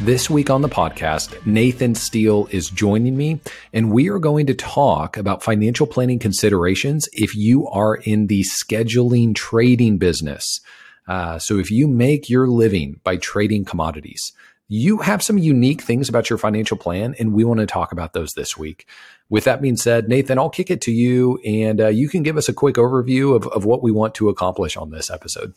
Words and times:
This 0.00 0.28
week 0.28 0.50
on 0.50 0.62
the 0.62 0.68
podcast, 0.68 1.46
Nathan 1.46 1.94
Steele 1.94 2.48
is 2.50 2.70
joining 2.70 3.16
me, 3.16 3.40
and 3.72 3.92
we 3.92 4.08
are 4.08 4.18
going 4.18 4.46
to 4.46 4.54
talk 4.54 5.16
about 5.16 5.44
financial 5.44 5.86
planning 5.86 6.18
considerations 6.18 7.08
if 7.12 7.36
you 7.36 7.68
are 7.68 7.96
in 7.96 8.26
the 8.26 8.42
scheduling 8.42 9.32
trading 9.34 9.98
business. 9.98 10.60
Uh, 11.06 11.38
so, 11.38 11.58
if 11.58 11.70
you 11.70 11.86
make 11.86 12.28
your 12.28 12.48
living 12.48 12.98
by 13.04 13.16
trading 13.16 13.64
commodities, 13.64 14.32
you 14.66 14.98
have 14.98 15.22
some 15.22 15.38
unique 15.38 15.82
things 15.82 16.08
about 16.08 16.30
your 16.30 16.38
financial 16.38 16.76
plan, 16.76 17.14
and 17.20 17.32
we 17.32 17.44
want 17.44 17.60
to 17.60 17.66
talk 17.66 17.92
about 17.92 18.12
those 18.12 18.32
this 18.32 18.56
week. 18.56 18.88
With 19.28 19.44
that 19.44 19.62
being 19.62 19.76
said, 19.76 20.08
Nathan, 20.08 20.38
I'll 20.38 20.50
kick 20.50 20.70
it 20.70 20.80
to 20.82 20.90
you, 20.90 21.38
and 21.44 21.80
uh, 21.80 21.88
you 21.88 22.08
can 22.08 22.24
give 22.24 22.36
us 22.36 22.48
a 22.48 22.52
quick 22.52 22.74
overview 22.74 23.36
of, 23.36 23.46
of 23.48 23.64
what 23.64 23.82
we 23.82 23.92
want 23.92 24.14
to 24.16 24.30
accomplish 24.30 24.76
on 24.76 24.90
this 24.90 25.10
episode. 25.10 25.54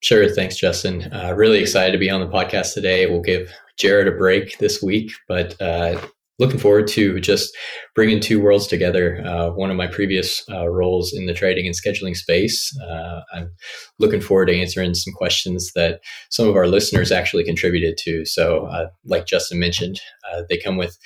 Sure. 0.00 0.28
Thanks, 0.28 0.56
Justin. 0.56 1.12
Uh, 1.12 1.32
really 1.34 1.58
excited 1.58 1.92
to 1.92 1.98
be 1.98 2.10
on 2.10 2.20
the 2.20 2.28
podcast 2.28 2.74
today. 2.74 3.06
We'll 3.06 3.22
give 3.22 3.52
Jared 3.78 4.08
a 4.08 4.12
break 4.12 4.58
this 4.58 4.82
week, 4.82 5.12
but 5.28 5.60
uh, 5.60 6.00
looking 6.38 6.58
forward 6.58 6.86
to 6.88 7.20
just 7.20 7.56
bringing 7.94 8.20
two 8.20 8.40
worlds 8.40 8.66
together. 8.66 9.22
Uh, 9.24 9.50
one 9.50 9.70
of 9.70 9.76
my 9.76 9.86
previous 9.86 10.42
uh, 10.50 10.68
roles 10.68 11.12
in 11.12 11.26
the 11.26 11.34
trading 11.34 11.66
and 11.66 11.74
scheduling 11.74 12.16
space. 12.16 12.76
Uh, 12.80 13.20
I'm 13.32 13.50
looking 13.98 14.20
forward 14.20 14.46
to 14.46 14.58
answering 14.58 14.94
some 14.94 15.12
questions 15.14 15.72
that 15.74 16.00
some 16.30 16.48
of 16.48 16.56
our 16.56 16.66
listeners 16.66 17.12
actually 17.12 17.44
contributed 17.44 17.96
to. 17.98 18.24
So, 18.24 18.66
uh, 18.66 18.88
like 19.04 19.26
Justin 19.26 19.58
mentioned, 19.58 20.00
they 20.48 20.58
come 20.58 20.76
with 20.76 20.98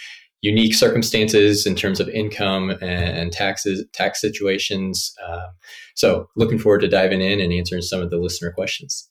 unique 0.43 0.75
circumstances 0.75 1.67
in 1.67 1.77
terms 1.77 2.00
of 2.00 2.09
income 2.09 2.70
and 2.83 3.33
taxes, 3.33 3.84
tax 3.93 4.20
situations. 4.20 5.15
Uh, 5.25 5.47
so, 5.95 6.28
looking 6.37 6.59
forward 6.59 6.81
to 6.81 6.89
diving 6.89 7.23
in 7.23 7.41
and 7.41 7.53
answering 7.53 7.83
some 7.83 8.03
of 8.03 8.11
the 8.11 8.19
listener 8.19 8.50
questions. 8.50 9.09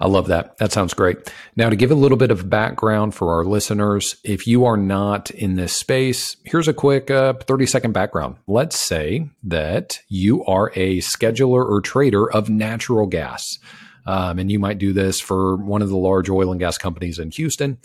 I 0.00 0.06
love 0.06 0.28
that. 0.28 0.56
That 0.56 0.72
sounds 0.72 0.94
great. 0.94 1.30
Now, 1.56 1.68
to 1.68 1.76
give 1.76 1.90
a 1.90 1.94
little 1.94 2.16
bit 2.16 2.30
of 2.30 2.48
background 2.48 3.14
for 3.14 3.34
our 3.34 3.44
listeners, 3.44 4.16
if 4.24 4.46
you 4.46 4.64
are 4.64 4.78
not 4.78 5.30
in 5.30 5.56
this 5.56 5.76
space, 5.76 6.36
here's 6.44 6.68
a 6.68 6.72
quick 6.72 7.10
uh, 7.10 7.34
30 7.34 7.66
second 7.66 7.92
background. 7.92 8.36
Let's 8.46 8.80
say 8.80 9.28
that 9.42 10.00
you 10.08 10.42
are 10.46 10.72
a 10.74 10.98
scheduler 10.98 11.68
or 11.68 11.82
trader 11.82 12.30
of 12.30 12.48
natural 12.48 13.06
gas. 13.06 13.58
Um, 14.06 14.38
and 14.38 14.50
you 14.50 14.58
might 14.58 14.78
do 14.78 14.94
this 14.94 15.20
for 15.20 15.56
one 15.56 15.82
of 15.82 15.90
the 15.90 15.98
large 15.98 16.30
oil 16.30 16.50
and 16.50 16.58
gas 16.58 16.78
companies 16.78 17.18
in 17.18 17.30
Houston. 17.32 17.76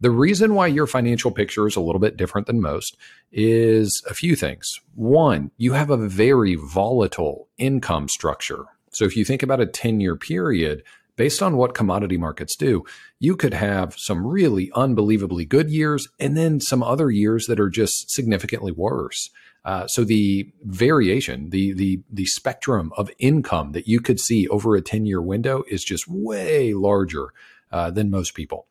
The 0.00 0.10
reason 0.10 0.54
why 0.54 0.68
your 0.68 0.86
financial 0.86 1.30
picture 1.30 1.66
is 1.66 1.76
a 1.76 1.80
little 1.80 1.98
bit 1.98 2.16
different 2.16 2.46
than 2.46 2.62
most 2.62 2.96
is 3.30 4.02
a 4.08 4.14
few 4.14 4.36
things. 4.36 4.80
One, 4.94 5.50
you 5.58 5.72
have 5.72 5.90
a 5.90 5.96
very 5.96 6.54
volatile 6.54 7.48
income 7.58 8.08
structure. 8.08 8.64
So 8.90 9.04
if 9.04 9.16
you 9.16 9.24
think 9.24 9.42
about 9.42 9.60
a 9.60 9.66
10 9.66 10.00
year 10.00 10.16
period, 10.16 10.82
based 11.18 11.42
on 11.42 11.56
what 11.56 11.74
commodity 11.74 12.16
markets 12.16 12.56
do, 12.56 12.84
you 13.18 13.36
could 13.36 13.52
have 13.52 13.94
some 13.98 14.24
really 14.24 14.70
unbelievably 14.74 15.44
good 15.44 15.68
years 15.68 16.08
and 16.18 16.36
then 16.36 16.60
some 16.60 16.82
other 16.82 17.10
years 17.10 17.46
that 17.46 17.60
are 17.60 17.68
just 17.68 18.08
significantly 18.10 18.72
worse. 18.72 19.28
Uh, 19.64 19.86
so 19.88 20.04
the 20.04 20.50
variation, 20.62 21.50
the 21.50 21.72
the 21.72 22.00
the 22.10 22.24
spectrum 22.24 22.92
of 22.96 23.10
income 23.18 23.72
that 23.72 23.88
you 23.88 24.00
could 24.00 24.20
see 24.20 24.48
over 24.48 24.76
a 24.76 24.80
10 24.80 25.04
year 25.04 25.20
window 25.20 25.64
is 25.68 25.84
just 25.84 26.08
way 26.08 26.72
larger 26.72 27.34
uh, 27.72 27.90
than 27.90 28.10
most 28.10 28.34
people. 28.34 28.66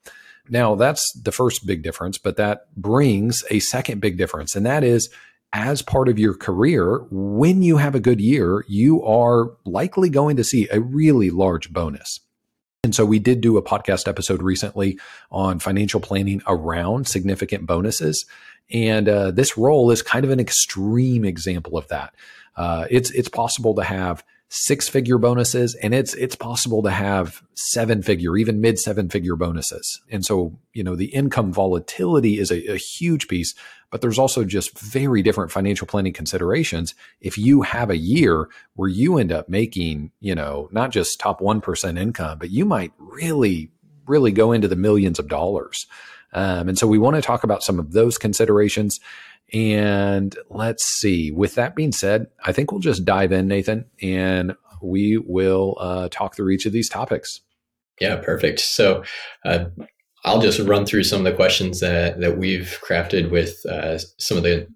Now, 0.50 0.76
that's 0.76 1.04
the 1.22 1.34
first 1.34 1.68
big 1.68 1.84
difference, 1.84 2.18
but 2.18 2.38
that 2.38 2.74
brings 2.76 3.44
a 3.52 3.60
second 3.60 4.00
big 4.00 4.18
difference, 4.18 4.56
and 4.56 4.66
that 4.66 4.84
is 4.84 5.10
as 5.54 5.82
part 5.82 6.08
of 6.10 6.18
your 6.18 6.34
career, 6.34 7.06
when 7.10 7.62
you 7.62 7.78
have 7.78 7.96
a 7.96 8.00
good 8.00 8.22
year, 8.22 8.66
you 8.68 9.04
are 9.04 9.52
likely 9.66 10.10
going 10.10 10.38
to 10.38 10.44
see 10.44 10.68
a 10.72 10.80
really 10.80 11.30
large 11.30 11.72
bonus. 11.72 12.22
And 12.84 12.96
so 12.96 13.06
we 13.06 13.20
did 13.20 13.42
do 13.42 13.58
a 13.58 13.62
podcast 13.62 14.08
episode 14.08 14.42
recently 14.42 15.00
on 15.32 15.60
financial 15.60 16.00
planning 16.00 16.42
around 16.48 17.08
significant 17.08 17.66
bonuses. 17.66 18.26
And 18.72 19.10
uh, 19.10 19.32
this 19.32 19.58
role 19.58 19.92
is 19.92 20.02
kind 20.02 20.26
of 20.26 20.32
an 20.32 20.40
extreme 20.40 21.26
example 21.26 21.78
of 21.78 21.88
that. 21.88 22.14
Uh, 22.56 22.86
it's 22.90 23.12
it's 23.12 23.30
possible 23.30 23.76
to 23.76 23.84
have 23.84 24.24
six 24.50 24.88
figure 24.88 25.18
bonuses 25.18 25.76
and 25.76 25.94
it's 25.94 26.14
it's 26.14 26.36
possible 26.36 26.82
to 26.82 26.90
have 26.90 27.44
seven 27.54 28.02
figure 28.02 28.38
even 28.38 28.62
mid 28.62 28.80
seven 28.80 29.10
figure 29.10 29.36
bonuses 29.36 30.00
and 30.10 30.26
so 30.26 30.58
you 30.72 30.82
know 30.82 30.96
the 30.96 31.08
income 31.08 31.52
volatility 31.52 32.40
is 32.40 32.50
a, 32.50 32.72
a, 32.72 32.78
huge 32.78 33.28
piece 33.28 33.54
but 33.92 34.02
there's 34.02 34.20
also 34.20 34.44
just 34.44 34.78
very 34.78 35.22
different 35.22 35.52
financial 35.52 35.88
planning 35.88 36.14
considerations 36.14 36.94
if 37.22 37.38
you 37.38 37.62
have 37.62 37.90
a 37.90 37.98
year 37.98 38.50
where 38.76 38.90
you 38.90 39.18
end 39.18 39.32
up 39.32 39.50
making 39.50 40.12
you 40.20 40.36
know 40.36 40.70
not 40.72 40.92
just 40.92 41.20
top 41.20 41.40
1% 41.40 42.00
income 42.00 42.38
but 42.38 42.50
you 42.50 42.66
might 42.66 42.92
really 42.98 43.72
really 44.06 44.32
go 44.32 44.52
into 44.52 44.68
the 44.68 44.76
millions 44.76 45.20
of 45.20 45.28
dollars 45.28 45.88
um, 46.34 46.70
and 46.70 46.78
so 46.78 46.88
we 46.88 46.98
want 46.98 47.16
to 47.16 47.22
talk 47.22 47.44
about 47.44 47.64
some 47.64 47.80
of 47.80 47.94
those 47.94 48.18
considerations 48.18 49.00
and 49.54 50.38
let's 50.50 50.84
see. 50.84 51.32
With 51.32 51.56
that 51.56 51.76
being 51.76 51.92
said, 51.92 52.28
I 52.44 52.52
think 52.52 52.72
we'll 52.72 52.82
just 52.82 53.06
dive 53.06 53.32
in, 53.32 53.48
Nathan, 53.48 53.86
and 54.02 54.56
we 54.82 55.18
will 55.18 55.78
uh, 55.80 56.10
talk 56.12 56.36
through 56.36 56.52
each 56.52 56.66
of 56.66 56.74
these 56.74 56.90
topics. 56.90 57.42
Yeah, 58.00 58.18
perfect. 58.18 58.60
So 58.60 59.04
uh, 59.46 59.66
I'll 60.28 60.42
just 60.42 60.60
run 60.60 60.86
through 60.86 61.06
some 61.06 61.26
of 61.26 61.32
the 61.32 61.36
questions 61.36 61.80
that, 61.80 62.20
that 62.20 62.38
we've 62.38 62.78
crafted 62.86 63.32
with 63.32 63.66
uh, 63.66 63.98
some 64.20 64.36
of 64.36 64.44
the 64.44 64.68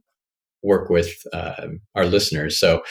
work 0.64 0.90
with 0.90 1.14
uh, 1.34 1.68
our 1.94 2.06
listeners. 2.06 2.58
So 2.58 2.84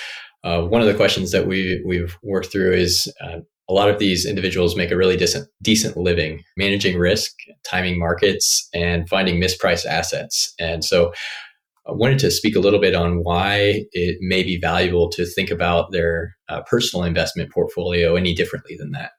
uh, 0.45 0.63
one 0.63 0.83
of 0.83 0.87
the 0.87 0.95
questions 0.95 1.33
that 1.33 1.47
we, 1.47 1.83
we've 1.87 2.19
worked 2.23 2.53
through 2.53 2.75
is 2.75 3.11
uh, 3.23 3.39
a 3.69 3.73
lot 3.73 3.89
of 3.89 3.99
these 3.99 4.27
individuals 4.27 4.77
make 4.77 4.91
a 4.91 4.97
really 4.97 5.17
decent, 5.17 5.49
decent 5.63 5.97
living 5.97 6.43
managing 6.59 6.99
risk, 6.99 7.33
timing 7.65 7.99
markets, 7.99 8.69
and 8.75 9.09
finding 9.09 9.41
mispriced 9.41 9.87
assets. 9.87 10.53
And 10.59 10.85
so 10.85 11.13
I 11.87 11.93
wanted 11.93 12.19
to 12.19 12.31
speak 12.31 12.57
a 12.57 12.61
little 12.61 12.81
bit 12.81 12.95
on 12.95 13.23
why 13.23 13.85
it 13.93 14.19
may 14.21 14.43
be 14.43 14.59
valuable 14.61 15.09
to 15.11 15.25
think 15.25 15.51
about 15.51 15.93
their 15.93 16.37
uh, 16.51 16.61
personal 16.63 17.05
investment 17.05 17.51
portfolio 17.51 18.17
any 18.17 18.35
differently 18.35 18.77
than 18.79 18.91
that. 18.91 19.13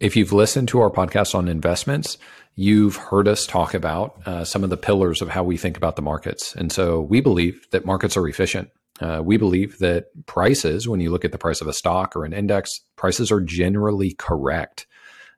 If 0.00 0.14
you've 0.14 0.32
listened 0.32 0.68
to 0.68 0.80
our 0.80 0.90
podcast 0.90 1.34
on 1.34 1.48
investments, 1.48 2.18
you've 2.54 2.94
heard 2.94 3.26
us 3.26 3.46
talk 3.46 3.74
about 3.74 4.20
uh, 4.26 4.44
some 4.44 4.62
of 4.62 4.70
the 4.70 4.76
pillars 4.76 5.20
of 5.20 5.28
how 5.28 5.42
we 5.42 5.56
think 5.56 5.76
about 5.76 5.96
the 5.96 6.02
markets. 6.02 6.54
And 6.54 6.70
so 6.70 7.00
we 7.00 7.20
believe 7.20 7.66
that 7.72 7.84
markets 7.84 8.16
are 8.16 8.28
efficient. 8.28 8.70
Uh, 9.00 9.22
we 9.24 9.36
believe 9.36 9.78
that 9.78 10.06
prices, 10.26 10.86
when 10.86 11.00
you 11.00 11.10
look 11.10 11.24
at 11.24 11.32
the 11.32 11.38
price 11.38 11.60
of 11.60 11.66
a 11.66 11.72
stock 11.72 12.14
or 12.14 12.24
an 12.24 12.32
index, 12.32 12.80
prices 12.94 13.32
are 13.32 13.40
generally 13.40 14.12
correct. 14.14 14.86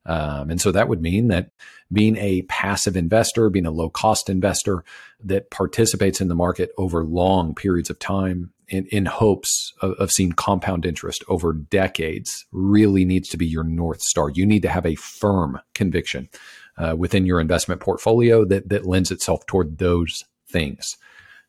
Um, 0.04 0.50
and 0.50 0.60
so 0.60 0.72
that 0.72 0.88
would 0.88 1.00
mean 1.00 1.28
that 1.28 1.50
being 1.90 2.16
a 2.16 2.42
passive 2.42 2.96
investor, 2.96 3.48
being 3.48 3.66
a 3.66 3.70
low 3.70 3.88
cost 3.88 4.28
investor 4.28 4.84
that 5.24 5.50
participates 5.50 6.20
in 6.20 6.28
the 6.28 6.34
market 6.34 6.70
over 6.76 7.04
long 7.04 7.54
periods 7.54 7.88
of 7.88 7.98
time 7.98 8.52
in, 8.70 8.86
in 8.86 9.04
hopes 9.04 9.74
of, 9.82 9.92
of, 9.94 10.10
seeing 10.10 10.32
compound 10.32 10.86
interest 10.86 11.22
over 11.28 11.52
decades 11.52 12.46
really 12.52 13.04
needs 13.04 13.28
to 13.28 13.36
be 13.36 13.46
your 13.46 13.64
North 13.64 14.00
Star. 14.00 14.30
You 14.30 14.46
need 14.46 14.62
to 14.62 14.68
have 14.68 14.86
a 14.86 14.94
firm 14.94 15.60
conviction 15.74 16.28
uh, 16.78 16.94
within 16.96 17.26
your 17.26 17.40
investment 17.40 17.80
portfolio 17.80 18.44
that, 18.46 18.68
that 18.68 18.86
lends 18.86 19.10
itself 19.10 19.44
toward 19.46 19.78
those 19.78 20.24
things. 20.48 20.96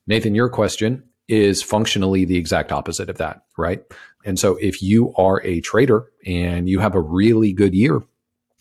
Nathan, 0.07 0.36
your 0.36 0.50
question 0.50 1.04
is 1.28 1.63
functionally 1.63 2.25
the 2.25 2.38
exact 2.38 2.72
opposite 2.72 3.10
of 3.10 3.18
that, 3.18 3.44
right? 3.57 3.84
And 4.25 4.38
so 4.38 4.57
if 4.57 4.81
you 4.81 5.13
are 5.16 5.42
a 5.44 5.62
trader 5.62 6.12
and 6.25 6.68
you 6.68 6.80
have 6.80 6.95
a 6.95 7.01
really 7.01 7.54
good 7.54 7.74
year, 7.74 8.01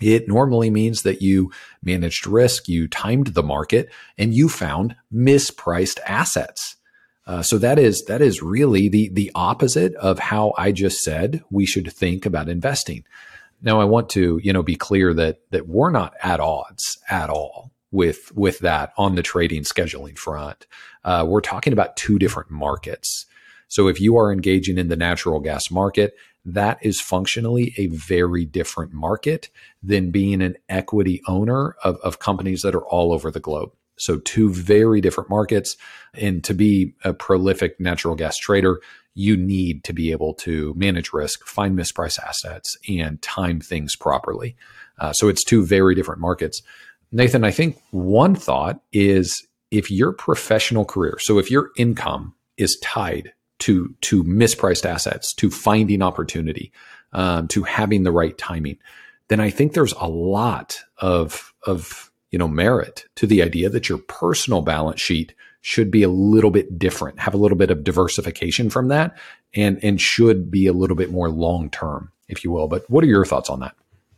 it 0.00 0.29
normally 0.29 0.70
means 0.70 1.02
that 1.02 1.20
you 1.20 1.50
managed 1.82 2.26
risk, 2.26 2.69
you 2.69 2.88
timed 2.88 3.29
the 3.29 3.43
market, 3.43 3.90
and 4.17 4.32
you 4.32 4.49
found 4.49 4.96
mispriced 5.12 5.99
assets. 6.06 6.76
Uh, 7.31 7.43
so 7.43 7.59
that 7.59 7.79
is 7.79 8.03
that 8.06 8.21
is 8.21 8.43
really 8.43 8.88
the 8.88 9.09
the 9.12 9.31
opposite 9.37 9.94
of 9.94 10.19
how 10.19 10.53
I 10.59 10.73
just 10.73 10.99
said 10.99 11.44
we 11.49 11.65
should 11.65 11.93
think 11.93 12.27
about 12.27 12.49
investing. 12.49 13.05
Now 13.62 13.81
I 13.81 13.85
want 13.85 14.11
to 14.11 14.41
you 14.43 14.53
know 14.53 14.65
be 14.65 14.75
clear 14.75 15.15
that 15.15 15.38
that 15.53 15.69
we're 15.69 15.93
not 15.93 16.15
at 16.25 16.41
odds 16.41 16.99
at 17.09 17.31
all 17.31 17.71
with 17.93 18.32
with 18.35 18.59
that 18.59 18.93
on 18.99 19.15
the 19.15 19.23
trading 19.23 19.62
scheduling 19.62 20.19
front. 20.19 20.67
Uh, 21.05 21.25
we're 21.25 21.41
talking 21.41 21.73
about 21.73 21.97
two 21.97 22.19
different 22.19 22.50
markets. 22.50 23.27
So 23.69 23.87
if 23.87 24.00
you 24.00 24.17
are 24.17 24.32
engaging 24.32 24.77
in 24.77 24.88
the 24.88 24.97
natural 24.97 25.38
gas 25.38 25.71
market, 25.71 26.17
that 26.44 26.79
is 26.82 27.00
functionally 27.00 27.75
a 27.77 27.87
very 27.87 28.44
different 28.44 28.93
market 28.93 29.50
than 29.85 30.11
being 30.11 30.43
an 30.43 30.56
equity 30.69 31.23
owner 31.29 31.77
of, 31.85 31.97
of 31.99 32.19
companies 32.19 32.62
that 32.62 32.75
are 32.75 32.87
all 32.87 33.12
over 33.12 33.31
the 33.31 33.38
globe. 33.38 33.71
So, 34.00 34.19
two 34.19 34.52
very 34.52 35.00
different 35.00 35.31
markets. 35.31 35.76
And 36.14 36.43
to 36.44 36.55
be 36.55 36.94
a 37.05 37.12
prolific 37.12 37.79
natural 37.79 38.14
gas 38.14 38.37
trader, 38.37 38.81
you 39.14 39.37
need 39.37 39.85
to 39.85 39.93
be 39.93 40.12
able 40.12 40.35
to 40.35 40.75
manage 40.76 41.12
risk, 41.12 41.44
find 41.47 41.76
mispriced 41.76 42.19
assets, 42.19 42.76
and 42.88 43.20
time 43.23 43.61
things 43.61 43.97
properly. 43.97 44.56
Uh, 44.99 45.12
so, 45.12 45.29
it's 45.29 45.44
two 45.44 45.64
very 45.64 45.94
different 45.94 46.20
markets. 46.20 46.62
Nathan, 47.12 47.44
I 47.44 47.50
think 47.50 47.81
one 47.91 48.35
thought 48.35 48.81
is 48.93 49.47
if 49.70 49.91
your 49.91 50.12
professional 50.12 50.85
career, 50.85 51.19
so 51.20 51.38
if 51.38 51.50
your 51.50 51.70
income 51.76 52.35
is 52.56 52.79
tied 52.82 53.32
to 53.61 53.94
to 54.00 54.25
mispriced 54.25 54.85
assets, 54.85 55.32
to 55.35 55.50
finding 55.50 56.03
opportunity, 56.03 56.73
um, 57.12 57.49
to 57.49 57.62
having 57.62 58.03
the 58.03 58.12
right 58.12 58.37
timing, 58.38 58.79
then 59.29 59.41
I 59.41 59.50
think 59.50 59.73
there's 59.73 59.94
a 59.94 60.08
lot 60.08 60.81
of 60.99 61.55
of 61.64 62.09
you 62.31 62.38
know 62.38 62.49
merit 62.49 63.05
to 63.17 63.27
the 63.27 63.43
idea 63.43 63.69
that 63.69 63.88
your 63.88 63.99
personal 63.99 64.62
balance 64.62 65.00
sheet 65.00 65.35
should 65.62 65.91
be 65.91 66.03
a 66.03 66.09
little 66.09 66.50
bit 66.50 66.79
different, 66.79 67.19
have 67.21 67.35
a 67.35 67.38
little 67.38 67.59
bit 67.59 67.71
of 67.71 67.85
diversification 67.85 68.71
from 68.71 68.88
that, 68.88 69.17
and 69.55 69.82
and 69.85 70.00
should 70.00 70.50
be 70.50 70.67
a 70.67 70.73
little 70.73 70.97
bit 70.97 71.11
more 71.11 71.29
long 71.29 71.71
term, 71.71 72.11
if 72.29 72.44
you 72.44 72.50
will. 72.50 72.69
But 72.69 72.88
what 72.88 73.05
are 73.05 73.09
your 73.09 73.25
thoughts 73.25 73.50
on 73.50 73.61
that? 73.61 73.75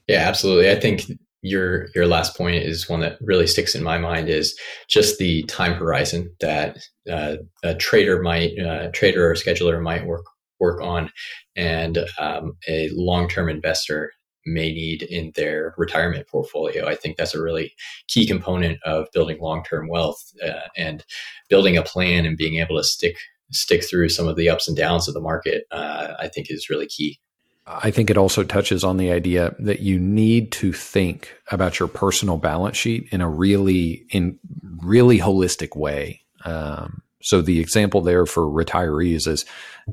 Yeah, 0.09 0.29
absolutely. 0.29 0.71
I 0.71 0.79
think 0.79 1.03
your 1.43 1.89
your 1.95 2.07
last 2.07 2.37
point 2.37 2.63
is 2.63 2.89
one 2.89 3.01
that 3.01 3.19
really 3.21 3.47
sticks 3.47 3.75
in 3.75 3.83
my 3.83 3.99
mind 3.99 4.29
is 4.29 4.57
just 4.89 5.19
the 5.19 5.43
time 5.45 5.75
horizon 5.75 6.33
that 6.41 6.79
uh, 7.11 7.37
a 7.65 7.75
trader 7.75 8.23
might 8.23 8.59
uh, 8.59 8.89
trader 8.93 9.29
or 9.29 9.35
scheduler 9.35 9.83
might 9.83 10.07
work 10.07 10.25
work 10.61 10.81
on 10.81 11.11
and 11.57 11.99
um, 12.21 12.53
a 12.69 12.89
long-term 12.93 13.49
investor 13.49 14.13
may 14.47 14.73
need 14.73 15.03
in 15.03 15.33
their 15.35 15.75
retirement 15.77 16.27
portfolio 16.29 16.87
i 16.87 16.95
think 16.95 17.17
that's 17.17 17.35
a 17.35 17.43
really 17.43 17.75
key 18.09 18.27
component 18.27 18.83
of 18.83 19.07
building 19.13 19.39
long-term 19.41 19.89
wealth 19.89 20.33
uh, 20.45 20.69
and 20.77 21.05
building 21.49 21.77
a 21.77 21.83
plan 21.83 22.27
and 22.27 22.37
being 22.37 22.57
able 22.57 22.77
to 22.77 22.85
stick 22.85 23.17
stick 23.51 23.85
through 23.85 24.09
some 24.09 24.29
of 24.29 24.37
the 24.37 24.49
ups 24.49 24.67
and 24.67 24.77
downs 24.77 25.09
of 25.09 25.15
the 25.15 25.21
market 25.21 25.65
uh, 25.71 26.15
i 26.19 26.29
think 26.29 26.51
is 26.51 26.71
really 26.71 26.87
key 26.87 27.19
I 27.65 27.93
think 27.93 28.11
it 28.11 28.19
also 28.19 28.43
touches 28.43 28.83
on 28.83 28.97
the 28.97 29.13
idea 29.13 29.55
that 29.61 29.81
you 29.81 29.99
need 29.99 30.51
to 30.53 30.73
think 30.73 31.33
about 31.51 31.79
your 31.79 31.89
personal 31.89 32.37
balance 32.37 32.77
sheet 32.77 33.09
in 33.13 33.21
a 33.21 33.29
really 33.29 34.05
in 34.11 34.39
really 34.83 35.19
holistic 35.19 35.77
way. 35.77 36.23
Um, 36.45 37.03
so 37.23 37.41
the 37.41 37.61
example 37.61 38.01
there 38.01 38.27
for 38.27 38.43
retirees 38.43 39.27
is 39.27 39.45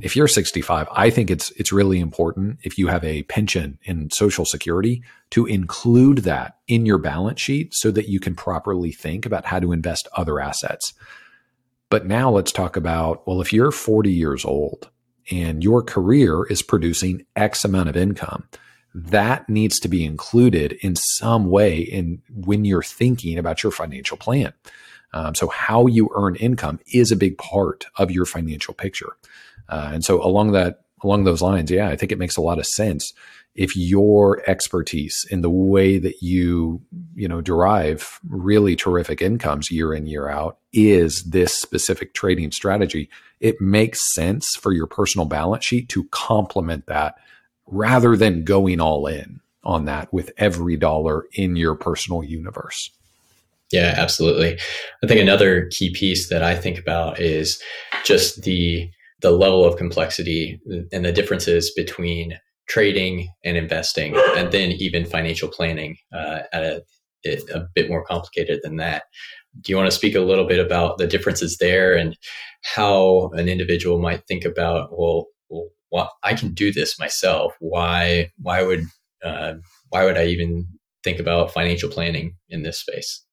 if 0.01 0.15
you're 0.15 0.27
65, 0.27 0.87
I 0.91 1.09
think 1.09 1.31
it's 1.31 1.51
it's 1.51 1.71
really 1.71 1.99
important 1.99 2.59
if 2.63 2.77
you 2.77 2.87
have 2.87 3.03
a 3.03 3.23
pension 3.23 3.79
in 3.83 4.09
Social 4.11 4.45
Security 4.45 5.03
to 5.31 5.45
include 5.45 6.19
that 6.19 6.57
in 6.67 6.85
your 6.85 6.97
balance 6.97 7.39
sheet 7.39 7.73
so 7.73 7.91
that 7.91 8.09
you 8.09 8.19
can 8.19 8.35
properly 8.35 8.91
think 8.91 9.25
about 9.25 9.45
how 9.45 9.59
to 9.59 9.71
invest 9.71 10.07
other 10.15 10.39
assets. 10.39 10.93
But 11.89 12.05
now 12.05 12.29
let's 12.29 12.51
talk 12.51 12.75
about 12.75 13.25
well, 13.27 13.41
if 13.41 13.51
you're 13.51 13.71
40 13.71 14.11
years 14.11 14.45
old 14.45 14.89
and 15.31 15.63
your 15.63 15.81
career 15.81 16.45
is 16.45 16.61
producing 16.61 17.25
X 17.35 17.65
amount 17.65 17.89
of 17.89 17.97
income, 17.97 18.47
that 18.93 19.47
needs 19.49 19.79
to 19.79 19.87
be 19.87 20.05
included 20.05 20.73
in 20.81 20.95
some 20.95 21.49
way 21.49 21.79
in 21.79 22.21
when 22.33 22.65
you're 22.65 22.83
thinking 22.83 23.37
about 23.37 23.63
your 23.63 23.71
financial 23.71 24.17
plan. 24.17 24.53
Um, 25.13 25.35
so 25.35 25.47
how 25.47 25.87
you 25.87 26.09
earn 26.15 26.35
income 26.35 26.79
is 26.93 27.11
a 27.11 27.15
big 27.15 27.37
part 27.37 27.85
of 27.97 28.11
your 28.11 28.25
financial 28.25 28.73
picture. 28.73 29.17
Uh, 29.67 29.91
and 29.93 30.05
so 30.05 30.23
along 30.23 30.51
that 30.51 30.81
along 31.03 31.23
those 31.23 31.41
lines, 31.41 31.71
yeah, 31.71 31.87
I 31.87 31.95
think 31.95 32.11
it 32.11 32.17
makes 32.17 32.35
a 32.35 32.41
lot 32.41 32.59
of 32.59 32.65
sense 32.65 33.13
if 33.55 33.75
your 33.75 34.41
expertise 34.49 35.25
in 35.29 35.41
the 35.41 35.49
way 35.49 35.97
that 35.97 36.21
you 36.21 36.81
you 37.15 37.27
know 37.27 37.41
derive 37.41 38.19
really 38.27 38.75
terrific 38.75 39.21
incomes 39.21 39.71
year 39.71 39.93
in 39.93 40.05
year 40.05 40.29
out 40.29 40.57
is 40.71 41.23
this 41.23 41.53
specific 41.53 42.13
trading 42.13 42.51
strategy 42.51 43.09
it 43.39 43.59
makes 43.59 44.13
sense 44.13 44.55
for 44.55 44.71
your 44.71 44.87
personal 44.87 45.25
balance 45.25 45.65
sheet 45.65 45.89
to 45.89 46.05
complement 46.05 46.85
that 46.85 47.15
rather 47.65 48.15
than 48.15 48.43
going 48.43 48.79
all 48.79 49.07
in 49.07 49.41
on 49.63 49.85
that 49.85 50.11
with 50.13 50.31
every 50.37 50.77
dollar 50.77 51.25
in 51.33 51.55
your 51.55 51.75
personal 51.75 52.23
universe 52.23 52.91
yeah 53.71 53.93
absolutely 53.97 54.57
i 55.03 55.07
think 55.07 55.19
another 55.19 55.67
key 55.67 55.91
piece 55.93 56.29
that 56.29 56.43
i 56.43 56.55
think 56.55 56.77
about 56.79 57.19
is 57.19 57.61
just 58.03 58.43
the 58.43 58.89
the 59.21 59.31
level 59.31 59.65
of 59.65 59.77
complexity 59.77 60.59
and 60.91 61.03
the 61.03 61.11
differences 61.11 61.71
between 61.71 62.39
trading 62.69 63.27
and 63.43 63.57
investing, 63.57 64.15
and 64.37 64.51
then 64.51 64.71
even 64.73 65.05
financial 65.05 65.49
planning 65.49 65.97
uh, 66.13 66.41
at 66.53 66.63
a, 66.63 66.83
a 67.25 67.61
bit 67.75 67.89
more 67.89 68.05
complicated 68.05 68.61
than 68.63 68.77
that. 68.77 69.03
Do 69.61 69.71
you 69.71 69.77
want 69.77 69.87
to 69.87 69.95
speak 69.95 70.15
a 70.15 70.21
little 70.21 70.45
bit 70.45 70.63
about 70.63 70.99
the 70.99 71.07
differences 71.07 71.57
there 71.57 71.97
and 71.97 72.15
how 72.63 73.31
an 73.33 73.49
individual 73.49 73.99
might 73.99 74.25
think 74.27 74.45
about, 74.45 74.91
well, 74.91 75.25
well, 75.91 76.13
I 76.23 76.35
can 76.35 76.53
do 76.53 76.71
this 76.71 76.99
myself. 76.99 77.55
Why? 77.59 78.31
Why 78.37 78.61
would 78.61 78.83
uh, 79.23 79.55
why 79.89 80.05
would 80.05 80.17
I 80.17 80.25
even 80.25 80.67
think 81.03 81.19
about 81.19 81.51
financial 81.51 81.89
planning 81.89 82.35
in 82.47 82.61
this 82.61 82.79
space? 82.79 83.25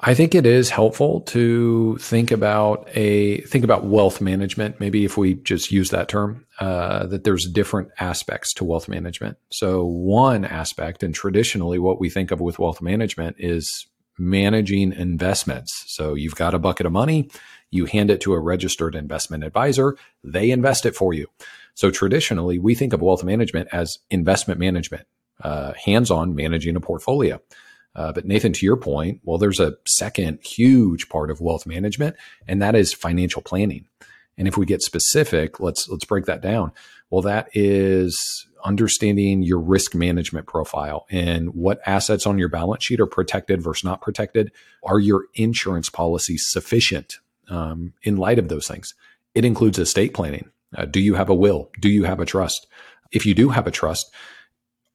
I 0.00 0.14
think 0.14 0.34
it 0.34 0.46
is 0.46 0.68
helpful 0.68 1.20
to 1.20 1.96
think 1.98 2.32
about 2.32 2.88
a 2.94 3.40
think 3.42 3.62
about 3.62 3.84
wealth 3.84 4.20
management. 4.20 4.80
Maybe 4.80 5.04
if 5.04 5.16
we 5.16 5.34
just 5.34 5.70
use 5.70 5.90
that 5.90 6.08
term, 6.08 6.44
uh, 6.58 7.06
that 7.06 7.22
there's 7.22 7.46
different 7.46 7.90
aspects 8.00 8.52
to 8.54 8.64
wealth 8.64 8.88
management. 8.88 9.38
So 9.50 9.84
one 9.84 10.44
aspect, 10.44 11.04
and 11.04 11.14
traditionally 11.14 11.78
what 11.78 12.00
we 12.00 12.10
think 12.10 12.32
of 12.32 12.40
with 12.40 12.58
wealth 12.58 12.82
management 12.82 13.36
is 13.38 13.86
managing 14.18 14.92
investments. 14.92 15.84
So 15.86 16.14
you've 16.14 16.34
got 16.34 16.54
a 16.54 16.58
bucket 16.58 16.86
of 16.86 16.92
money, 16.92 17.30
you 17.70 17.86
hand 17.86 18.10
it 18.10 18.20
to 18.22 18.34
a 18.34 18.40
registered 18.40 18.96
investment 18.96 19.44
advisor, 19.44 19.96
they 20.24 20.50
invest 20.50 20.84
it 20.84 20.96
for 20.96 21.14
you. 21.14 21.28
So 21.74 21.90
traditionally, 21.90 22.58
we 22.58 22.74
think 22.74 22.92
of 22.92 23.00
wealth 23.00 23.24
management 23.24 23.68
as 23.72 23.98
investment 24.10 24.60
management, 24.60 25.06
uh, 25.42 25.72
hands-on 25.74 26.34
managing 26.34 26.76
a 26.76 26.80
portfolio. 26.80 27.40
Uh, 27.94 28.12
but 28.12 28.24
Nathan, 28.24 28.52
to 28.54 28.66
your 28.66 28.76
point, 28.76 29.20
well, 29.22 29.38
there's 29.38 29.60
a 29.60 29.76
second 29.86 30.38
huge 30.44 31.08
part 31.08 31.30
of 31.30 31.40
wealth 31.40 31.66
management, 31.66 32.16
and 32.48 32.62
that 32.62 32.74
is 32.74 32.92
financial 32.92 33.42
planning. 33.42 33.86
And 34.38 34.48
if 34.48 34.56
we 34.56 34.64
get 34.64 34.82
specific, 34.82 35.60
let's 35.60 35.88
let's 35.88 36.04
break 36.04 36.24
that 36.24 36.40
down. 36.40 36.72
Well, 37.10 37.22
that 37.22 37.48
is 37.52 38.46
understanding 38.64 39.42
your 39.42 39.58
risk 39.58 39.94
management 39.94 40.46
profile 40.46 41.04
and 41.10 41.54
what 41.54 41.80
assets 41.84 42.26
on 42.26 42.38
your 42.38 42.48
balance 42.48 42.84
sheet 42.84 43.00
are 43.00 43.06
protected 43.06 43.62
versus 43.62 43.84
not 43.84 44.00
protected. 44.00 44.50
Are 44.84 45.00
your 45.00 45.26
insurance 45.34 45.90
policies 45.90 46.46
sufficient 46.48 47.18
um, 47.48 47.92
in 48.02 48.16
light 48.16 48.38
of 48.38 48.48
those 48.48 48.66
things? 48.66 48.94
It 49.34 49.44
includes 49.44 49.78
estate 49.78 50.14
planning. 50.14 50.48
Uh, 50.74 50.86
do 50.86 51.00
you 51.00 51.14
have 51.14 51.28
a 51.28 51.34
will? 51.34 51.70
Do 51.80 51.90
you 51.90 52.04
have 52.04 52.20
a 52.20 52.24
trust? 52.24 52.66
If 53.10 53.26
you 53.26 53.34
do 53.34 53.50
have 53.50 53.66
a 53.66 53.70
trust, 53.70 54.10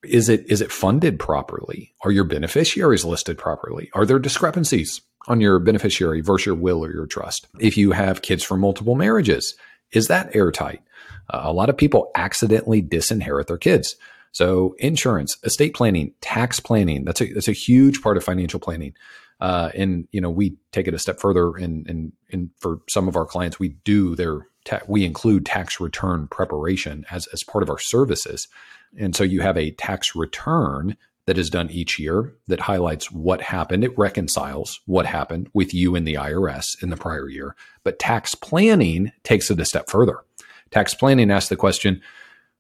is 0.08 0.30
it 0.30 0.46
is 0.50 0.62
it 0.62 0.72
funded 0.72 1.20
properly? 1.20 1.94
Are 2.04 2.12
your 2.12 2.24
beneficiaries 2.24 3.06
listed 3.06 3.38
properly? 3.38 3.90
Are 3.94 4.06
there 4.06 4.20
discrepancies 4.20 5.02
on 5.28 5.42
your 5.42 5.60
beneficiary 5.60 6.22
versus 6.22 6.46
your 6.46 6.56
will 6.56 6.84
or 6.84 6.92
your 6.92 7.06
trust? 7.06 7.48
If 7.60 7.78
you 7.78 7.92
have 7.92 8.22
kids 8.22 8.44
from 8.44 8.62
multiple 8.62 8.96
marriages, 8.96 9.56
is 9.92 10.08
that 10.08 10.36
airtight? 10.36 10.82
Uh, 11.30 11.42
a 11.44 11.54
lot 11.54 11.70
of 11.70 11.78
people 11.78 12.12
accidentally 12.16 12.82
disinherit 12.82 13.48
their 13.48 13.58
kids. 13.58 13.96
So 14.32 14.76
insurance, 14.80 15.38
estate 15.44 15.74
planning, 15.74 16.14
tax 16.22 16.60
planning, 16.60 17.06
that's 17.06 17.22
a 17.22 17.34
that's 17.34 17.48
a 17.48 17.54
huge 17.54 18.02
part 18.02 18.18
of 18.18 18.24
financial 18.24 18.60
planning. 18.60 18.94
Uh, 19.40 19.70
and 19.76 20.08
you 20.12 20.20
know, 20.20 20.30
we 20.30 20.58
take 20.72 20.88
it 20.88 20.94
a 20.94 21.00
step 21.00 21.20
further 21.20 21.56
and 21.56 21.88
and 21.88 22.14
and 22.32 22.50
for 22.60 22.80
some 22.90 23.08
of 23.08 23.16
our 23.16 23.26
clients, 23.26 23.60
we 23.60 23.70
do 23.84 24.16
their 24.16 24.48
ta- 24.68 24.82
we 24.88 25.06
include 25.06 25.46
tax 25.46 25.80
return 25.80 26.28
preparation 26.28 27.06
as 27.10 27.28
as 27.28 27.44
part 27.44 27.64
of 27.64 27.70
our 27.70 27.80
services. 27.80 28.48
And 28.98 29.16
so 29.16 29.24
you 29.24 29.42
have 29.42 29.58
a 29.58 29.72
tax 29.72 30.16
return 30.16 30.98
that 31.26 31.38
is 31.38 31.50
done 31.50 31.70
each 31.70 32.00
year 32.00 32.34
that 32.48 32.62
highlights 32.62 33.12
what 33.12 33.42
happened. 33.42 33.84
It 33.84 33.98
reconciles 33.98 34.80
what 34.86 35.06
happened 35.06 35.50
with 35.54 35.74
you 35.74 35.96
and 35.96 36.08
the 36.08 36.14
IRS 36.14 36.82
in 36.82 36.90
the 36.90 36.96
prior 36.98 37.30
year. 37.30 37.56
But 37.84 38.00
tax 38.00 38.34
planning 38.34 39.12
takes 39.24 39.52
it 39.52 39.60
a 39.60 39.66
step 39.66 39.90
further. 39.90 40.20
Tax 40.72 40.94
planning 40.94 41.30
asks 41.30 41.50
the 41.50 41.58
question, 41.58 42.02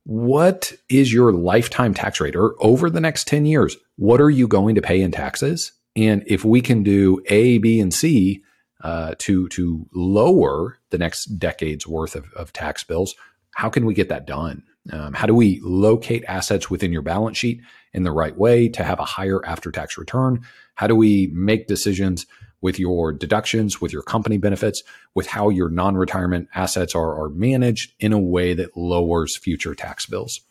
what 0.03 0.73
is 0.89 1.13
your 1.13 1.31
lifetime 1.31 1.93
tax 1.93 2.19
rate 2.19 2.35
or 2.35 2.55
over 2.59 2.89
the 2.89 3.01
next 3.01 3.27
10 3.27 3.45
years? 3.45 3.77
What 3.95 4.21
are 4.21 4.29
you 4.29 4.47
going 4.47 4.75
to 4.75 4.81
pay 4.81 5.01
in 5.01 5.11
taxes? 5.11 5.71
And 5.95 6.23
if 6.27 6.45
we 6.45 6.61
can 6.61 6.83
do 6.83 7.21
A, 7.27 7.57
B, 7.57 7.79
and 7.79 7.93
C 7.93 8.43
uh, 8.81 9.15
to, 9.19 9.47
to 9.49 9.87
lower 9.93 10.79
the 10.89 10.97
next 10.97 11.39
decade's 11.39 11.87
worth 11.87 12.15
of, 12.15 12.31
of 12.33 12.53
tax 12.53 12.83
bills, 12.83 13.15
how 13.55 13.69
can 13.69 13.85
we 13.85 13.93
get 13.93 14.09
that 14.09 14.27
done? 14.27 14.63
Um, 14.91 15.13
how 15.13 15.25
do 15.25 15.35
we 15.35 15.59
locate 15.63 16.23
assets 16.27 16.69
within 16.69 16.91
your 16.91 17.01
balance 17.01 17.37
sheet 17.37 17.61
in 17.93 18.03
the 18.03 18.11
right 18.11 18.37
way 18.37 18.69
to 18.69 18.83
have 18.83 18.99
a 18.99 19.05
higher 19.05 19.43
after 19.45 19.71
tax 19.71 19.97
return? 19.97 20.41
How 20.75 20.87
do 20.87 20.95
we 20.95 21.27
make 21.33 21.67
decisions 21.67 22.25
with 22.61 22.79
your 22.79 23.11
deductions, 23.11 23.81
with 23.81 23.91
your 23.93 24.01
company 24.01 24.37
benefits, 24.37 24.83
with 25.13 25.27
how 25.27 25.49
your 25.49 25.69
non 25.69 25.95
retirement 25.97 26.47
assets 26.55 26.95
are, 26.95 27.19
are 27.19 27.29
managed 27.29 27.93
in 27.99 28.13
a 28.13 28.19
way 28.19 28.53
that 28.53 28.77
lowers 28.77 29.35
future 29.35 29.75
tax 29.75 30.05
bills? 30.05 30.41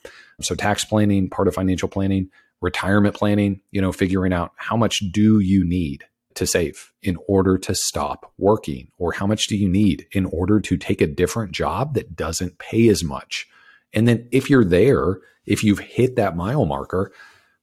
So, 0.40 0.54
tax 0.54 0.84
planning, 0.84 1.30
part 1.30 1.48
of 1.48 1.54
financial 1.54 1.88
planning, 1.88 2.30
retirement 2.60 3.14
planning, 3.14 3.60
you 3.70 3.80
know, 3.80 3.92
figuring 3.92 4.32
out 4.32 4.52
how 4.56 4.76
much 4.76 5.02
do 5.10 5.40
you 5.40 5.64
need 5.64 6.04
to 6.36 6.46
save 6.46 6.92
in 7.02 7.16
order 7.28 7.58
to 7.58 7.74
stop 7.74 8.32
working? 8.38 8.88
Or 8.98 9.12
how 9.12 9.26
much 9.26 9.46
do 9.46 9.56
you 9.56 9.68
need 9.68 10.06
in 10.12 10.26
order 10.26 10.60
to 10.60 10.76
take 10.76 11.00
a 11.00 11.06
different 11.06 11.52
job 11.52 11.94
that 11.94 12.16
doesn't 12.16 12.58
pay 12.58 12.88
as 12.88 13.02
much? 13.02 13.46
And 13.92 14.06
then 14.06 14.28
if 14.30 14.48
you're 14.50 14.64
there, 14.64 15.18
if 15.46 15.64
you've 15.64 15.78
hit 15.78 16.16
that 16.16 16.36
mile 16.36 16.66
marker, 16.66 17.12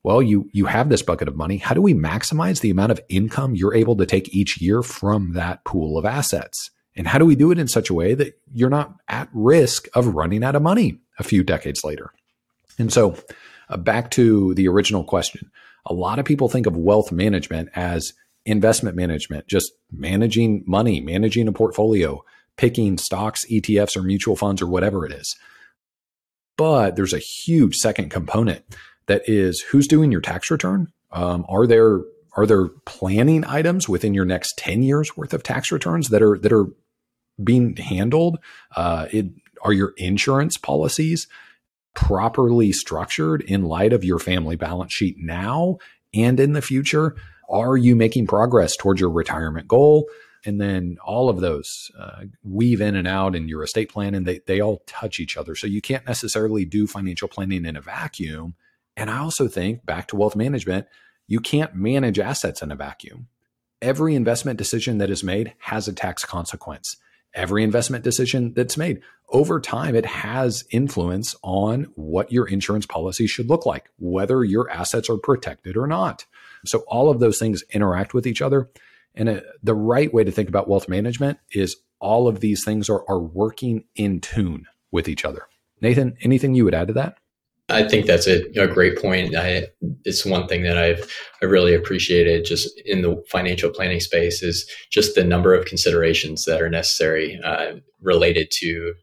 well, 0.04 0.22
you 0.22 0.50
you 0.52 0.66
have 0.66 0.90
this 0.90 1.02
bucket 1.02 1.30
of 1.30 1.36
money. 1.38 1.58
How 1.58 1.74
do 1.74 1.82
we 1.82 1.94
maximize 1.94 2.60
the 2.60 2.70
amount 2.70 2.92
of 2.92 3.00
income 3.08 3.56
you're 3.56 3.74
able 3.74 3.96
to 3.98 4.06
take 4.06 4.36
each 4.36 4.60
year 4.60 4.84
from 4.84 5.34
that 5.34 5.64
pool 5.64 5.98
of 5.98 6.06
assets? 6.06 6.72
And 6.96 7.08
how 7.08 7.18
do 7.18 7.26
we 7.26 7.36
do 7.36 7.52
it 7.52 7.58
in 7.58 7.68
such 7.68 7.90
a 7.90 7.94
way 7.94 8.14
that 8.14 8.40
you're 8.52 8.70
not 8.70 8.96
at 9.08 9.30
risk 9.34 9.88
of 9.96 10.14
running 10.14 10.44
out 10.44 10.56
of 10.56 10.62
money 10.62 11.00
a 11.18 11.24
few 11.24 11.44
decades 11.44 11.84
later? 11.84 12.12
And 12.78 12.92
so, 12.92 13.16
uh, 13.70 13.78
back 13.78 14.12
to 14.12 14.54
the 14.56 14.68
original 14.68 15.04
question, 15.04 15.50
a 15.86 15.94
lot 15.94 16.20
of 16.20 16.26
people 16.26 16.50
think 16.50 16.66
of 16.66 16.76
wealth 16.76 17.12
management 17.12 17.70
as 17.74 18.14
investment 18.46 18.96
management, 18.96 19.48
just 19.48 19.72
managing 19.92 20.64
money, 20.68 21.00
managing 21.00 21.48
a 21.48 21.54
portfolio, 21.54 22.24
picking 22.58 22.98
stocks, 22.98 23.46
ETFs, 23.50 23.96
or 23.96 24.04
mutual 24.04 24.36
funds, 24.36 24.62
or 24.62 24.68
whatever 24.68 25.06
it 25.06 25.12
is. 25.12 25.36
But 26.58 26.96
there's 26.96 27.14
a 27.14 27.20
huge 27.20 27.76
second 27.78 28.10
component 28.10 28.64
that 29.08 29.28
is 29.28 29.62
who's 29.62 29.88
doing 29.88 30.12
your 30.12 30.22
tax 30.22 30.52
return? 30.52 30.88
Um, 31.12 31.46
are 31.50 31.68
there 31.68 32.02
are 32.36 32.46
there 32.46 32.70
planning 32.86 33.46
items 33.46 33.88
within 33.88 34.14
your 34.14 34.26
next 34.26 34.58
10 34.58 34.82
years 34.82 35.16
worth 35.16 35.34
of 35.34 35.44
tax 35.44 35.72
returns 35.72 36.10
that 36.10 36.22
are 36.22 36.38
that 36.40 36.52
are 36.52 36.68
being 37.44 37.76
handled? 37.76 38.40
Uh, 38.76 39.08
it, 39.12 39.28
are 39.64 39.74
your 39.74 39.94
insurance 39.98 40.58
policies 40.58 41.28
properly 41.96 42.72
structured 42.72 43.42
in 43.42 43.64
light 43.64 43.94
of 43.94 44.04
your 44.04 44.20
family 44.20 44.56
balance 44.56 44.94
sheet 44.94 45.16
now 45.20 45.78
and 46.14 46.40
in 46.40 46.54
the 46.54 46.62
future? 46.62 47.16
Are 47.50 47.78
you 47.78 47.96
making 47.96 48.28
progress 48.28 48.76
towards 48.76 49.00
your 49.00 49.10
retirement 49.10 49.68
goal? 49.68 50.08
And 50.46 50.60
then 50.60 50.98
all 51.04 51.30
of 51.30 51.40
those 51.40 51.90
uh, 51.98 52.24
weave 52.44 52.82
in 52.82 52.96
and 52.96 53.08
out 53.08 53.36
in 53.36 53.48
your 53.48 53.64
estate 53.64 53.92
plan 53.92 54.14
and 54.14 54.26
they, 54.26 54.42
they 54.46 54.60
all 54.60 54.84
touch 54.86 55.20
each 55.20 55.38
other. 55.38 55.56
So 55.56 55.68
you 55.68 55.82
can't 55.82 56.06
necessarily 56.06 56.66
do 56.66 56.86
financial 56.86 57.28
planning 57.28 57.66
in 57.66 57.78
a 57.78 57.82
vacuum. 57.82 58.56
And 58.98 59.10
I 59.10 59.20
also 59.20 59.48
think 59.48 59.86
back 59.86 60.08
to 60.10 60.16
wealth 60.16 60.36
management, 60.36 60.88
you 61.28 61.40
can't 61.40 61.76
manage 61.76 62.20
assets 62.20 62.62
in 62.62 62.72
a 62.72 62.76
vacuum. 62.76 63.28
Every 63.82 64.16
investment 64.16 64.58
decision 64.58 64.98
that 64.98 65.10
is 65.10 65.24
made 65.24 65.54
has 65.60 65.88
a 65.88 65.94
tax 65.94 66.26
consequence. 66.26 66.98
Every 67.34 67.64
investment 67.64 68.04
decision 68.04 68.54
that's 68.54 68.78
made 68.78 69.02
over 69.30 69.60
time, 69.60 69.96
it 69.96 70.06
has 70.06 70.64
influence 70.70 71.36
on 71.42 71.88
what 71.96 72.32
your 72.32 72.48
insurance 72.48 72.86
policy 72.86 73.26
should 73.26 73.50
look 73.50 73.66
like, 73.66 73.90
whether 73.98 74.44
your 74.44 74.70
assets 74.70 75.10
are 75.10 75.18
protected 75.18 75.76
or 75.76 75.88
not. 75.88 76.26
So, 76.66 76.80
all 76.88 77.10
of 77.10 77.20
those 77.20 77.40
things 77.40 77.64
interact 77.72 78.14
with 78.14 78.28
each 78.28 78.42
other. 78.42 78.70
And 79.16 79.30
uh, 79.30 79.42
the 79.62 79.76
right 79.76 80.14
way 80.14 80.24
to 80.24 80.32
think 80.32 80.50
about 80.50 80.68
wealth 80.68 80.90
management 80.90 81.38
is 81.52 81.78
all 82.00 82.28
of 82.28 82.40
these 82.40 82.64
things 82.64 82.90
are, 82.90 83.08
are 83.08 83.20
working 83.20 83.86
in 83.96 84.22
tune 84.22 84.66
with 84.92 85.08
each 85.08 85.24
other. 85.24 85.48
Nathan, 85.82 86.16
anything 86.22 86.56
you 86.56 86.66
would 86.66 86.74
add 86.74 86.88
to 86.88 86.94
that? 86.94 87.18
I 87.70 87.88
think 87.88 88.06
that's 88.06 88.28
a, 88.28 88.44
a 88.60 88.68
great 88.68 89.02
point. 89.02 89.36
I, 89.36 89.68
it's 90.04 90.26
one 90.26 90.48
thing 90.48 90.64
that 90.64 90.78
I've 90.78 91.12
I 91.42 91.46
really 91.46 91.74
appreciated 91.74 92.46
just 92.46 92.70
in 92.86 93.02
the 93.02 93.24
financial 93.30 93.70
planning 93.70 94.02
space 94.02 94.44
is 94.44 94.70
just 94.92 95.16
the 95.16 95.24
number 95.24 95.54
of 95.54 95.66
considerations 95.66 96.44
that 96.46 96.62
are 96.62 96.70
necessary 96.70 97.40
uh, 97.44 97.76
related 98.02 98.52
to 98.60 98.94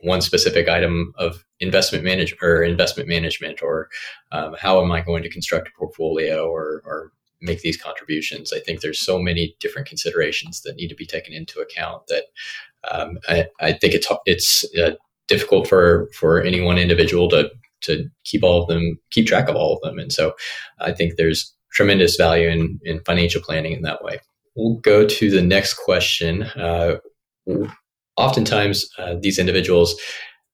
one 0.00 0.20
specific 0.20 0.68
item 0.68 1.12
of 1.16 1.44
investment 1.60 2.04
management 2.04 2.42
or 2.42 2.62
investment 2.62 3.08
management, 3.08 3.62
or 3.62 3.88
um, 4.32 4.54
how 4.58 4.82
am 4.82 4.92
I 4.92 5.00
going 5.00 5.22
to 5.22 5.30
construct 5.30 5.68
a 5.68 5.78
portfolio 5.78 6.46
or, 6.46 6.82
or 6.84 7.12
make 7.40 7.60
these 7.60 7.76
contributions. 7.76 8.52
I 8.52 8.60
think 8.60 8.80
there's 8.80 9.00
so 9.00 9.18
many 9.18 9.56
different 9.60 9.88
considerations 9.88 10.62
that 10.62 10.76
need 10.76 10.88
to 10.88 10.94
be 10.94 11.06
taken 11.06 11.32
into 11.32 11.60
account 11.60 12.06
that 12.08 12.24
um, 12.90 13.18
I, 13.28 13.46
I, 13.60 13.72
think 13.72 13.94
it's 13.94 14.08
it's 14.26 14.64
uh, 14.76 14.92
difficult 15.28 15.68
for 15.68 16.08
for 16.14 16.42
any 16.42 16.60
one 16.60 16.78
individual 16.78 17.28
to 17.30 17.50
to 17.82 18.08
keep 18.24 18.42
all 18.42 18.62
of 18.62 18.68
them, 18.68 18.98
keep 19.10 19.26
track 19.26 19.48
of 19.48 19.56
all 19.56 19.76
of 19.76 19.82
them. 19.82 19.98
And 19.98 20.12
so 20.12 20.34
I 20.80 20.92
think 20.92 21.14
there's 21.16 21.54
tremendous 21.72 22.16
value 22.16 22.48
in, 22.48 22.80
in 22.82 23.00
financial 23.04 23.40
planning 23.40 23.72
in 23.72 23.82
that 23.82 24.02
way. 24.02 24.18
We'll 24.56 24.78
go 24.78 25.06
to 25.06 25.30
the 25.30 25.42
next 25.42 25.74
question. 25.74 26.42
Uh, 26.42 26.96
oftentimes, 28.18 28.88
uh, 28.98 29.14
these 29.20 29.38
individuals 29.38 29.94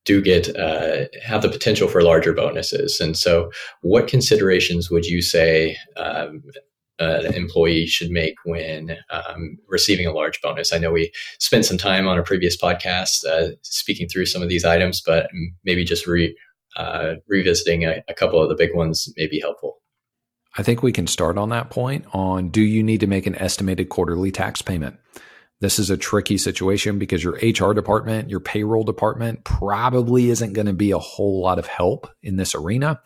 do 0.05 0.21
get 0.21 0.55
uh, 0.57 1.07
have 1.25 1.43
the 1.43 1.49
potential 1.49 1.89
for 1.89 2.03
larger 2.03 2.33
bonuses, 2.33 3.01
and 3.01 3.17
so 3.17 3.51
what 3.81 4.07
considerations 4.07 4.91
would 4.91 5.07
you 5.07 5.23
say 5.23 5.77
um, 5.97 6.43
an 6.99 7.35
employee 7.35 7.87
should 7.87 8.11
make 8.11 8.35
when 8.45 8.97
um, 9.11 9.59
receiving 9.69 10.07
a 10.07 10.13
large 10.13 10.41
bonus? 10.43 10.73
I 10.73 10.79
know 10.79 10.93
we 10.93 11.11
spent 11.39 11.65
some 11.65 11.79
time 11.79 12.07
on 12.07 12.19
a 12.19 12.23
previous 12.23 12.57
podcast 12.57 13.25
uh, 13.25 13.57
speaking 13.63 14.09
through 14.09 14.27
some 14.27 14.43
of 14.43 14.49
these 14.49 14.65
items, 14.65 15.01
but 15.05 15.29
maybe 15.65 15.85
just 15.85 16.07
re- 16.07 16.37
uh, 16.77 17.15
revisiting 17.27 17.85
a, 17.85 18.03
a 18.09 18.15
couple 18.15 18.43
of 18.43 18.49
the 18.49 18.55
big 18.55 18.75
ones 18.75 19.13
may 19.17 19.27
be 19.27 19.41
helpful. 19.41 19.79
I 20.57 20.63
think 20.63 20.83
we 20.83 20.93
can 20.93 21.07
start 21.07 21.37
on 21.37 21.49
that 21.49 21.71
point 21.71 22.05
on 22.13 22.49
do 22.49 22.61
you 22.61 22.83
need 22.83 23.01
to 23.01 23.07
make 23.07 23.27
an 23.27 23.35
estimated 23.37 23.89
quarterly 23.89 24.31
tax 24.31 24.63
payment? 24.63 24.99
This 25.65 25.79
is 25.79 25.89
a 25.89 25.97
tricky 25.97 26.37
situation 26.37 26.99
because 26.99 27.25
your 27.25 27.39
HR 27.43 27.73
department, 27.73 28.29
your 28.29 28.39
payroll 28.39 28.85
department 28.85 29.45
probably 29.45 30.29
isn't 30.29 30.53
going 30.53 30.67
to 30.67 30.75
be 30.75 30.91
a 30.91 30.99
whole 30.99 31.41
lot 31.41 31.59
of 31.59 31.67
help 31.67 32.07
in 32.23 32.37
this 32.37 32.55
arena. 32.55 33.01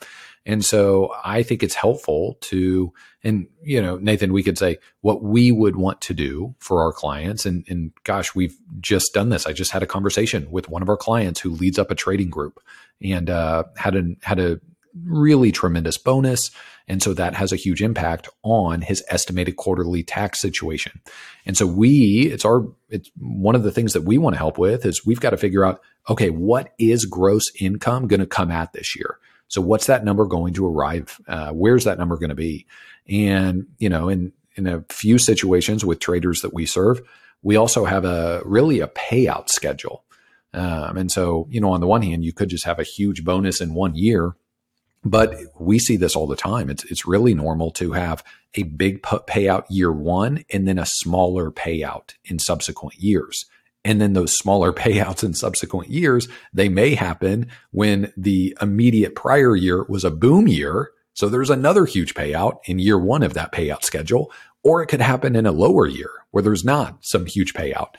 And 0.45 0.65
so 0.65 1.15
I 1.25 1.45
think 1.45 1.63
it's 1.63 1.77
helpful 1.77 2.37
to, 2.41 2.93
and 3.23 3.47
you 3.63 3.81
know, 3.81 3.99
Nathan, 3.99 4.33
we 4.33 4.43
could 4.43 4.59
say 4.59 4.79
what 5.03 5.23
we 5.23 5.53
would 5.53 5.77
want 5.77 6.01
to 6.01 6.15
do 6.15 6.57
for 6.59 6.83
our 6.83 6.93
clients. 6.93 7.47
And, 7.47 7.65
and 7.69 7.93
gosh, 8.03 8.35
we've 8.35 8.59
just 8.81 9.15
done 9.15 9.29
this. 9.29 9.47
I 9.47 9.53
just 9.53 9.71
had 9.71 9.85
a 9.85 9.87
conversation 9.87 10.51
with 10.51 10.69
one 10.69 10.83
of 10.83 10.89
our 10.89 10.97
clients 10.97 11.39
who 11.39 11.51
leads 11.51 11.79
up 11.79 11.93
a 11.93 11.95
trading 11.95 12.29
group 12.29 12.59
and 13.01 13.31
uh, 13.31 13.65
had 13.77 13.95
a 13.95 14.03
had 14.23 14.41
a 14.41 14.61
really 15.05 15.53
tremendous 15.53 15.97
bonus. 15.97 16.51
And 16.89 17.03
so 17.03 17.13
that 17.15 17.35
has 17.35 17.53
a 17.53 17.57
huge 17.57 17.83
impact 17.83 18.29
on 18.43 18.81
his 18.81 19.05
estimated 19.09 19.57
quarterly 19.57 20.03
tax 20.03 20.41
situation. 20.41 21.01
And 21.45 21.57
so 21.57 21.67
we, 21.67 22.31
it's 22.33 22.45
our, 22.45 22.67
it's 22.89 23.11
one 23.19 23.55
of 23.55 23.63
the 23.63 23.71
things 23.71 23.93
that 23.93 24.05
we 24.05 24.19
want 24.19 24.35
to 24.35 24.39
help 24.39 24.59
with 24.59 24.87
is 24.87 25.05
we've 25.05 25.21
got 25.21 25.31
to 25.31 25.37
figure 25.37 25.65
out, 25.65 25.81
okay, 26.09 26.31
what 26.31 26.73
is 26.79 27.05
gross 27.05 27.53
income 27.61 28.09
going 28.09 28.21
to 28.21 28.27
come 28.27 28.51
at 28.51 28.73
this 28.73 28.97
year? 28.97 29.19
So 29.49 29.61
what's 29.61 29.87
that 29.87 30.05
number 30.05 30.27
going 30.27 30.55
to 30.55 30.67
arrive? 30.67 31.21
Uh, 31.27 31.51
where's 31.51 31.85
that 31.85 31.99
number 31.99 32.17
going 32.17 32.29
to 32.31 32.35
be? 32.35 32.67
And 33.09 33.67
you 33.79 33.89
know, 33.89 34.09
in 34.09 34.33
in 34.57 34.67
a 34.67 34.85
few 34.91 35.19
situations 35.19 35.85
with 35.85 36.01
traders 36.01 36.41
that 36.43 36.53
we 36.53 36.67
serve, 36.67 37.01
we 37.43 37.57
also 37.57 37.85
have 37.85 38.05
a 38.05 38.43
really 38.45 38.81
a 38.81 38.89
payout 38.89 39.49
schedule. 39.49 40.05
Um, 40.53 40.97
and 40.97 41.13
so, 41.13 41.47
you 41.51 41.61
know, 41.61 41.71
on 41.73 41.81
the 41.81 41.87
one 41.87 42.03
hand, 42.03 42.25
you 42.25 42.33
could 42.33 42.49
just 42.49 42.65
have 42.65 42.79
a 42.79 42.85
huge 42.85 43.25
bonus 43.25 43.61
in 43.61 43.75
one 43.75 43.95
year, 43.95 44.35
but 45.05 45.37
we 45.59 45.79
see 45.79 45.97
this 45.97 46.17
all 46.17 46.27
the 46.27 46.37
time. 46.37 46.71
It's 46.71 46.85
it's 46.85 47.07
really 47.07 47.35
normal 47.35 47.71
to 47.73 47.93
have 47.93 48.25
a 48.55 48.65
big 48.65 49.03
payout 49.03 49.65
year 49.69 49.93
one 49.93 50.45
and 50.51 50.67
then 50.67 50.79
a 50.79 50.87
smaller 50.87 51.51
payout 51.51 52.15
in 52.25 52.39
subsequent 52.39 52.97
years. 52.97 53.47
And 53.85 54.01
then 54.01 54.13
those 54.13 54.37
smaller 54.37 54.73
payouts 54.75 55.23
in 55.23 55.35
subsequent 55.35 55.89
years, 55.89 56.29
they 56.53 56.69
may 56.69 56.95
happen 56.95 57.49
when 57.71 58.13
the 58.17 58.57
immediate 58.61 59.15
prior 59.15 59.55
year 59.55 59.85
was 59.89 60.05
a 60.05 60.11
boom 60.11 60.49
year. 60.49 60.91
So 61.15 61.29
there's 61.29 61.51
another 61.51 61.85
huge 61.85 62.15
payout 62.15 62.59
in 62.65 62.79
year 62.79 62.99
one 62.99 63.23
of 63.23 63.35
that 63.35 63.53
payout 63.53 63.83
schedule, 63.83 64.33
or 64.63 64.83
it 64.83 64.87
could 64.87 65.01
happen 65.01 65.37
in 65.37 65.47
a 65.47 65.53
lower 65.53 65.87
year 65.87 66.11
where 66.31 66.43
there's 66.43 66.65
not 66.65 66.99
some 67.01 67.27
huge 67.27 67.55
payout. 67.55 67.95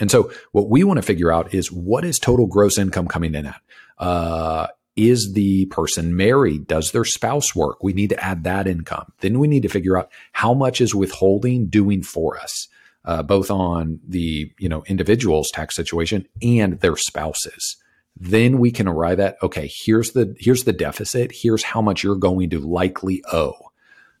And 0.00 0.10
so 0.10 0.32
what 0.52 0.70
we 0.70 0.84
want 0.84 0.98
to 0.98 1.02
figure 1.02 1.32
out 1.32 1.54
is 1.54 1.70
what 1.70 2.04
is 2.04 2.18
total 2.18 2.46
gross 2.46 2.78
income 2.78 3.08
coming 3.08 3.34
in 3.34 3.46
at? 3.46 3.60
Uh, 3.98 4.68
is 4.96 5.32
the 5.32 5.66
person 5.66 6.16
married? 6.16 6.66
Does 6.66 6.92
their 6.92 7.04
spouse 7.04 7.54
work? 7.54 7.82
We 7.82 7.92
need 7.92 8.10
to 8.10 8.22
add 8.22 8.44
that 8.44 8.66
income. 8.66 9.12
Then 9.20 9.38
we 9.38 9.48
need 9.48 9.62
to 9.62 9.68
figure 9.68 9.96
out 9.96 10.10
how 10.32 10.52
much 10.54 10.80
is 10.80 10.94
withholding 10.94 11.66
doing 11.66 12.02
for 12.02 12.38
us 12.38 12.68
uh, 13.04 13.22
both 13.22 13.50
on 13.50 14.00
the 14.06 14.52
you 14.58 14.68
know 14.68 14.82
individual's 14.86 15.50
tax 15.50 15.74
situation 15.74 16.26
and 16.40 16.80
their 16.80 16.96
spouses 16.96 17.76
then 18.16 18.58
we 18.58 18.70
can 18.70 18.86
arrive 18.86 19.18
at 19.20 19.36
okay 19.42 19.70
here's 19.72 20.12
the 20.12 20.34
here's 20.38 20.64
the 20.64 20.72
deficit 20.72 21.32
here's 21.34 21.62
how 21.62 21.82
much 21.82 22.02
you're 22.02 22.16
going 22.16 22.50
to 22.50 22.60
likely 22.60 23.22
owe 23.32 23.54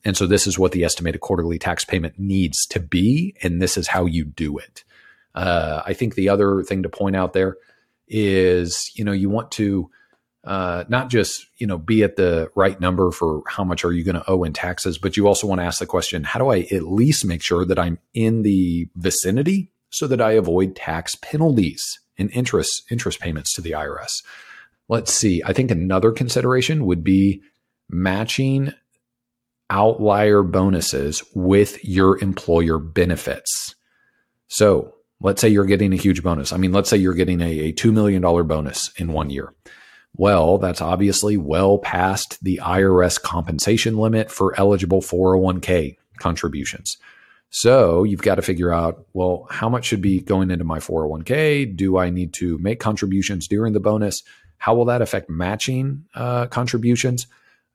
and 0.04 0.16
so 0.16 0.26
this 0.26 0.46
is 0.46 0.58
what 0.58 0.72
the 0.72 0.84
estimated 0.84 1.20
quarterly 1.20 1.58
tax 1.58 1.84
payment 1.84 2.18
needs 2.18 2.66
to 2.66 2.80
be 2.80 3.34
and 3.42 3.62
this 3.62 3.76
is 3.76 3.88
how 3.88 4.06
you 4.06 4.24
do 4.24 4.58
it 4.58 4.84
uh, 5.34 5.82
i 5.86 5.92
think 5.92 6.14
the 6.14 6.28
other 6.28 6.62
thing 6.62 6.82
to 6.82 6.88
point 6.88 7.16
out 7.16 7.32
there 7.32 7.56
is 8.08 8.90
you 8.94 9.04
know 9.04 9.12
you 9.12 9.30
want 9.30 9.50
to 9.50 9.90
uh, 10.44 10.84
not 10.88 11.08
just 11.08 11.46
you 11.58 11.66
know 11.66 11.78
be 11.78 12.02
at 12.02 12.16
the 12.16 12.50
right 12.54 12.80
number 12.80 13.10
for 13.10 13.42
how 13.46 13.64
much 13.64 13.84
are 13.84 13.92
you 13.92 14.04
going 14.04 14.16
to 14.16 14.30
owe 14.30 14.42
in 14.44 14.52
taxes, 14.52 14.98
but 14.98 15.16
you 15.16 15.26
also 15.26 15.46
want 15.46 15.60
to 15.60 15.64
ask 15.64 15.78
the 15.78 15.86
question: 15.86 16.24
How 16.24 16.38
do 16.38 16.48
I 16.48 16.60
at 16.72 16.84
least 16.84 17.24
make 17.24 17.42
sure 17.42 17.64
that 17.64 17.78
I'm 17.78 17.98
in 18.14 18.42
the 18.42 18.88
vicinity 18.96 19.70
so 19.90 20.06
that 20.06 20.20
I 20.20 20.32
avoid 20.32 20.74
tax 20.74 21.14
penalties 21.16 22.00
and 22.18 22.30
interest 22.32 22.82
interest 22.90 23.20
payments 23.20 23.54
to 23.54 23.60
the 23.60 23.72
IRS? 23.72 24.22
Let's 24.88 25.12
see. 25.12 25.42
I 25.44 25.52
think 25.52 25.70
another 25.70 26.10
consideration 26.10 26.86
would 26.86 27.04
be 27.04 27.42
matching 27.88 28.72
outlier 29.70 30.42
bonuses 30.42 31.22
with 31.34 31.82
your 31.84 32.22
employer 32.22 32.78
benefits. 32.78 33.74
So 34.48 34.94
let's 35.20 35.40
say 35.40 35.48
you're 35.48 35.64
getting 35.64 35.92
a 35.92 35.96
huge 35.96 36.22
bonus. 36.22 36.52
I 36.52 36.56
mean, 36.58 36.72
let's 36.72 36.90
say 36.90 36.98
you're 36.98 37.14
getting 37.14 37.40
a, 37.40 37.58
a 37.60 37.72
$2 37.72 37.92
million 37.92 38.20
bonus 38.20 38.90
in 38.96 39.12
one 39.12 39.30
year. 39.30 39.54
Well, 40.16 40.58
that's 40.58 40.82
obviously 40.82 41.36
well 41.36 41.78
past 41.78 42.42
the 42.44 42.60
IRS 42.62 43.20
compensation 43.20 43.96
limit 43.96 44.30
for 44.30 44.58
eligible 44.58 45.00
401k 45.00 45.96
contributions. 46.18 46.98
So 47.54 48.04
you've 48.04 48.22
got 48.22 48.36
to 48.36 48.42
figure 48.42 48.72
out, 48.72 49.06
well, 49.12 49.46
how 49.50 49.68
much 49.68 49.84
should 49.84 50.00
be 50.00 50.20
going 50.20 50.50
into 50.50 50.64
my 50.64 50.78
401k? 50.78 51.76
Do 51.76 51.98
I 51.98 52.10
need 52.10 52.32
to 52.34 52.58
make 52.58 52.80
contributions 52.80 53.46
during 53.46 53.74
the 53.74 53.80
bonus? 53.80 54.22
How 54.56 54.74
will 54.74 54.86
that 54.86 55.02
affect 55.02 55.28
matching 55.28 56.04
uh, 56.14 56.46
contributions? 56.46 57.26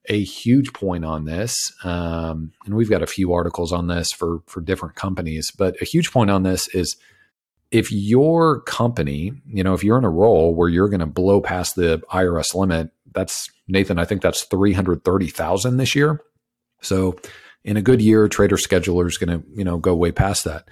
A 0.10 0.24
huge 0.24 0.74
point 0.74 1.03
on 1.03 1.25
this, 1.25 1.74
um, 1.84 2.53
and 2.65 2.75
we've 2.75 2.89
got 2.89 3.03
a 3.03 3.08
few 3.08 3.34
articles 3.34 3.74
on 3.74 3.88
this 3.88 4.13
for 4.13 4.39
for 4.46 4.62
different 4.62 4.96
companies, 4.96 5.51
but 5.51 5.75
a 5.82 5.86
huge 5.86 6.13
point 6.13 6.32
on 6.32 6.44
this 6.44 6.70
is 6.70 6.96
if 7.71 7.91
your 7.91 8.62
company, 8.62 9.33
you 9.45 9.63
know, 9.63 9.74
if 9.74 9.83
you're 9.83 9.97
in 9.97 10.03
a 10.03 10.09
role 10.09 10.55
where 10.55 10.69
you're 10.69 10.89
going 10.89 11.01
to 11.01 11.05
blow 11.05 11.41
past 11.41 11.75
the 11.75 12.01
IRS 12.12 12.55
limit, 12.55 12.91
that's 13.12 13.50
Nathan, 13.67 14.00
I 14.00 14.05
think 14.05 14.21
that's 14.21 14.43
330,000 14.43 15.77
this 15.77 15.95
year. 15.95 16.21
So 16.81 17.17
in 17.63 17.75
a 17.77 17.81
good 17.81 18.01
year, 18.01 18.27
trader 18.27 18.57
scheduler 18.57 19.07
is 19.07 19.17
going 19.17 19.41
to, 19.41 19.45
you 19.53 19.63
know, 19.63 19.77
go 19.77 19.95
way 19.95 20.12
past 20.12 20.43
that. 20.45 20.67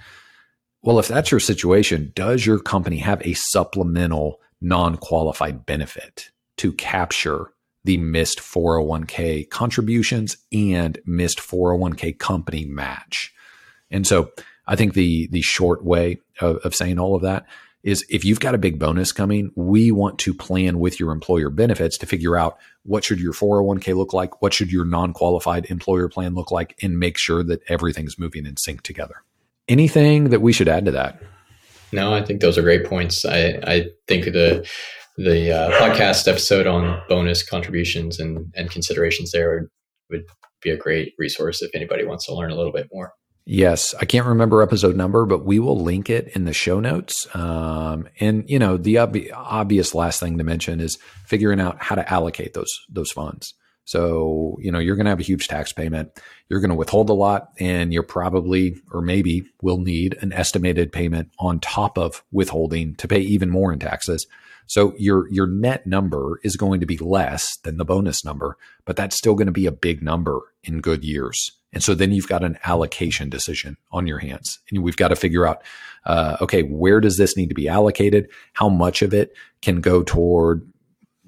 Well, 0.82 0.98
if 0.98 1.08
that's 1.08 1.30
your 1.30 1.40
situation, 1.40 2.12
does 2.14 2.46
your 2.46 2.58
company 2.58 2.98
have 2.98 3.20
a 3.26 3.34
supplemental 3.34 4.40
non-qualified 4.60 5.66
benefit 5.66 6.30
to 6.58 6.72
capture 6.72 7.50
the 7.84 7.98
missed 7.98 8.38
401k 8.38 9.50
contributions 9.50 10.36
and 10.52 10.98
missed 11.04 11.38
401k 11.38 12.18
company 12.18 12.64
match? 12.64 13.34
And 13.90 14.06
so 14.06 14.30
I 14.66 14.76
think 14.76 14.94
the 14.94 15.28
the 15.28 15.42
short 15.42 15.84
way 15.84 16.20
of, 16.40 16.56
of 16.58 16.74
saying 16.74 16.98
all 16.98 17.14
of 17.14 17.22
that 17.22 17.46
is 17.82 18.04
if 18.10 18.24
you've 18.24 18.40
got 18.40 18.54
a 18.54 18.58
big 18.58 18.80
bonus 18.80 19.12
coming, 19.12 19.52
we 19.54 19.92
want 19.92 20.18
to 20.18 20.34
plan 20.34 20.80
with 20.80 20.98
your 20.98 21.12
employer 21.12 21.50
benefits 21.50 21.96
to 21.98 22.06
figure 22.06 22.36
out 22.36 22.58
what 22.82 23.04
should 23.04 23.20
your 23.20 23.32
401k 23.32 23.96
look 23.96 24.12
like, 24.12 24.42
what 24.42 24.52
should 24.52 24.72
your 24.72 24.84
non-qualified 24.84 25.66
employer 25.66 26.08
plan 26.08 26.34
look 26.34 26.50
like, 26.50 26.76
and 26.82 26.98
make 26.98 27.16
sure 27.16 27.44
that 27.44 27.62
everything's 27.68 28.18
moving 28.18 28.44
in 28.44 28.56
sync 28.56 28.82
together. 28.82 29.22
Anything 29.68 30.30
that 30.30 30.40
we 30.40 30.52
should 30.52 30.68
add 30.68 30.84
to 30.86 30.90
that? 30.90 31.22
No, 31.92 32.12
I 32.12 32.22
think 32.22 32.40
those 32.40 32.58
are 32.58 32.62
great 32.62 32.84
points. 32.86 33.24
I, 33.24 33.60
I 33.64 33.86
think 34.08 34.24
the 34.24 34.68
the 35.16 35.52
uh, 35.52 35.70
podcast 35.80 36.28
episode 36.28 36.66
on 36.66 37.00
bonus 37.08 37.42
contributions 37.42 38.18
and, 38.20 38.52
and 38.54 38.70
considerations 38.70 39.30
there 39.30 39.70
would 40.10 40.24
be 40.60 40.70
a 40.70 40.76
great 40.76 41.14
resource 41.18 41.62
if 41.62 41.70
anybody 41.74 42.04
wants 42.04 42.26
to 42.26 42.34
learn 42.34 42.50
a 42.50 42.54
little 42.54 42.72
bit 42.72 42.88
more. 42.92 43.12
Yes, 43.48 43.94
I 43.94 44.06
can't 44.06 44.26
remember 44.26 44.60
episode 44.60 44.96
number, 44.96 45.24
but 45.24 45.44
we 45.46 45.60
will 45.60 45.80
link 45.80 46.10
it 46.10 46.26
in 46.34 46.46
the 46.46 46.52
show 46.52 46.80
notes. 46.80 47.28
Um, 47.32 48.08
and 48.18 48.44
you 48.50 48.58
know, 48.58 48.76
the 48.76 48.98
ob- 48.98 49.16
obvious 49.32 49.94
last 49.94 50.18
thing 50.18 50.36
to 50.38 50.44
mention 50.44 50.80
is 50.80 50.98
figuring 51.26 51.60
out 51.60 51.80
how 51.80 51.94
to 51.94 52.12
allocate 52.12 52.54
those 52.54 52.80
those 52.88 53.12
funds. 53.12 53.54
So 53.84 54.56
you 54.60 54.72
know, 54.72 54.80
you're 54.80 54.96
going 54.96 55.04
to 55.04 55.10
have 55.10 55.20
a 55.20 55.24
huge 55.24 55.46
tax 55.46 55.72
payment. 55.72 56.10
You're 56.48 56.58
going 56.58 56.70
to 56.70 56.76
withhold 56.76 57.08
a 57.08 57.12
lot, 57.12 57.52
and 57.60 57.92
you're 57.92 58.02
probably 58.02 58.74
or 58.90 59.00
maybe 59.00 59.44
will 59.62 59.78
need 59.78 60.16
an 60.20 60.32
estimated 60.32 60.90
payment 60.90 61.30
on 61.38 61.60
top 61.60 61.96
of 61.96 62.24
withholding 62.32 62.96
to 62.96 63.06
pay 63.06 63.20
even 63.20 63.48
more 63.48 63.72
in 63.72 63.78
taxes. 63.78 64.26
So 64.66 64.92
your 64.98 65.30
your 65.30 65.46
net 65.46 65.86
number 65.86 66.40
is 66.42 66.56
going 66.56 66.80
to 66.80 66.86
be 66.86 66.98
less 66.98 67.58
than 67.58 67.76
the 67.76 67.84
bonus 67.84 68.24
number, 68.24 68.56
but 68.84 68.96
that's 68.96 69.16
still 69.16 69.36
going 69.36 69.46
to 69.46 69.52
be 69.52 69.66
a 69.66 69.72
big 69.72 70.02
number 70.02 70.40
in 70.64 70.80
good 70.80 71.04
years. 71.04 71.52
And 71.76 71.82
so 71.82 71.94
then 71.94 72.10
you've 72.10 72.26
got 72.26 72.42
an 72.42 72.58
allocation 72.64 73.28
decision 73.28 73.76
on 73.92 74.06
your 74.06 74.16
hands. 74.16 74.60
And 74.70 74.82
we've 74.82 74.96
got 74.96 75.08
to 75.08 75.14
figure 75.14 75.46
out, 75.46 75.62
uh, 76.06 76.38
okay, 76.40 76.62
where 76.62 77.02
does 77.02 77.18
this 77.18 77.36
need 77.36 77.50
to 77.50 77.54
be 77.54 77.68
allocated? 77.68 78.30
How 78.54 78.70
much 78.70 79.02
of 79.02 79.12
it 79.12 79.34
can 79.60 79.82
go 79.82 80.02
toward 80.02 80.66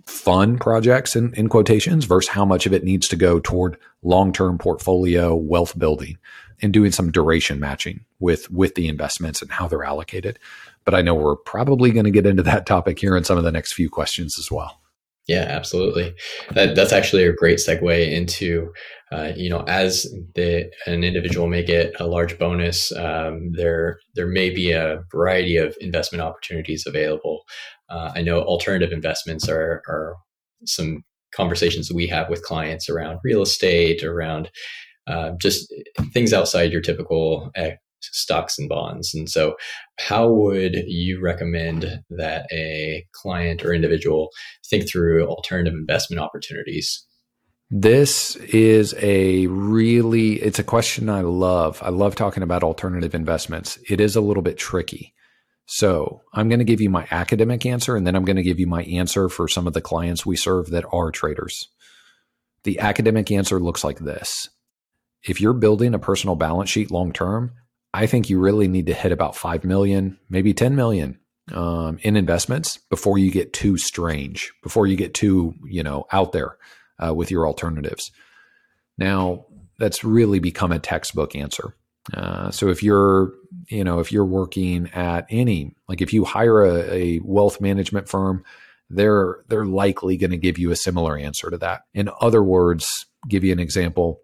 fun 0.07 0.59
projects 0.59 1.15
in, 1.15 1.35
in 1.35 1.51
quotations 1.51 2.07
versus 2.07 2.31
how 2.31 2.47
much 2.47 2.65
of 2.65 2.73
it 2.73 2.83
needs 2.83 3.09
to 3.09 3.17
go 3.17 3.41
toward 3.41 3.77
long-term 4.03 4.57
portfolio 4.57 5.35
wealth 5.37 5.79
building 5.79 6.17
and 6.63 6.73
doing 6.73 6.93
some 6.93 7.13
duration 7.13 7.61
matching 7.61 8.07
with, 8.19 8.51
with 8.51 8.75
the 8.75 8.89
investments 8.89 9.43
and 9.43 9.51
how 9.51 9.69
they're 9.69 9.85
allocated. 9.85 10.39
But 10.87 10.95
I 10.95 11.03
know 11.03 11.15
we're 11.15 11.37
probably 11.37 11.91
going 11.91 12.07
to 12.07 12.11
get 12.11 12.25
into 12.25 12.43
that 12.45 12.65
topic 12.65 12.99
here 12.99 13.19
in 13.19 13.25
some 13.25 13.37
of 13.37 13.45
the 13.45 13.53
next 13.53 13.75
few 13.75 13.91
questions 13.91 14.39
as 14.39 14.51
well. 14.51 14.81
Yeah, 15.29 15.45
absolutely. 15.49 16.15
That, 16.53 16.75
that's 16.75 16.93
actually 16.93 17.25
a 17.25 17.35
great 17.35 17.59
segue 17.59 18.11
into, 18.11 18.73
uh, 19.13 19.33
you 19.37 19.51
know, 19.51 19.61
as 19.69 20.05
the, 20.35 20.71
an 20.87 21.05
individual 21.05 21.49
may 21.49 21.63
get 21.63 21.93
a 22.01 22.07
large 22.07 22.39
bonus, 22.39 22.91
um, 22.97 23.53
there 23.53 23.99
there 24.15 24.27
may 24.27 24.49
be 24.49 24.73
a 24.73 25.01
variety 25.13 25.59
of 25.59 25.77
investment 25.81 26.23
opportunities 26.23 26.85
available. 26.87 27.43
Uh, 27.91 28.11
I 28.15 28.23
know 28.23 28.41
alternative 28.41 28.91
investments 28.91 29.49
are 29.51 29.83
are 29.87 30.17
some 30.65 31.05
conversations 31.33 31.93
we 31.93 32.07
have 32.07 32.31
with 32.31 32.43
clients 32.43 32.89
around 32.89 33.19
real 33.23 33.43
estate, 33.43 34.03
around 34.03 34.51
uh, 35.07 35.33
just 35.39 35.73
things 36.15 36.33
outside 36.33 36.73
your 36.73 36.81
typical 36.81 37.51
stocks 38.01 38.59
and 38.59 38.69
bonds. 38.69 39.15
And 39.15 39.29
so, 39.29 39.57
how 39.99 40.29
would 40.29 40.77
you 40.87 41.21
recommend 41.21 42.03
that 42.11 42.47
a 42.53 43.05
client 43.13 43.65
or 43.65 43.73
individual 43.73 44.31
think 44.69 44.89
through 44.89 45.27
alternative 45.27 45.75
investment 45.75 46.21
opportunities? 46.21 47.05
This 47.71 48.37
is 48.37 48.95
a 48.99 49.47
really 49.49 50.35
it's 50.35 50.59
a 50.59 50.65
question 50.65 51.09
I 51.09 51.21
love. 51.21 51.83
I 51.83 51.91
love 51.91 52.15
talking 52.15 52.43
about 52.43 52.63
alternative 52.63 53.15
investments. 53.15 53.79
It 53.89 54.01
is 54.01 54.17
a 54.17 54.21
little 54.21 54.43
bit 54.43 54.59
tricky. 54.59 55.15
So, 55.67 56.23
I'm 56.33 56.49
going 56.49 56.61
to 56.61 56.65
give 56.65 56.81
you 56.81 56.89
my 56.89 57.07
academic 57.11 57.67
answer 57.67 57.95
and 57.95 58.07
then 58.07 58.17
I'm 58.17 58.25
going 58.25 58.37
to 58.37 58.43
give 58.43 58.59
you 58.59 58.67
my 58.67 58.85
answer 58.85 59.29
for 59.29 59.49
some 59.49 59.67
of 59.67 59.75
the 59.75 59.83
clients 59.83 60.25
we 60.25 60.37
serve 60.37 60.71
that 60.71 60.87
are 60.93 61.11
traders. 61.11 61.69
The 62.65 62.81
academic 62.81 63.31
answer 63.31 63.61
looks 63.61 63.85
like 63.85 63.99
this. 63.99 64.49
If 65.23 65.41
you're 65.41 65.53
building 65.53 65.95
a 65.95 65.99
personal 65.99 66.37
balance 66.37 66.71
sheet 66.71 66.91
long 66.91 67.13
term, 67.13 67.53
I 67.95 68.07
think 68.07 68.29
you 68.29 68.39
really 68.39 68.69
need 68.69 68.87
to 68.87 68.95
hit 68.95 69.13
about 69.13 69.37
5 69.37 69.65
million, 69.65 70.19
maybe 70.29 70.53
10 70.53 70.77
million 70.77 71.19
um, 71.53 71.99
in 72.03 72.17
investments 72.17 72.79
before 72.91 73.19
you 73.19 73.31
get 73.31 73.53
too 73.53 73.79
strange, 73.79 74.53
before 74.63 74.87
you 74.87 74.97
get 74.97 75.15
too, 75.15 75.55
you 75.65 75.83
know, 75.83 76.07
out 76.13 76.33
there 76.33 76.57
uh, 76.99 77.15
with 77.15 77.31
your 77.31 77.47
alternatives. 77.47 78.11
Now, 78.99 79.47
that's 79.79 80.05
really 80.05 80.39
become 80.39 80.73
a 80.73 80.79
textbook 80.79 81.35
answer. 81.35 81.75
Uh, 82.13 82.51
so 82.51 82.69
if 82.69 82.83
you're, 82.83 83.33
you 83.69 83.85
know, 83.85 84.01
if 84.01 84.13
you're 84.13 84.25
working 84.25 84.91
at 84.95 85.27
any, 85.31 85.75
like 85.89 86.01
if 86.01 86.13
you 86.13 86.25
hire 86.25 86.65
a, 86.65 86.93
a 86.93 87.19
wealth 87.21 87.61
management 87.61 88.09
firm, 88.09 88.45
they're 88.91 89.45
they're 89.49 89.67
likely 89.67 90.17
going 90.17 90.31
to 90.31 90.39
give 90.39 90.59
you 90.59 90.71
a 90.71 90.77
similar 90.77 91.17
answer 91.17 91.51
to 91.51 91.59
that. 91.59 91.83
In 91.93 92.09
other 92.21 92.43
words, 92.43 93.07
give 93.29 93.45
you 93.45 93.53
an 93.53 93.59
example 93.59 94.23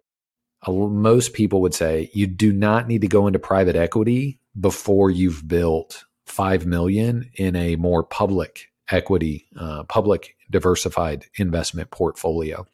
most 0.73 1.33
people 1.33 1.61
would 1.61 1.73
say 1.73 2.09
you 2.13 2.27
do 2.27 2.51
not 2.51 2.87
need 2.87 3.01
to 3.01 3.07
go 3.07 3.27
into 3.27 3.39
private 3.39 3.75
equity 3.75 4.39
before 4.59 5.09
you've 5.09 5.47
built 5.47 6.05
5 6.25 6.65
million 6.65 7.29
in 7.35 7.55
a 7.55 7.75
more 7.75 8.03
public 8.03 8.71
equity 8.89 9.47
uh, 9.59 9.83
public 9.83 10.35
diversified 10.49 11.25
investment 11.37 11.91
portfolio. 11.91 12.65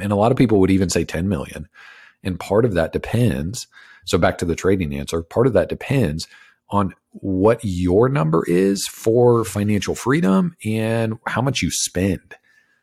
And 0.00 0.12
a 0.12 0.16
lot 0.16 0.32
of 0.32 0.38
people 0.38 0.60
would 0.60 0.70
even 0.70 0.90
say 0.90 1.04
10 1.04 1.28
million. 1.28 1.68
And 2.22 2.38
part 2.38 2.64
of 2.64 2.74
that 2.74 2.92
depends 2.92 3.66
so 4.08 4.16
back 4.16 4.38
to 4.38 4.46
the 4.46 4.56
trading 4.56 4.94
answer 4.94 5.22
part 5.22 5.46
of 5.46 5.52
that 5.52 5.68
depends 5.68 6.26
on 6.70 6.94
what 7.10 7.60
your 7.62 8.08
number 8.08 8.44
is 8.46 8.86
for 8.86 9.44
financial 9.44 9.94
freedom 9.94 10.56
and 10.64 11.18
how 11.26 11.42
much 11.42 11.62
you 11.62 11.70
spend 11.70 12.34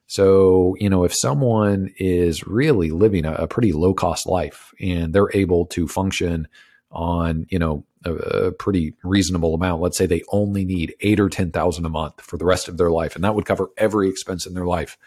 so, 0.07 0.75
you 0.79 0.89
know, 0.89 1.03
if 1.03 1.13
someone 1.13 1.91
is 1.97 2.45
really 2.45 2.91
living 2.91 3.25
a, 3.25 3.33
a 3.33 3.47
pretty 3.47 3.71
low 3.71 3.93
cost 3.93 4.27
life 4.27 4.73
and 4.79 5.13
they're 5.13 5.31
able 5.33 5.65
to 5.67 5.87
function 5.87 6.47
on, 6.91 7.45
you 7.49 7.57
know, 7.57 7.85
a, 8.05 8.13
a, 8.13 8.51
pretty 8.51 8.93
reasonable 9.03 9.55
amount, 9.55 9.81
let's 9.81 9.97
say 9.97 10.05
they 10.05 10.21
only 10.29 10.63
need 10.63 10.95
eight 11.01 11.19
or 11.19 11.27
10,000 11.27 11.85
a 11.85 11.89
month 11.89 12.21
for 12.21 12.37
the 12.37 12.45
rest 12.45 12.67
of 12.67 12.77
their 12.77 12.91
life, 12.91 13.15
and 13.15 13.23
that 13.23 13.33
would 13.33 13.45
cover 13.45 13.69
every 13.77 14.07
expense 14.07 14.45
in 14.45 14.53
their 14.53 14.65
life. 14.65 14.97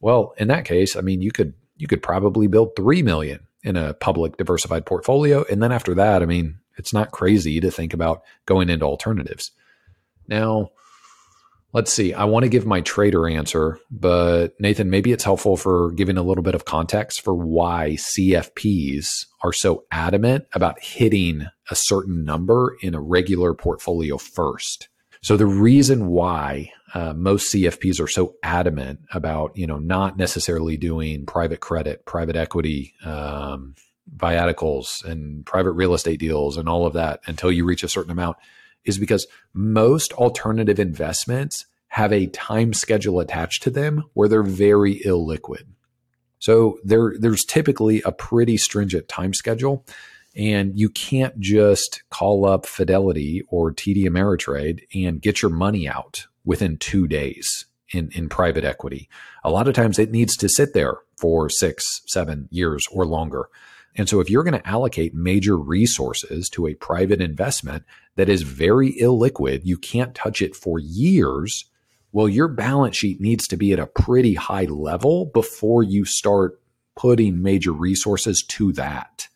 Well, 0.00 0.34
in 0.38 0.48
that 0.48 0.64
case, 0.64 0.96
I 0.96 1.00
mean, 1.00 1.20
you 1.20 1.32
could, 1.32 1.54
you 1.76 1.88
could 1.88 2.02
probably 2.02 2.46
build 2.46 2.76
3 2.76 3.02
million 3.02 3.40
in 3.64 3.76
a 3.76 3.94
public 3.94 4.36
diversified 4.36 4.86
portfolio. 4.86 5.44
And 5.50 5.62
then 5.62 5.72
after 5.72 5.94
that, 5.94 6.22
I 6.22 6.26
mean, 6.26 6.58
it's 6.76 6.92
not 6.92 7.10
crazy 7.10 7.60
to 7.60 7.70
think 7.70 7.92
about 7.92 8.22
going 8.46 8.70
into 8.70 8.84
alternatives. 8.84 9.50
Now, 10.28 10.70
Let's 11.74 11.92
see. 11.92 12.14
I 12.14 12.22
want 12.22 12.44
to 12.44 12.48
give 12.48 12.64
my 12.66 12.82
trader 12.82 13.28
answer, 13.28 13.80
but 13.90 14.54
Nathan, 14.60 14.90
maybe 14.90 15.10
it's 15.10 15.24
helpful 15.24 15.56
for 15.56 15.90
giving 15.90 16.16
a 16.16 16.22
little 16.22 16.44
bit 16.44 16.54
of 16.54 16.66
context 16.66 17.20
for 17.20 17.34
why 17.34 17.96
CFPs 17.98 19.26
are 19.42 19.52
so 19.52 19.84
adamant 19.90 20.46
about 20.52 20.80
hitting 20.80 21.48
a 21.70 21.74
certain 21.74 22.24
number 22.24 22.76
in 22.80 22.94
a 22.94 23.00
regular 23.00 23.54
portfolio 23.54 24.18
first. 24.18 24.88
So 25.20 25.36
the 25.36 25.46
reason 25.46 26.06
why 26.06 26.70
uh, 26.94 27.12
most 27.12 27.52
CFPs 27.52 28.00
are 28.00 28.06
so 28.06 28.36
adamant 28.44 29.00
about 29.12 29.56
you 29.56 29.66
know 29.66 29.78
not 29.78 30.16
necessarily 30.16 30.76
doing 30.76 31.26
private 31.26 31.58
credit, 31.58 32.06
private 32.06 32.36
equity, 32.36 32.94
um, 33.04 33.74
viaticals, 34.16 35.04
and 35.04 35.44
private 35.44 35.72
real 35.72 35.94
estate 35.94 36.20
deals, 36.20 36.56
and 36.56 36.68
all 36.68 36.86
of 36.86 36.92
that 36.92 37.18
until 37.26 37.50
you 37.50 37.64
reach 37.64 37.82
a 37.82 37.88
certain 37.88 38.12
amount, 38.12 38.36
is 38.84 38.98
because 38.98 39.26
most 39.52 40.12
alternative 40.14 40.78
investments 40.78 41.66
have 41.88 42.12
a 42.12 42.26
time 42.26 42.72
schedule 42.72 43.20
attached 43.20 43.62
to 43.62 43.70
them 43.70 44.02
where 44.14 44.28
they're 44.28 44.42
very 44.42 45.00
illiquid. 45.06 45.64
So 46.38 46.78
there, 46.84 47.14
there's 47.18 47.44
typically 47.44 48.02
a 48.02 48.12
pretty 48.12 48.56
stringent 48.56 49.08
time 49.08 49.32
schedule. 49.32 49.86
And 50.36 50.78
you 50.78 50.90
can't 50.90 51.38
just 51.38 52.02
call 52.10 52.44
up 52.44 52.66
Fidelity 52.66 53.42
or 53.48 53.72
TD 53.72 54.04
Ameritrade 54.04 54.80
and 54.92 55.22
get 55.22 55.40
your 55.40 55.50
money 55.50 55.88
out 55.88 56.26
within 56.44 56.76
two 56.76 57.06
days 57.06 57.66
in, 57.90 58.10
in 58.12 58.28
private 58.28 58.64
equity. 58.64 59.08
A 59.44 59.50
lot 59.50 59.68
of 59.68 59.74
times 59.74 59.98
it 59.98 60.10
needs 60.10 60.36
to 60.38 60.48
sit 60.48 60.74
there 60.74 60.96
for 61.16 61.48
six, 61.48 62.02
seven 62.06 62.48
years 62.50 62.84
or 62.90 63.06
longer. 63.06 63.48
And 63.96 64.08
so 64.08 64.20
if 64.20 64.28
you're 64.28 64.42
going 64.42 64.60
to 64.60 64.68
allocate 64.68 65.14
major 65.14 65.56
resources 65.56 66.48
to 66.50 66.66
a 66.66 66.74
private 66.74 67.20
investment 67.20 67.84
that 68.16 68.28
is 68.28 68.42
very 68.42 68.92
illiquid, 68.94 69.60
you 69.64 69.78
can't 69.78 70.14
touch 70.14 70.42
it 70.42 70.56
for 70.56 70.78
years. 70.78 71.66
Well, 72.12 72.28
your 72.28 72.48
balance 72.48 72.96
sheet 72.96 73.20
needs 73.20 73.46
to 73.48 73.56
be 73.56 73.72
at 73.72 73.78
a 73.78 73.86
pretty 73.86 74.34
high 74.34 74.64
level 74.64 75.26
before 75.26 75.82
you 75.82 76.04
start 76.04 76.60
putting 76.96 77.42
major 77.42 77.72
resources 77.72 78.42
to 78.42 78.72
that. 78.72 79.28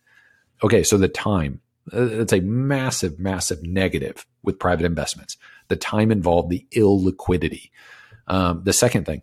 Okay, 0.63 0.83
so 0.83 0.97
the 0.97 1.09
time, 1.09 1.61
uh, 1.93 2.03
it's 2.03 2.33
a 2.33 2.41
massive, 2.41 3.19
massive 3.19 3.63
negative 3.63 4.27
with 4.43 4.59
private 4.59 4.87
investments. 4.87 5.37
The 5.69 5.77
time 5.77 6.11
involved, 6.11 6.51
the 6.51 6.67
illiquidity. 6.75 7.71
Um, 8.27 8.63
the 8.65 8.73
second 8.73 9.07
thing, 9.07 9.23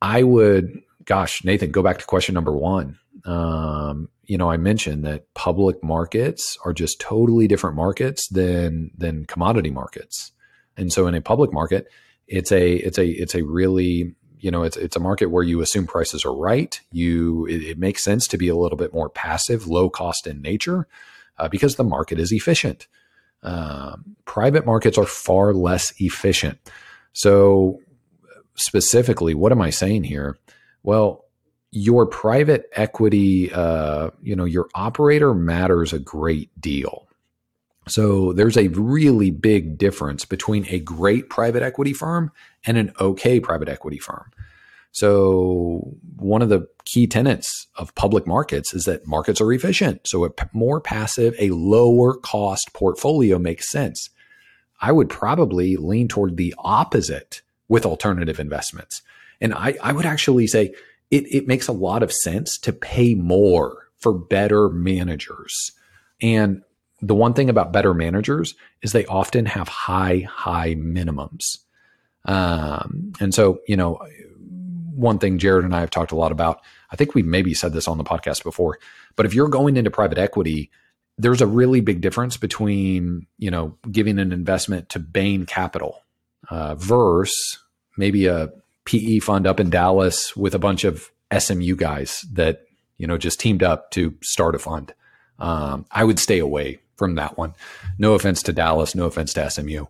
I 0.00 0.22
would, 0.22 0.82
gosh, 1.04 1.44
Nathan, 1.44 1.70
go 1.70 1.82
back 1.82 1.98
to 1.98 2.04
question 2.04 2.34
number 2.34 2.52
one. 2.52 2.98
Um, 3.24 4.08
you 4.24 4.38
know, 4.38 4.50
I 4.50 4.56
mentioned 4.56 5.04
that 5.04 5.32
public 5.34 5.82
markets 5.82 6.56
are 6.64 6.72
just 6.72 7.00
totally 7.00 7.46
different 7.46 7.76
markets 7.76 8.28
than 8.28 8.90
than 8.96 9.26
commodity 9.26 9.70
markets. 9.70 10.32
And 10.76 10.92
so 10.92 11.06
in 11.06 11.14
a 11.14 11.20
public 11.20 11.52
market, 11.52 11.88
it's 12.26 12.52
a 12.52 12.74
it's 12.74 12.98
a 12.98 13.06
it's 13.06 13.34
a 13.34 13.42
really 13.42 14.14
you 14.38 14.50
know 14.50 14.62
it's 14.62 14.76
it's 14.76 14.96
a 14.96 15.00
market 15.00 15.26
where 15.26 15.42
you 15.42 15.60
assume 15.60 15.86
prices 15.86 16.24
are 16.24 16.34
right. 16.34 16.80
You 16.90 17.46
it, 17.46 17.62
it 17.62 17.78
makes 17.78 18.02
sense 18.02 18.26
to 18.28 18.38
be 18.38 18.48
a 18.48 18.56
little 18.56 18.78
bit 18.78 18.94
more 18.94 19.08
passive, 19.08 19.66
low 19.66 19.90
cost 19.90 20.26
in 20.26 20.40
nature, 20.40 20.86
uh, 21.38 21.48
because 21.48 21.76
the 21.76 21.84
market 21.84 22.18
is 22.18 22.32
efficient. 22.32 22.86
Um, 23.42 24.16
private 24.24 24.64
markets 24.64 24.96
are 24.98 25.06
far 25.06 25.52
less 25.52 25.92
efficient. 25.98 26.58
So 27.12 27.80
specifically, 28.54 29.34
what 29.34 29.52
am 29.52 29.60
I 29.60 29.70
saying 29.70 30.04
here? 30.04 30.38
Well, 30.82 31.21
your 31.72 32.06
private 32.06 32.68
equity, 32.74 33.50
uh, 33.52 34.10
you 34.22 34.36
know, 34.36 34.44
your 34.44 34.68
operator 34.74 35.34
matters 35.34 35.92
a 35.92 35.98
great 35.98 36.48
deal. 36.60 37.08
So 37.88 38.32
there's 38.32 38.56
a 38.56 38.68
really 38.68 39.30
big 39.30 39.78
difference 39.78 40.24
between 40.24 40.66
a 40.68 40.78
great 40.78 41.28
private 41.28 41.62
equity 41.62 41.94
firm 41.94 42.30
and 42.64 42.76
an 42.76 42.92
okay 43.00 43.40
private 43.40 43.68
equity 43.68 43.98
firm. 43.98 44.30
So 44.92 45.96
one 46.16 46.42
of 46.42 46.50
the 46.50 46.68
key 46.84 47.06
tenets 47.06 47.66
of 47.76 47.94
public 47.94 48.26
markets 48.26 48.74
is 48.74 48.84
that 48.84 49.06
markets 49.06 49.40
are 49.40 49.52
efficient. 49.52 50.06
So 50.06 50.26
a 50.26 50.30
more 50.52 50.80
passive, 50.80 51.34
a 51.38 51.50
lower 51.50 52.14
cost 52.14 52.74
portfolio 52.74 53.38
makes 53.38 53.70
sense. 53.70 54.10
I 54.80 54.92
would 54.92 55.08
probably 55.08 55.76
lean 55.76 56.08
toward 56.08 56.36
the 56.36 56.54
opposite 56.58 57.40
with 57.68 57.86
alternative 57.86 58.38
investments. 58.38 59.00
And 59.40 59.54
I, 59.54 59.76
I 59.82 59.92
would 59.92 60.06
actually 60.06 60.46
say 60.46 60.74
it, 61.12 61.32
it 61.32 61.46
makes 61.46 61.68
a 61.68 61.72
lot 61.72 62.02
of 62.02 62.10
sense 62.10 62.56
to 62.58 62.72
pay 62.72 63.14
more 63.14 63.86
for 63.98 64.14
better 64.14 64.70
managers. 64.70 65.72
And 66.22 66.62
the 67.02 67.14
one 67.14 67.34
thing 67.34 67.50
about 67.50 67.72
better 67.72 67.92
managers 67.92 68.54
is 68.80 68.92
they 68.92 69.04
often 69.06 69.44
have 69.44 69.68
high, 69.68 70.26
high 70.28 70.74
minimums. 70.74 71.58
Um, 72.24 73.12
and 73.20 73.34
so, 73.34 73.60
you 73.68 73.76
know, 73.76 74.00
one 74.94 75.18
thing 75.18 75.38
Jared 75.38 75.64
and 75.64 75.76
I 75.76 75.80
have 75.80 75.90
talked 75.90 76.12
a 76.12 76.16
lot 76.16 76.32
about, 76.32 76.60
I 76.90 76.96
think 76.96 77.14
we've 77.14 77.26
maybe 77.26 77.52
said 77.52 77.74
this 77.74 77.88
on 77.88 77.98
the 77.98 78.04
podcast 78.04 78.42
before, 78.42 78.78
but 79.14 79.26
if 79.26 79.34
you're 79.34 79.48
going 79.48 79.76
into 79.76 79.90
private 79.90 80.18
equity, 80.18 80.70
there's 81.18 81.42
a 81.42 81.46
really 81.46 81.80
big 81.80 82.00
difference 82.00 82.38
between, 82.38 83.26
you 83.36 83.50
know, 83.50 83.76
giving 83.90 84.18
an 84.18 84.32
investment 84.32 84.88
to 84.90 84.98
Bain 84.98 85.44
Capital 85.44 86.02
uh, 86.48 86.74
versus 86.76 87.58
maybe 87.98 88.26
a 88.26 88.50
PE 88.84 89.20
fund 89.20 89.46
up 89.46 89.60
in 89.60 89.70
Dallas 89.70 90.36
with 90.36 90.54
a 90.54 90.58
bunch 90.58 90.84
of 90.84 91.10
SMU 91.36 91.76
guys 91.76 92.24
that, 92.32 92.62
you 92.98 93.06
know, 93.06 93.18
just 93.18 93.40
teamed 93.40 93.62
up 93.62 93.90
to 93.92 94.14
start 94.22 94.54
a 94.54 94.58
fund. 94.58 94.92
Um, 95.38 95.86
I 95.90 96.04
would 96.04 96.18
stay 96.18 96.38
away 96.38 96.80
from 96.96 97.14
that 97.16 97.36
one. 97.36 97.54
No 97.98 98.14
offense 98.14 98.42
to 98.44 98.52
Dallas, 98.52 98.94
no 98.94 99.06
offense 99.06 99.32
to 99.34 99.50
SMU 99.50 99.86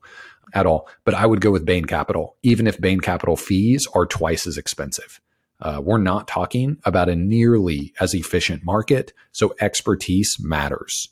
at 0.55 0.67
all, 0.67 0.89
but 1.05 1.15
I 1.15 1.27
would 1.27 1.41
go 1.41 1.51
with 1.51 1.65
Bain 1.65 1.85
Capital, 1.85 2.37
even 2.43 2.67
if 2.67 2.81
Bain 2.81 3.01
Capital 3.01 3.37
fees 3.37 3.87
are 3.95 4.07
twice 4.07 4.47
as 4.47 4.59
expensive. 4.59 5.21
Uh, 5.61 5.81
we're 5.83 5.99
not 5.99 6.27
talking 6.27 6.77
about 6.85 7.09
a 7.09 7.15
nearly 7.15 7.95
as 8.01 8.15
efficient 8.15 8.65
market, 8.65 9.13
so 9.31 9.55
expertise 9.61 10.37
matters. 10.41 11.09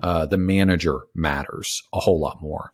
Uh, 0.00 0.26
the 0.26 0.36
manager 0.36 1.00
matters 1.14 1.82
a 1.92 2.00
whole 2.00 2.20
lot 2.20 2.42
more. 2.42 2.72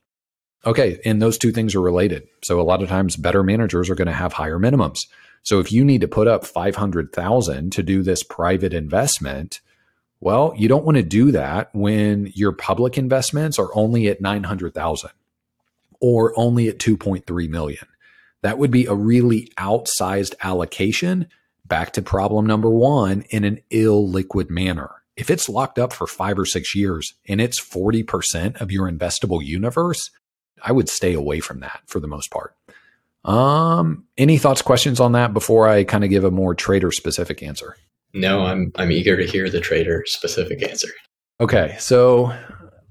Okay, 0.66 1.00
and 1.04 1.22
those 1.22 1.38
two 1.38 1.52
things 1.52 1.74
are 1.74 1.80
related. 1.80 2.28
So 2.44 2.60
a 2.60 2.62
lot 2.62 2.82
of 2.82 2.88
times, 2.88 3.16
better 3.16 3.42
managers 3.42 3.88
are 3.88 3.94
going 3.94 4.06
to 4.06 4.12
have 4.12 4.34
higher 4.34 4.58
minimums. 4.58 4.98
So 5.42 5.58
if 5.58 5.72
you 5.72 5.84
need 5.84 6.02
to 6.02 6.08
put 6.08 6.28
up 6.28 6.44
five 6.44 6.76
hundred 6.76 7.12
thousand 7.12 7.72
to 7.72 7.82
do 7.82 8.02
this 8.02 8.22
private 8.22 8.74
investment, 8.74 9.60
well, 10.20 10.52
you 10.56 10.68
don't 10.68 10.84
want 10.84 10.98
to 10.98 11.02
do 11.02 11.32
that 11.32 11.70
when 11.74 12.30
your 12.34 12.52
public 12.52 12.98
investments 12.98 13.58
are 13.58 13.74
only 13.74 14.08
at 14.08 14.20
900,000 14.20 15.10
or 15.98 16.38
only 16.38 16.68
at 16.68 16.78
2.3 16.78 17.48
million. 17.48 17.86
That 18.42 18.58
would 18.58 18.70
be 18.70 18.84
a 18.84 18.94
really 18.94 19.50
outsized 19.56 20.34
allocation 20.42 21.28
back 21.64 21.92
to 21.94 22.02
problem 22.02 22.46
number 22.46 22.68
one 22.68 23.22
in 23.30 23.44
an 23.44 23.60
illiquid 23.70 24.50
manner. 24.50 24.90
If 25.16 25.30
it's 25.30 25.48
locked 25.48 25.78
up 25.78 25.92
for 25.92 26.06
five 26.06 26.38
or 26.38 26.46
six 26.46 26.74
years 26.74 27.14
and 27.26 27.40
it's 27.40 27.60
40% 27.60 28.60
of 28.60 28.70
your 28.70 28.90
investable 28.90 29.44
universe, 29.44 30.10
I 30.62 30.72
would 30.72 30.88
stay 30.88 31.14
away 31.14 31.40
from 31.40 31.60
that 31.60 31.80
for 31.86 32.00
the 32.00 32.08
most 32.08 32.30
part. 32.30 32.54
Um, 33.24 34.04
any 34.16 34.38
thoughts, 34.38 34.62
questions 34.62 35.00
on 35.00 35.12
that 35.12 35.34
before 35.34 35.68
I 35.68 35.84
kind 35.84 36.04
of 36.04 36.10
give 36.10 36.24
a 36.24 36.30
more 36.30 36.54
trader 36.54 36.90
specific 36.90 37.42
answer? 37.42 37.76
No, 38.12 38.42
I'm 38.42 38.72
I'm 38.76 38.90
eager 38.90 39.16
to 39.16 39.26
hear 39.26 39.48
the 39.50 39.60
trader 39.60 40.04
specific 40.06 40.62
answer. 40.62 40.88
Okay, 41.40 41.76
so 41.78 42.34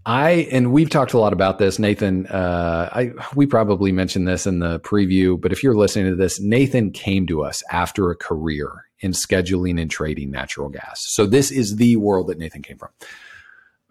I 0.06 0.48
and 0.52 0.72
we've 0.72 0.90
talked 0.90 1.14
a 1.14 1.20
lot 1.20 1.34
about 1.34 1.60
this, 1.60 1.78
Nathan. 1.78 2.26
Uh, 2.28 2.90
I 2.92 3.12
we 3.36 3.46
probably 3.46 3.92
mentioned 3.92 4.28
this 4.28 4.48
in 4.48 4.60
the 4.60 4.80
preview, 4.80 5.40
but 5.40 5.52
if 5.52 5.62
you're 5.62 5.76
listening 5.76 6.10
to 6.12 6.16
this, 6.16 6.40
Nathan 6.40 6.92
came 6.92 7.28
to 7.28 7.44
us 7.44 7.64
after 7.70 8.12
a 8.12 8.16
career 8.16 8.86
in 9.02 9.12
scheduling 9.12 9.80
and 9.80 9.90
trading 9.90 10.32
natural 10.32 10.70
gas. 10.70 11.06
So 11.08 11.26
this 11.26 11.52
is 11.52 11.76
the 11.76 11.96
world 11.98 12.28
that 12.28 12.38
Nathan 12.38 12.62
came 12.62 12.78
from. 12.78 12.90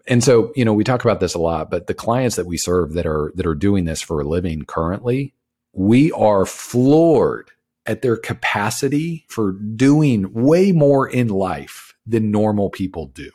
And 0.09 0.23
so, 0.23 0.51
you 0.55 0.65
know, 0.65 0.73
we 0.73 0.83
talk 0.83 1.05
about 1.05 1.19
this 1.19 1.35
a 1.35 1.39
lot, 1.39 1.69
but 1.69 1.85
the 1.85 1.93
clients 1.93 2.35
that 2.35 2.47
we 2.47 2.57
serve 2.57 2.93
that 2.93 3.05
are 3.05 3.31
that 3.35 3.45
are 3.45 3.55
doing 3.55 3.85
this 3.85 4.01
for 4.01 4.19
a 4.19 4.27
living 4.27 4.63
currently, 4.63 5.35
we 5.71 6.11
are 6.13 6.45
floored 6.45 7.51
at 7.85 8.01
their 8.01 8.17
capacity 8.17 9.25
for 9.29 9.51
doing 9.51 10.33
way 10.33 10.71
more 10.71 11.07
in 11.07 11.27
life 11.27 11.93
than 12.05 12.31
normal 12.31 12.71
people 12.71 13.05
do. 13.07 13.29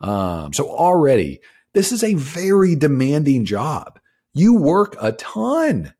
Um, 0.00 0.54
so 0.54 0.68
already, 0.70 1.40
this 1.74 1.92
is 1.92 2.02
a 2.02 2.14
very 2.14 2.74
demanding 2.74 3.44
job. 3.44 4.00
You 4.32 4.54
work 4.54 4.96
a 5.00 5.12
ton. 5.12 5.92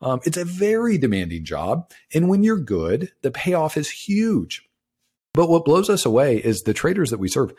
Um, 0.00 0.20
it's 0.24 0.38
a 0.38 0.44
very 0.44 0.98
demanding 0.98 1.44
job. 1.44 1.90
And 2.14 2.28
when 2.28 2.42
you're 2.42 2.58
good, 2.58 3.10
the 3.20 3.30
payoff 3.30 3.76
is 3.76 3.90
huge. 3.90 4.66
But 5.34 5.48
what 5.48 5.64
blows 5.64 5.88
us 5.88 6.04
away 6.04 6.38
is 6.38 6.62
the 6.62 6.74
traders 6.74 7.10
that 7.10 7.20
we 7.20 7.28
serve, 7.28 7.52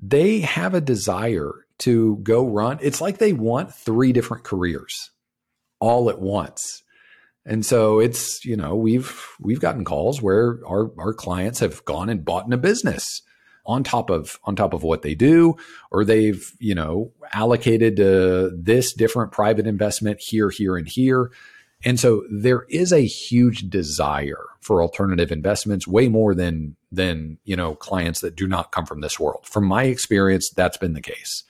they 0.00 0.40
have 0.40 0.74
a 0.74 0.80
desire 0.80 1.66
to 1.78 2.16
go 2.22 2.46
run. 2.46 2.78
It's 2.80 3.00
like 3.00 3.18
they 3.18 3.32
want 3.32 3.74
three 3.74 4.12
different 4.12 4.44
careers 4.44 5.10
all 5.80 6.10
at 6.10 6.20
once. 6.20 6.82
And 7.44 7.64
so 7.64 8.00
it's, 8.00 8.44
you 8.44 8.56
know, 8.56 8.74
we've 8.74 9.24
we've 9.40 9.60
gotten 9.60 9.84
calls 9.84 10.20
where 10.20 10.58
our 10.66 10.90
our 10.98 11.14
clients 11.14 11.60
have 11.60 11.84
gone 11.84 12.08
and 12.08 12.24
bought 12.24 12.46
in 12.46 12.52
a 12.52 12.58
business 12.58 13.22
on 13.64 13.84
top 13.84 14.10
of 14.10 14.38
on 14.44 14.56
top 14.56 14.72
of 14.72 14.82
what 14.82 15.02
they 15.02 15.14
do 15.14 15.54
or 15.90 16.04
they've, 16.04 16.52
you 16.58 16.74
know, 16.74 17.12
allocated 17.32 18.00
uh, 18.00 18.50
this 18.56 18.92
different 18.92 19.32
private 19.32 19.66
investment 19.66 20.18
here 20.20 20.50
here 20.50 20.76
and 20.76 20.88
here. 20.88 21.30
And 21.86 22.00
so 22.00 22.24
there 22.28 22.66
is 22.68 22.92
a 22.92 23.06
huge 23.06 23.70
desire 23.70 24.44
for 24.60 24.82
alternative 24.82 25.30
investments 25.30 25.86
way 25.86 26.08
more 26.08 26.34
than 26.34 26.74
than, 26.90 27.38
you 27.44 27.54
know, 27.54 27.76
clients 27.76 28.20
that 28.22 28.34
do 28.34 28.48
not 28.48 28.72
come 28.72 28.86
from 28.86 29.02
this 29.02 29.20
world. 29.20 29.46
From 29.46 29.64
my 29.64 29.84
experience, 29.84 30.50
that's 30.50 30.76
been 30.76 30.94
the 30.94 31.00
case. 31.00 31.44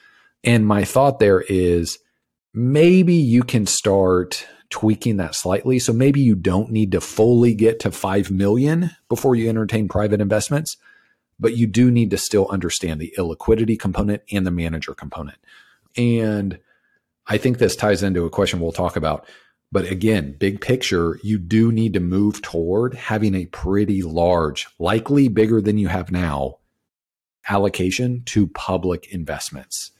And 0.44 0.66
my 0.66 0.84
thought 0.84 1.20
there 1.20 1.40
is 1.48 1.98
maybe 2.52 3.14
you 3.14 3.44
can 3.44 3.64
start 3.64 4.46
tweaking 4.68 5.16
that 5.16 5.34
slightly. 5.34 5.78
So 5.78 5.94
maybe 5.94 6.20
you 6.20 6.34
don't 6.34 6.70
need 6.70 6.92
to 6.92 7.00
fully 7.00 7.54
get 7.54 7.80
to 7.80 7.90
5 7.90 8.30
million 8.30 8.90
before 9.08 9.36
you 9.36 9.48
entertain 9.48 9.88
private 9.88 10.20
investments, 10.20 10.76
but 11.40 11.56
you 11.56 11.66
do 11.66 11.90
need 11.90 12.10
to 12.10 12.18
still 12.18 12.46
understand 12.50 13.00
the 13.00 13.14
illiquidity 13.16 13.78
component 13.78 14.22
and 14.30 14.46
the 14.46 14.50
manager 14.50 14.92
component. 14.92 15.38
And 15.96 16.58
I 17.26 17.38
think 17.38 17.56
this 17.56 17.74
ties 17.74 18.02
into 18.02 18.26
a 18.26 18.30
question 18.30 18.60
we'll 18.60 18.72
talk 18.72 18.96
about. 18.96 19.26
But 19.72 19.90
again, 19.90 20.36
big 20.38 20.60
picture, 20.60 21.18
you 21.22 21.38
do 21.38 21.72
need 21.72 21.92
to 21.94 22.00
move 22.00 22.40
toward 22.40 22.94
having 22.94 23.34
a 23.34 23.46
pretty 23.46 24.02
large, 24.02 24.68
likely 24.78 25.28
bigger 25.28 25.60
than 25.60 25.76
you 25.76 25.88
have 25.88 26.12
now, 26.12 26.58
allocation 27.48 28.22
to 28.26 28.46
public 28.46 29.12
investments. 29.12 29.90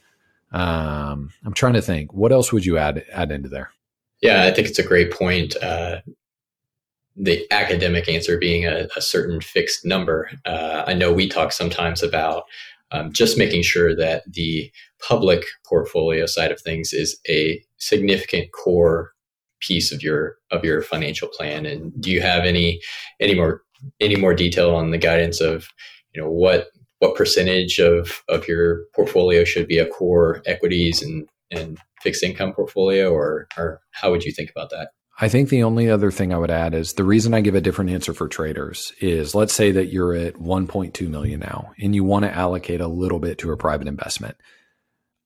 Um, 0.51 1.31
I'm 1.45 1.53
trying 1.53 1.73
to 1.73 1.81
think. 1.81 2.13
What 2.13 2.31
else 2.31 2.53
would 2.53 2.65
you 2.65 2.77
add 2.77 3.03
add 3.11 3.31
into 3.31 3.49
there? 3.49 3.71
Yeah, 4.21 4.43
I 4.43 4.51
think 4.51 4.67
it's 4.67 4.79
a 4.79 4.83
great 4.83 5.11
point. 5.11 5.55
Uh, 5.61 5.97
the 7.15 7.45
academic 7.51 8.07
answer 8.07 8.37
being 8.37 8.65
a, 8.65 8.87
a 8.95 9.01
certain 9.01 9.41
fixed 9.41 9.85
number. 9.85 10.29
Uh, 10.45 10.83
I 10.87 10.93
know 10.93 11.11
we 11.11 11.27
talk 11.27 11.51
sometimes 11.51 12.03
about 12.03 12.43
um, 12.91 13.11
just 13.11 13.37
making 13.37 13.63
sure 13.63 13.95
that 13.95 14.23
the 14.31 14.71
public 15.05 15.43
portfolio 15.65 16.25
side 16.25 16.51
of 16.51 16.61
things 16.61 16.93
is 16.93 17.19
a 17.27 17.61
significant 17.77 18.51
core 18.53 19.11
piece 19.59 19.91
of 19.91 20.03
your 20.03 20.37
of 20.51 20.63
your 20.63 20.81
financial 20.81 21.27
plan. 21.27 21.65
And 21.65 21.91
do 22.01 22.11
you 22.11 22.21
have 22.21 22.45
any 22.45 22.81
any 23.19 23.35
more 23.35 23.61
any 23.99 24.15
more 24.15 24.33
detail 24.33 24.75
on 24.75 24.91
the 24.91 24.97
guidance 24.97 25.41
of 25.41 25.67
you 26.13 26.21
know 26.21 26.29
what 26.29 26.67
what 26.99 27.15
percentage 27.15 27.79
of 27.79 28.23
of 28.27 28.47
your 28.47 28.85
portfolio 28.95 29.43
should 29.43 29.67
be 29.67 29.77
a 29.77 29.87
core 29.87 30.41
equities 30.45 31.01
and 31.01 31.27
and 31.51 31.77
fixed 32.01 32.23
income 32.23 32.53
portfolio, 32.53 33.11
or 33.11 33.47
or 33.57 33.81
how 33.91 34.11
would 34.11 34.23
you 34.23 34.31
think 34.31 34.49
about 34.49 34.69
that? 34.71 34.89
I 35.19 35.29
think 35.29 35.49
the 35.49 35.63
only 35.63 35.89
other 35.89 36.11
thing 36.11 36.31
I 36.31 36.37
would 36.37 36.51
add 36.51 36.75
is 36.75 36.93
the 36.93 37.03
reason 37.03 37.33
I 37.33 37.41
give 37.41 37.55
a 37.55 37.61
different 37.61 37.89
answer 37.89 38.13
for 38.13 38.27
traders 38.27 38.93
is 39.01 39.33
let's 39.33 39.53
say 39.53 39.71
that 39.71 39.87
you're 39.87 40.13
at 40.13 40.35
1.2 40.35 41.09
million 41.09 41.39
now 41.39 41.71
and 41.79 41.95
you 41.95 42.03
want 42.03 42.25
to 42.25 42.33
allocate 42.33 42.81
a 42.81 42.87
little 42.87 43.17
bit 43.17 43.39
to 43.39 43.51
a 43.51 43.57
private 43.57 43.87
investment. 43.87 44.37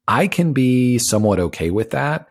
I 0.08 0.28
can 0.28 0.54
be 0.54 0.98
somewhat 0.98 1.42
okay 1.42 1.72
with 1.72 1.90
that 1.92 2.30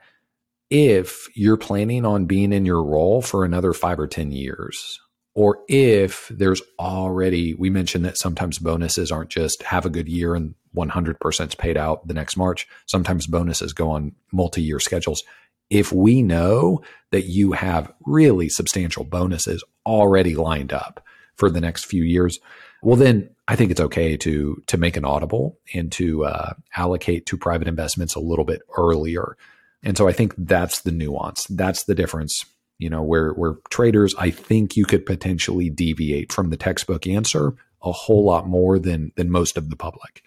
if 0.70 1.28
you're 1.34 1.56
planning 1.56 2.04
on 2.04 2.26
being 2.26 2.52
in 2.52 2.64
your 2.64 2.82
role 2.82 3.20
for 3.20 3.44
another 3.44 3.72
five 3.72 3.98
or 3.98 4.06
10 4.06 4.30
years, 4.30 5.00
or 5.34 5.58
if 5.68 6.28
there's 6.28 6.62
already, 6.78 7.54
we 7.54 7.70
mentioned 7.70 8.04
that 8.04 8.18
sometimes 8.18 8.58
bonuses 8.58 9.10
aren't 9.10 9.30
just 9.30 9.62
have 9.64 9.84
a 9.84 9.90
good 9.90 10.08
year 10.08 10.34
and 10.34 10.54
100% 10.76 11.48
is 11.48 11.54
paid 11.54 11.76
out 11.76 12.06
the 12.06 12.14
next 12.14 12.36
March. 12.36 12.68
Sometimes 12.86 13.26
bonuses 13.26 13.72
go 13.72 13.90
on 13.90 14.12
multi 14.32 14.62
year 14.62 14.78
schedules. 14.80 15.24
If 15.68 15.92
we 15.92 16.22
know 16.22 16.82
that 17.10 17.26
you 17.26 17.52
have 17.52 17.92
really 18.06 18.48
substantial 18.48 19.04
bonuses 19.04 19.64
already 19.86 20.36
lined 20.36 20.72
up 20.72 21.04
for 21.36 21.50
the 21.50 21.60
next 21.60 21.86
few 21.86 22.02
years, 22.02 22.38
well, 22.82 22.96
then 22.96 23.30
I 23.46 23.56
think 23.56 23.70
it's 23.70 23.80
okay 23.80 24.16
to 24.18 24.62
to 24.66 24.76
make 24.76 24.96
an 24.96 25.04
audible 25.04 25.58
and 25.74 25.90
to 25.92 26.24
uh, 26.24 26.54
allocate 26.76 27.26
to 27.26 27.36
private 27.36 27.68
investments 27.68 28.14
a 28.14 28.20
little 28.20 28.44
bit 28.44 28.62
earlier 28.76 29.36
and 29.82 29.96
so 29.96 30.08
I 30.08 30.12
think 30.12 30.34
that's 30.36 30.82
the 30.82 30.92
nuance. 30.92 31.46
That's 31.46 31.84
the 31.84 31.94
difference. 31.94 32.44
You 32.78 32.90
know, 32.90 33.02
where 33.02 33.32
where 33.32 33.56
traders, 33.70 34.14
I 34.18 34.30
think 34.30 34.76
you 34.76 34.84
could 34.84 35.04
potentially 35.04 35.70
deviate 35.70 36.32
from 36.32 36.50
the 36.50 36.56
textbook 36.56 37.06
answer 37.06 37.54
a 37.82 37.92
whole 37.92 38.24
lot 38.24 38.46
more 38.46 38.78
than 38.78 39.12
than 39.16 39.30
most 39.30 39.56
of 39.56 39.70
the 39.70 39.76
public. 39.76 40.22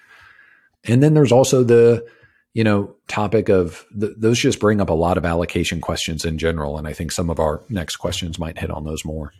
And 0.85 1.01
then 1.01 1.13
there's 1.13 1.31
also 1.31 1.63
the 1.63 2.05
you 2.53 2.63
know 2.63 2.95
topic 3.07 3.49
of 3.49 3.85
the, 3.91 4.13
those 4.17 4.39
just 4.39 4.59
bring 4.59 4.79
up 4.79 4.89
a 4.89 4.93
lot 4.93 5.17
of 5.17 5.25
allocation 5.25 5.81
questions 5.81 6.23
in 6.23 6.37
general 6.37 6.77
and 6.77 6.87
i 6.87 6.93
think 6.93 7.11
some 7.11 7.29
of 7.29 7.39
our 7.39 7.63
next 7.69 7.97
questions 7.97 8.39
might 8.39 8.57
hit 8.57 8.69
on 8.69 8.85
those 8.85 9.03
more 9.03 9.33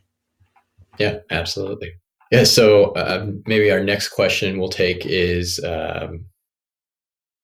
yeah 0.97 1.17
absolutely 1.29 1.93
yeah 2.31 2.43
so 2.43 2.91
uh, 2.93 3.27
maybe 3.45 3.71
our 3.71 3.83
next 3.83 4.09
question 4.09 4.57
we'll 4.57 4.69
take 4.69 5.05
is 5.05 5.59
um, 5.63 6.25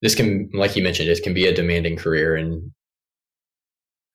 this 0.01 0.15
can, 0.15 0.49
like 0.53 0.75
you 0.75 0.83
mentioned, 0.83 1.09
it 1.09 1.23
can 1.23 1.33
be 1.33 1.45
a 1.45 1.53
demanding 1.53 1.97
career 1.97 2.35
and 2.35 2.71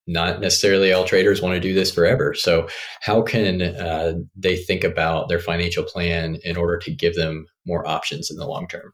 not 0.07 0.41
necessarily 0.41 0.93
all 0.93 1.05
traders 1.05 1.41
want 1.41 1.55
to 1.55 1.61
do 1.61 1.75
this 1.75 1.91
forever. 1.91 2.35
So, 2.35 2.69
how 3.01 3.23
can 3.23 3.63
uh, 3.63 4.15
they 4.37 4.57
think 4.57 4.85
about 4.85 5.29
their 5.29 5.39
financial 5.39 5.85
plan 5.85 6.37
in 6.45 6.57
order 6.57 6.79
to 6.79 6.95
give 6.95 7.15
them 7.15 7.47
more 7.67 7.87
options 7.87 8.31
in 8.31 8.37
the 8.37 8.47
long 8.47 8.69
term? 8.69 8.93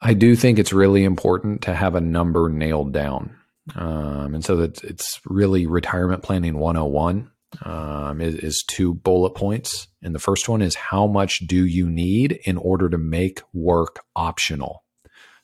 I 0.00 0.14
do 0.14 0.34
think 0.34 0.58
it's 0.58 0.72
really 0.72 1.04
important 1.04 1.62
to 1.62 1.74
have 1.74 1.94
a 1.94 2.00
number 2.00 2.48
nailed 2.48 2.92
down. 2.92 3.36
Um, 3.76 4.34
and 4.34 4.44
so 4.44 4.56
that 4.56 4.82
it's 4.82 5.20
really 5.26 5.66
retirement 5.66 6.22
planning 6.22 6.58
101 6.58 7.30
um, 7.62 8.20
is, 8.20 8.34
is 8.36 8.64
two 8.66 8.94
bullet 8.94 9.34
points. 9.34 9.88
And 10.02 10.14
the 10.14 10.18
first 10.18 10.48
one 10.48 10.62
is 10.62 10.74
how 10.74 11.06
much 11.06 11.46
do 11.46 11.64
you 11.64 11.88
need 11.88 12.40
in 12.44 12.56
order 12.56 12.88
to 12.88 12.98
make 12.98 13.42
work 13.52 14.00
optional? 14.16 14.82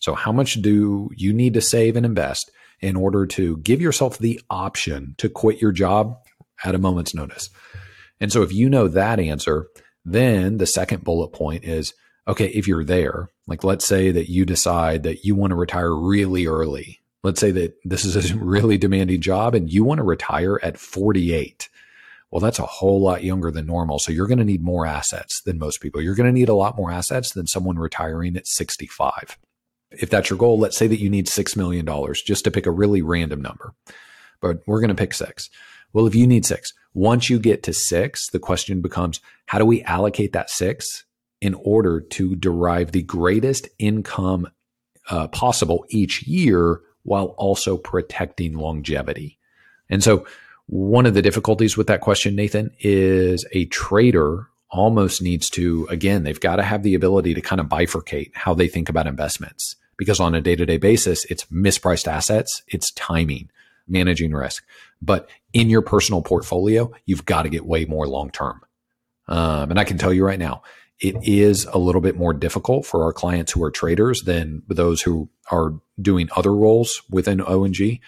So, 0.06 0.14
how 0.14 0.30
much 0.30 0.62
do 0.62 1.10
you 1.16 1.32
need 1.32 1.54
to 1.54 1.60
save 1.60 1.96
and 1.96 2.06
invest 2.06 2.52
in 2.78 2.94
order 2.94 3.26
to 3.26 3.56
give 3.56 3.80
yourself 3.80 4.18
the 4.18 4.40
option 4.48 5.16
to 5.18 5.28
quit 5.28 5.60
your 5.60 5.72
job 5.72 6.16
at 6.62 6.76
a 6.76 6.78
moment's 6.78 7.12
notice? 7.12 7.50
And 8.20 8.30
so, 8.30 8.42
if 8.42 8.52
you 8.52 8.70
know 8.70 8.86
that 8.86 9.18
answer, 9.18 9.66
then 10.04 10.58
the 10.58 10.66
second 10.66 11.02
bullet 11.02 11.30
point 11.30 11.64
is 11.64 11.92
okay, 12.28 12.46
if 12.46 12.68
you're 12.68 12.84
there, 12.84 13.30
like 13.48 13.64
let's 13.64 13.84
say 13.84 14.12
that 14.12 14.30
you 14.30 14.44
decide 14.44 15.02
that 15.02 15.24
you 15.24 15.34
want 15.34 15.50
to 15.50 15.56
retire 15.56 15.92
really 15.92 16.46
early. 16.46 17.00
Let's 17.24 17.40
say 17.40 17.50
that 17.50 17.74
this 17.84 18.04
is 18.04 18.30
a 18.30 18.36
really 18.38 18.78
demanding 18.78 19.20
job 19.20 19.56
and 19.56 19.68
you 19.68 19.82
want 19.82 19.98
to 19.98 20.04
retire 20.04 20.60
at 20.62 20.78
48. 20.78 21.68
Well, 22.30 22.38
that's 22.40 22.60
a 22.60 22.66
whole 22.66 23.00
lot 23.00 23.24
younger 23.24 23.50
than 23.50 23.66
normal. 23.66 23.98
So 23.98 24.12
you're 24.12 24.28
going 24.28 24.38
to 24.38 24.44
need 24.44 24.62
more 24.62 24.86
assets 24.86 25.42
than 25.42 25.58
most 25.58 25.80
people. 25.80 26.00
You're 26.00 26.14
going 26.14 26.32
to 26.32 26.38
need 26.38 26.48
a 26.48 26.54
lot 26.54 26.76
more 26.76 26.92
assets 26.92 27.32
than 27.32 27.48
someone 27.48 27.76
retiring 27.76 28.36
at 28.36 28.46
65 28.46 29.36
if 29.90 30.10
that's 30.10 30.30
your 30.30 30.38
goal, 30.38 30.58
let's 30.58 30.76
say 30.76 30.86
that 30.86 31.00
you 31.00 31.08
need 31.08 31.26
$6 31.26 31.56
million 31.56 31.86
just 32.14 32.44
to 32.44 32.50
pick 32.50 32.66
a 32.66 32.70
really 32.70 33.02
random 33.02 33.40
number, 33.40 33.74
but 34.40 34.58
we're 34.66 34.80
going 34.80 34.88
to 34.88 34.94
pick 34.94 35.14
six. 35.14 35.48
Well, 35.92 36.06
if 36.06 36.14
you 36.14 36.26
need 36.26 36.44
six, 36.44 36.72
once 36.94 37.30
you 37.30 37.38
get 37.38 37.62
to 37.64 37.72
six, 37.72 38.28
the 38.30 38.38
question 38.38 38.80
becomes 38.80 39.20
how 39.46 39.58
do 39.58 39.64
we 39.64 39.82
allocate 39.82 40.32
that 40.32 40.50
six 40.50 41.04
in 41.40 41.54
order 41.54 42.00
to 42.00 42.34
derive 42.36 42.92
the 42.92 43.02
greatest 43.02 43.68
income 43.78 44.48
uh, 45.08 45.28
possible 45.28 45.84
each 45.90 46.26
year 46.26 46.80
while 47.02 47.34
also 47.38 47.76
protecting 47.76 48.56
longevity? 48.56 49.38
And 49.88 50.02
so, 50.02 50.26
one 50.68 51.06
of 51.06 51.14
the 51.14 51.22
difficulties 51.22 51.76
with 51.76 51.86
that 51.86 52.00
question, 52.00 52.34
Nathan, 52.34 52.72
is 52.80 53.46
a 53.52 53.66
trader 53.66 54.48
almost 54.70 55.22
needs 55.22 55.48
to, 55.50 55.86
again, 55.90 56.24
they've 56.24 56.40
got 56.40 56.56
to 56.56 56.62
have 56.62 56.82
the 56.82 56.94
ability 56.94 57.34
to 57.34 57.40
kind 57.40 57.60
of 57.60 57.66
bifurcate 57.66 58.30
how 58.34 58.54
they 58.54 58.68
think 58.68 58.88
about 58.88 59.06
investments 59.06 59.76
because 59.96 60.20
on 60.20 60.34
a 60.34 60.40
day 60.40 60.56
to 60.56 60.66
day 60.66 60.76
basis, 60.76 61.24
it's 61.26 61.44
mispriced 61.46 62.06
assets, 62.06 62.62
it's 62.68 62.92
timing, 62.92 63.50
managing 63.88 64.32
risk. 64.32 64.64
But 65.00 65.28
in 65.52 65.70
your 65.70 65.82
personal 65.82 66.22
portfolio, 66.22 66.92
you've 67.06 67.24
got 67.24 67.42
to 67.42 67.48
get 67.48 67.66
way 67.66 67.84
more 67.84 68.06
long 68.06 68.30
term. 68.30 68.60
Um, 69.28 69.70
and 69.70 69.80
I 69.80 69.84
can 69.84 69.98
tell 69.98 70.12
you 70.12 70.24
right 70.24 70.38
now, 70.38 70.62
it 71.00 71.16
is 71.22 71.66
a 71.66 71.78
little 71.78 72.00
bit 72.00 72.16
more 72.16 72.32
difficult 72.32 72.86
for 72.86 73.04
our 73.04 73.12
clients 73.12 73.52
who 73.52 73.62
are 73.62 73.70
traders 73.70 74.22
than 74.22 74.62
those 74.68 75.02
who 75.02 75.28
are 75.50 75.74
doing 76.00 76.28
other 76.36 76.54
roles 76.54 77.02
within 77.10 77.42
O&G. 77.42 78.00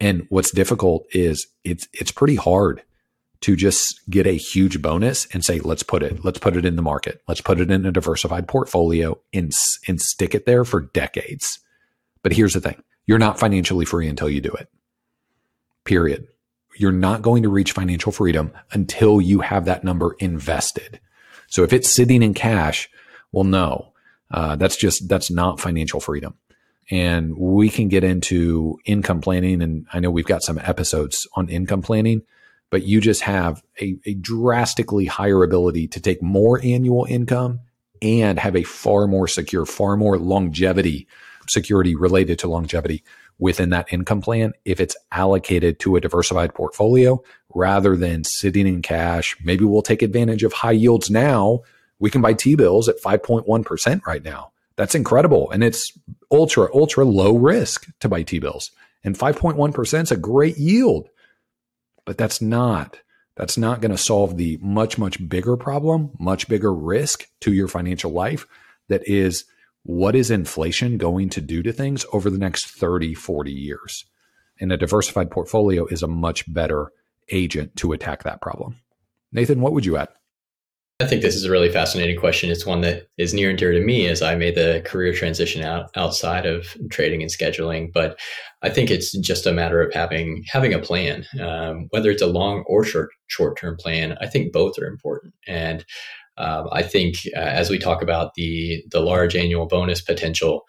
And 0.00 0.26
what's 0.30 0.50
difficult 0.50 1.06
is 1.12 1.46
it's 1.64 1.88
it's 1.92 2.10
pretty 2.10 2.36
hard 2.36 2.82
to 3.44 3.54
just 3.54 4.00
get 4.08 4.26
a 4.26 4.38
huge 4.38 4.80
bonus 4.80 5.26
and 5.34 5.44
say, 5.44 5.60
let's 5.60 5.82
put 5.82 6.02
it, 6.02 6.24
let's 6.24 6.38
put 6.38 6.56
it 6.56 6.64
in 6.64 6.76
the 6.76 6.82
market. 6.82 7.20
Let's 7.28 7.42
put 7.42 7.60
it 7.60 7.70
in 7.70 7.84
a 7.84 7.92
diversified 7.92 8.48
portfolio 8.48 9.20
and, 9.34 9.52
and 9.86 10.00
stick 10.00 10.34
it 10.34 10.46
there 10.46 10.64
for 10.64 10.80
decades. 10.80 11.58
But 12.22 12.32
here's 12.32 12.54
the 12.54 12.62
thing. 12.62 12.82
You're 13.04 13.18
not 13.18 13.38
financially 13.38 13.84
free 13.84 14.08
until 14.08 14.30
you 14.30 14.40
do 14.40 14.52
it. 14.52 14.70
Period. 15.84 16.26
You're 16.78 16.90
not 16.90 17.20
going 17.20 17.42
to 17.42 17.50
reach 17.50 17.72
financial 17.72 18.12
freedom 18.12 18.50
until 18.72 19.20
you 19.20 19.40
have 19.40 19.66
that 19.66 19.84
number 19.84 20.16
invested. 20.20 20.98
So 21.48 21.64
if 21.64 21.74
it's 21.74 21.90
sitting 21.90 22.22
in 22.22 22.32
cash, 22.32 22.88
well, 23.30 23.44
no, 23.44 23.92
uh, 24.30 24.56
that's 24.56 24.76
just, 24.78 25.06
that's 25.06 25.30
not 25.30 25.60
financial 25.60 26.00
freedom. 26.00 26.32
And 26.90 27.36
we 27.36 27.68
can 27.68 27.88
get 27.88 28.04
into 28.04 28.78
income 28.86 29.20
planning. 29.20 29.60
And 29.60 29.86
I 29.92 30.00
know 30.00 30.10
we've 30.10 30.24
got 30.24 30.42
some 30.42 30.58
episodes 30.58 31.28
on 31.34 31.50
income 31.50 31.82
planning 31.82 32.22
but 32.70 32.84
you 32.84 33.00
just 33.00 33.22
have 33.22 33.62
a, 33.80 33.96
a 34.06 34.14
drastically 34.14 35.06
higher 35.06 35.42
ability 35.42 35.88
to 35.88 36.00
take 36.00 36.22
more 36.22 36.60
annual 36.62 37.04
income 37.08 37.60
and 38.02 38.38
have 38.38 38.56
a 38.56 38.64
far 38.64 39.06
more 39.06 39.28
secure, 39.28 39.64
far 39.64 39.96
more 39.96 40.18
longevity 40.18 41.06
security 41.48 41.94
related 41.94 42.38
to 42.38 42.48
longevity 42.48 43.04
within 43.38 43.70
that 43.70 43.92
income 43.92 44.20
plan 44.20 44.52
if 44.64 44.80
it's 44.80 44.96
allocated 45.12 45.78
to 45.80 45.96
a 45.96 46.00
diversified 46.00 46.54
portfolio 46.54 47.22
rather 47.54 47.96
than 47.96 48.24
sitting 48.24 48.66
in 48.66 48.82
cash. 48.82 49.36
Maybe 49.42 49.64
we'll 49.64 49.82
take 49.82 50.02
advantage 50.02 50.42
of 50.42 50.52
high 50.52 50.72
yields 50.72 51.10
now. 51.10 51.60
We 51.98 52.10
can 52.10 52.22
buy 52.22 52.34
T 52.34 52.54
bills 52.54 52.88
at 52.88 53.00
5.1% 53.00 54.06
right 54.06 54.24
now. 54.24 54.52
That's 54.76 54.94
incredible. 54.94 55.50
And 55.50 55.62
it's 55.62 55.92
ultra, 56.30 56.68
ultra 56.74 57.04
low 57.04 57.36
risk 57.36 57.86
to 58.00 58.08
buy 58.08 58.22
T 58.22 58.38
bills. 58.38 58.70
And 59.02 59.18
5.1% 59.18 60.02
is 60.02 60.10
a 60.10 60.16
great 60.16 60.56
yield. 60.56 61.08
But 62.04 62.18
that's 62.18 62.40
not 62.40 62.98
that's 63.36 63.58
not 63.58 63.80
going 63.80 63.90
to 63.90 63.98
solve 63.98 64.36
the 64.36 64.58
much 64.62 64.98
much 64.98 65.28
bigger 65.28 65.56
problem, 65.56 66.10
much 66.18 66.48
bigger 66.48 66.72
risk 66.72 67.26
to 67.40 67.52
your 67.52 67.68
financial 67.68 68.12
life 68.12 68.46
that 68.88 69.06
is 69.08 69.44
what 69.82 70.14
is 70.14 70.30
inflation 70.30 70.98
going 70.98 71.28
to 71.30 71.40
do 71.40 71.62
to 71.62 71.72
things 71.72 72.06
over 72.12 72.30
the 72.30 72.38
next 72.38 72.66
30, 72.66 73.14
40 73.14 73.52
years? 73.52 74.04
And 74.60 74.72
a 74.72 74.76
diversified 74.76 75.30
portfolio 75.30 75.86
is 75.86 76.02
a 76.02 76.08
much 76.08 76.52
better 76.52 76.92
agent 77.30 77.76
to 77.76 77.92
attack 77.92 78.22
that 78.22 78.40
problem. 78.40 78.80
Nathan, 79.32 79.60
what 79.60 79.72
would 79.72 79.84
you 79.84 79.96
add? 79.96 80.08
I 81.00 81.06
think 81.06 81.22
this 81.22 81.34
is 81.34 81.44
a 81.44 81.50
really 81.50 81.70
fascinating 81.70 82.16
question. 82.16 82.50
It's 82.50 82.64
one 82.64 82.80
that 82.82 83.08
is 83.18 83.34
near 83.34 83.50
and 83.50 83.58
dear 83.58 83.72
to 83.72 83.80
me 83.80 84.06
as 84.06 84.22
I 84.22 84.36
made 84.36 84.54
the 84.54 84.80
career 84.84 85.12
transition 85.12 85.64
out 85.64 85.90
outside 85.96 86.46
of 86.46 86.76
trading 86.88 87.20
and 87.20 87.30
scheduling. 87.30 87.92
But 87.92 88.18
I 88.62 88.70
think 88.70 88.90
it's 88.90 89.10
just 89.18 89.44
a 89.44 89.52
matter 89.52 89.82
of 89.82 89.92
having 89.92 90.44
having 90.46 90.72
a 90.72 90.78
plan, 90.78 91.26
um, 91.40 91.88
whether 91.90 92.12
it's 92.12 92.22
a 92.22 92.28
long 92.28 92.62
or 92.68 92.84
short 92.84 93.10
short 93.26 93.58
term 93.58 93.76
plan. 93.76 94.16
I 94.20 94.28
think 94.28 94.52
both 94.52 94.78
are 94.78 94.86
important, 94.86 95.34
and 95.48 95.84
um, 96.38 96.68
I 96.70 96.82
think 96.82 97.16
uh, 97.36 97.40
as 97.40 97.70
we 97.70 97.78
talk 97.78 98.00
about 98.00 98.34
the 98.34 98.84
the 98.92 99.00
large 99.00 99.34
annual 99.34 99.66
bonus 99.66 100.00
potential, 100.00 100.62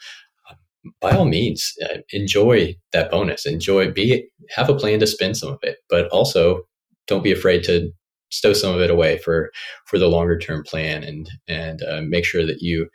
by 1.01 1.11
all 1.11 1.25
means, 1.25 1.71
uh, 1.83 1.99
enjoy 2.09 2.75
that 2.93 3.11
bonus. 3.11 3.45
Enjoy 3.45 3.91
be 3.91 4.27
have 4.55 4.69
a 4.69 4.75
plan 4.75 4.99
to 5.01 5.07
spend 5.07 5.37
some 5.37 5.49
of 5.49 5.59
it, 5.61 5.77
but 5.87 6.07
also 6.07 6.63
don't 7.05 7.23
be 7.23 7.31
afraid 7.31 7.63
to 7.65 7.91
stow 8.29 8.53
some 8.53 8.75
of 8.75 8.81
it 8.81 8.89
away 8.89 9.17
for 9.17 9.51
for 9.85 9.99
the 9.99 10.07
longer 10.07 10.37
term 10.37 10.63
plan 10.63 11.03
and 11.03 11.29
and 11.47 11.81
uh, 11.83 12.01
make 12.01 12.25
sure 12.25 12.45
that 12.45 12.61
you 12.61 12.87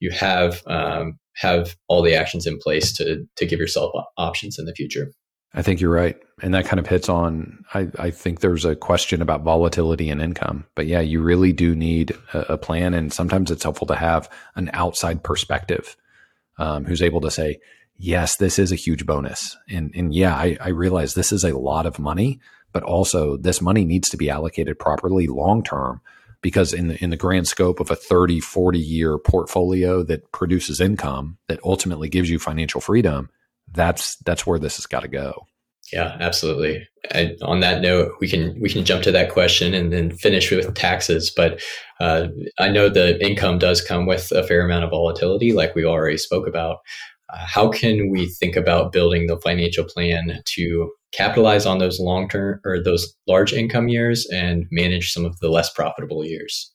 you 0.00 0.10
have 0.10 0.62
um, 0.66 1.18
have 1.36 1.76
all 1.88 2.02
the 2.02 2.14
actions 2.14 2.46
in 2.46 2.58
place 2.58 2.92
to 2.96 3.24
to 3.36 3.46
give 3.46 3.60
yourself 3.60 3.92
options 4.16 4.58
in 4.58 4.64
the 4.64 4.74
future. 4.74 5.10
I 5.54 5.62
think 5.62 5.80
you're 5.80 5.90
right. 5.90 6.16
And 6.42 6.52
that 6.54 6.66
kind 6.66 6.78
of 6.78 6.86
hits 6.86 7.08
on, 7.08 7.64
I, 7.72 7.88
I 7.98 8.10
think 8.10 8.40
there's 8.40 8.66
a 8.66 8.76
question 8.76 9.22
about 9.22 9.42
volatility 9.42 10.10
and 10.10 10.20
income. 10.20 10.66
But 10.74 10.86
yeah, 10.86 11.00
you 11.00 11.22
really 11.22 11.52
do 11.52 11.74
need 11.74 12.12
a, 12.34 12.52
a 12.52 12.58
plan. 12.58 12.92
And 12.92 13.12
sometimes 13.12 13.50
it's 13.50 13.62
helpful 13.62 13.86
to 13.86 13.96
have 13.96 14.30
an 14.56 14.70
outside 14.74 15.22
perspective 15.22 15.96
um, 16.58 16.84
who's 16.84 17.02
able 17.02 17.22
to 17.22 17.30
say, 17.30 17.60
yes, 17.96 18.36
this 18.36 18.58
is 18.58 18.70
a 18.70 18.76
huge 18.76 19.06
bonus. 19.06 19.56
And, 19.70 19.90
and 19.96 20.14
yeah, 20.14 20.34
I, 20.34 20.58
I 20.60 20.68
realize 20.68 21.14
this 21.14 21.32
is 21.32 21.44
a 21.44 21.58
lot 21.58 21.86
of 21.86 21.98
money, 21.98 22.40
but 22.72 22.82
also 22.82 23.36
this 23.36 23.60
money 23.60 23.84
needs 23.84 24.08
to 24.10 24.16
be 24.16 24.30
allocated 24.30 24.78
properly 24.78 25.26
long 25.26 25.62
term 25.62 26.00
because 26.40 26.72
in 26.72 26.88
the, 26.88 27.02
in 27.02 27.10
the 27.10 27.16
grand 27.16 27.48
scope 27.48 27.80
of 27.80 27.90
a 27.90 27.96
30, 27.96 28.40
40 28.40 28.78
year 28.78 29.18
portfolio 29.18 30.02
that 30.04 30.30
produces 30.32 30.80
income 30.80 31.38
that 31.48 31.60
ultimately 31.64 32.08
gives 32.08 32.30
you 32.30 32.38
financial 32.38 32.80
freedom, 32.80 33.30
that's 33.72 34.16
that's 34.16 34.46
where 34.46 34.58
this 34.58 34.76
has 34.76 34.86
got 34.86 35.00
to 35.00 35.08
go. 35.08 35.46
Yeah, 35.92 36.16
absolutely. 36.20 36.86
And 37.12 37.38
on 37.42 37.60
that 37.60 37.80
note, 37.80 38.12
we 38.20 38.28
can 38.28 38.58
we 38.60 38.68
can 38.68 38.84
jump 38.84 39.02
to 39.04 39.12
that 39.12 39.30
question 39.30 39.72
and 39.72 39.92
then 39.92 40.10
finish 40.10 40.50
with 40.50 40.74
taxes. 40.74 41.32
But 41.34 41.62
uh, 42.00 42.28
I 42.58 42.68
know 42.68 42.88
the 42.88 43.24
income 43.24 43.58
does 43.58 43.80
come 43.80 44.06
with 44.06 44.30
a 44.32 44.42
fair 44.42 44.64
amount 44.64 44.84
of 44.84 44.90
volatility, 44.90 45.52
like 45.52 45.74
we 45.74 45.84
already 45.84 46.18
spoke 46.18 46.46
about. 46.46 46.78
Uh, 47.30 47.38
how 47.38 47.68
can 47.68 48.10
we 48.10 48.26
think 48.26 48.56
about 48.56 48.92
building 48.92 49.26
the 49.26 49.38
financial 49.40 49.84
plan 49.84 50.42
to 50.44 50.90
capitalize 51.12 51.66
on 51.66 51.78
those 51.78 51.98
long 52.00 52.28
term 52.28 52.60
or 52.64 52.82
those 52.82 53.14
large 53.26 53.52
income 53.52 53.88
years 53.88 54.26
and 54.32 54.66
manage 54.70 55.12
some 55.12 55.24
of 55.24 55.38
the 55.40 55.48
less 55.48 55.72
profitable 55.72 56.24
years? 56.24 56.72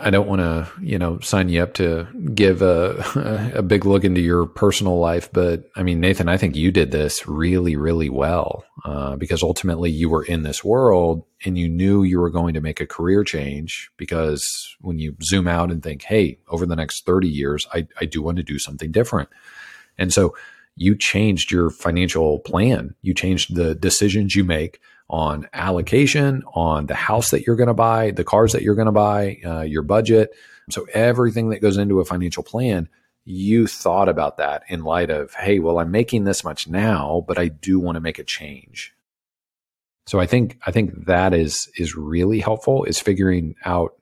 I 0.00 0.10
don't 0.10 0.26
want 0.26 0.40
to, 0.40 0.68
you 0.80 0.98
know, 0.98 1.20
sign 1.20 1.48
you 1.48 1.62
up 1.62 1.74
to 1.74 2.08
give 2.34 2.62
a 2.62 3.52
a 3.54 3.62
big 3.62 3.86
look 3.86 4.02
into 4.02 4.20
your 4.20 4.44
personal 4.44 4.98
life, 4.98 5.30
but 5.32 5.70
I 5.76 5.84
mean, 5.84 6.00
Nathan, 6.00 6.28
I 6.28 6.36
think 6.36 6.56
you 6.56 6.72
did 6.72 6.90
this 6.90 7.28
really, 7.28 7.76
really 7.76 8.08
well 8.08 8.64
uh, 8.84 9.14
because 9.14 9.44
ultimately 9.44 9.92
you 9.92 10.08
were 10.08 10.24
in 10.24 10.42
this 10.42 10.64
world 10.64 11.24
and 11.44 11.56
you 11.56 11.68
knew 11.68 12.02
you 12.02 12.18
were 12.18 12.30
going 12.30 12.54
to 12.54 12.60
make 12.60 12.80
a 12.80 12.88
career 12.88 13.22
change. 13.22 13.88
Because 13.96 14.74
when 14.80 14.98
you 14.98 15.14
zoom 15.22 15.46
out 15.46 15.70
and 15.70 15.80
think, 15.80 16.02
hey, 16.02 16.38
over 16.48 16.66
the 16.66 16.76
next 16.76 17.06
thirty 17.06 17.28
years, 17.28 17.64
I 17.72 17.86
I 18.00 18.06
do 18.06 18.20
want 18.20 18.38
to 18.38 18.42
do 18.42 18.58
something 18.58 18.90
different, 18.90 19.28
and 19.96 20.12
so 20.12 20.34
you 20.76 20.96
changed 20.96 21.50
your 21.50 21.70
financial 21.70 22.40
plan, 22.40 22.94
you 23.02 23.14
changed 23.14 23.54
the 23.54 23.74
decisions 23.74 24.34
you 24.34 24.44
make 24.44 24.80
on 25.08 25.48
allocation, 25.52 26.42
on 26.54 26.86
the 26.86 26.94
house 26.94 27.30
that 27.30 27.46
you're 27.46 27.56
going 27.56 27.68
to 27.68 27.74
buy, 27.74 28.10
the 28.10 28.24
cars 28.24 28.52
that 28.52 28.62
you're 28.62 28.74
going 28.74 28.86
to 28.86 28.92
buy, 28.92 29.38
uh, 29.44 29.60
your 29.60 29.82
budget. 29.82 30.34
So 30.70 30.86
everything 30.92 31.50
that 31.50 31.60
goes 31.60 31.76
into 31.76 32.00
a 32.00 32.04
financial 32.04 32.42
plan, 32.42 32.88
you 33.24 33.66
thought 33.66 34.08
about 34.08 34.38
that 34.38 34.62
in 34.68 34.82
light 34.82 35.10
of, 35.10 35.34
hey, 35.34 35.58
well, 35.58 35.78
I'm 35.78 35.90
making 35.90 36.24
this 36.24 36.42
much 36.42 36.68
now, 36.68 37.24
but 37.26 37.38
I 37.38 37.48
do 37.48 37.78
want 37.78 37.96
to 37.96 38.00
make 38.00 38.18
a 38.18 38.24
change. 38.24 38.94
So 40.06 40.20
I 40.20 40.26
think 40.26 40.58
I 40.66 40.70
think 40.70 41.06
that 41.06 41.32
is 41.32 41.70
is 41.76 41.96
really 41.96 42.40
helpful 42.40 42.84
is 42.84 43.00
figuring 43.00 43.54
out 43.64 43.94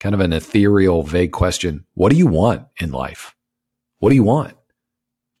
kind 0.00 0.14
of 0.14 0.20
an 0.20 0.32
ethereal, 0.32 1.02
vague 1.02 1.32
question. 1.32 1.84
What 1.94 2.10
do 2.10 2.16
you 2.16 2.26
want 2.26 2.66
in 2.80 2.92
life? 2.92 3.34
What 3.98 4.10
do 4.10 4.14
you 4.14 4.22
want? 4.22 4.54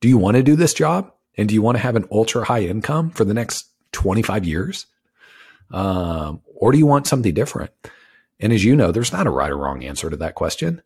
Do 0.04 0.10
you 0.10 0.18
want 0.18 0.36
to 0.36 0.42
do 0.42 0.54
this 0.54 0.74
job? 0.74 1.10
And 1.38 1.48
do 1.48 1.54
you 1.54 1.62
want 1.62 1.78
to 1.78 1.82
have 1.82 1.96
an 1.96 2.04
ultra 2.12 2.44
high 2.44 2.64
income 2.64 3.08
for 3.08 3.24
the 3.24 3.32
next 3.32 3.70
25 3.92 4.44
years? 4.44 4.84
Um, 5.70 6.42
or 6.44 6.72
do 6.72 6.76
you 6.76 6.84
want 6.84 7.06
something 7.06 7.32
different? 7.32 7.70
And 8.38 8.52
as 8.52 8.62
you 8.62 8.76
know, 8.76 8.92
there's 8.92 9.14
not 9.14 9.26
a 9.26 9.30
right 9.30 9.50
or 9.50 9.56
wrong 9.56 9.82
answer 9.82 10.10
to 10.10 10.16
that 10.18 10.34
question. 10.34 10.82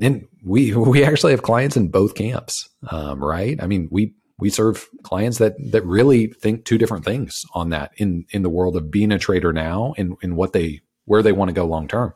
And 0.00 0.26
we 0.42 0.74
we 0.74 1.04
actually 1.04 1.32
have 1.32 1.42
clients 1.42 1.76
in 1.76 1.88
both 1.88 2.14
camps, 2.14 2.70
um, 2.90 3.22
right? 3.22 3.62
I 3.62 3.66
mean, 3.66 3.86
we 3.90 4.14
we 4.38 4.48
serve 4.48 4.88
clients 5.02 5.36
that 5.36 5.56
that 5.72 5.84
really 5.84 6.28
think 6.28 6.64
two 6.64 6.78
different 6.78 7.04
things 7.04 7.44
on 7.52 7.68
that 7.68 7.92
in 7.98 8.24
in 8.30 8.40
the 8.40 8.48
world 8.48 8.78
of 8.78 8.90
being 8.90 9.12
a 9.12 9.18
trader 9.18 9.52
now 9.52 9.92
and 9.98 10.16
in 10.22 10.36
what 10.36 10.54
they 10.54 10.80
where 11.04 11.22
they 11.22 11.32
want 11.32 11.50
to 11.50 11.54
go 11.54 11.66
long 11.66 11.86
term. 11.86 12.14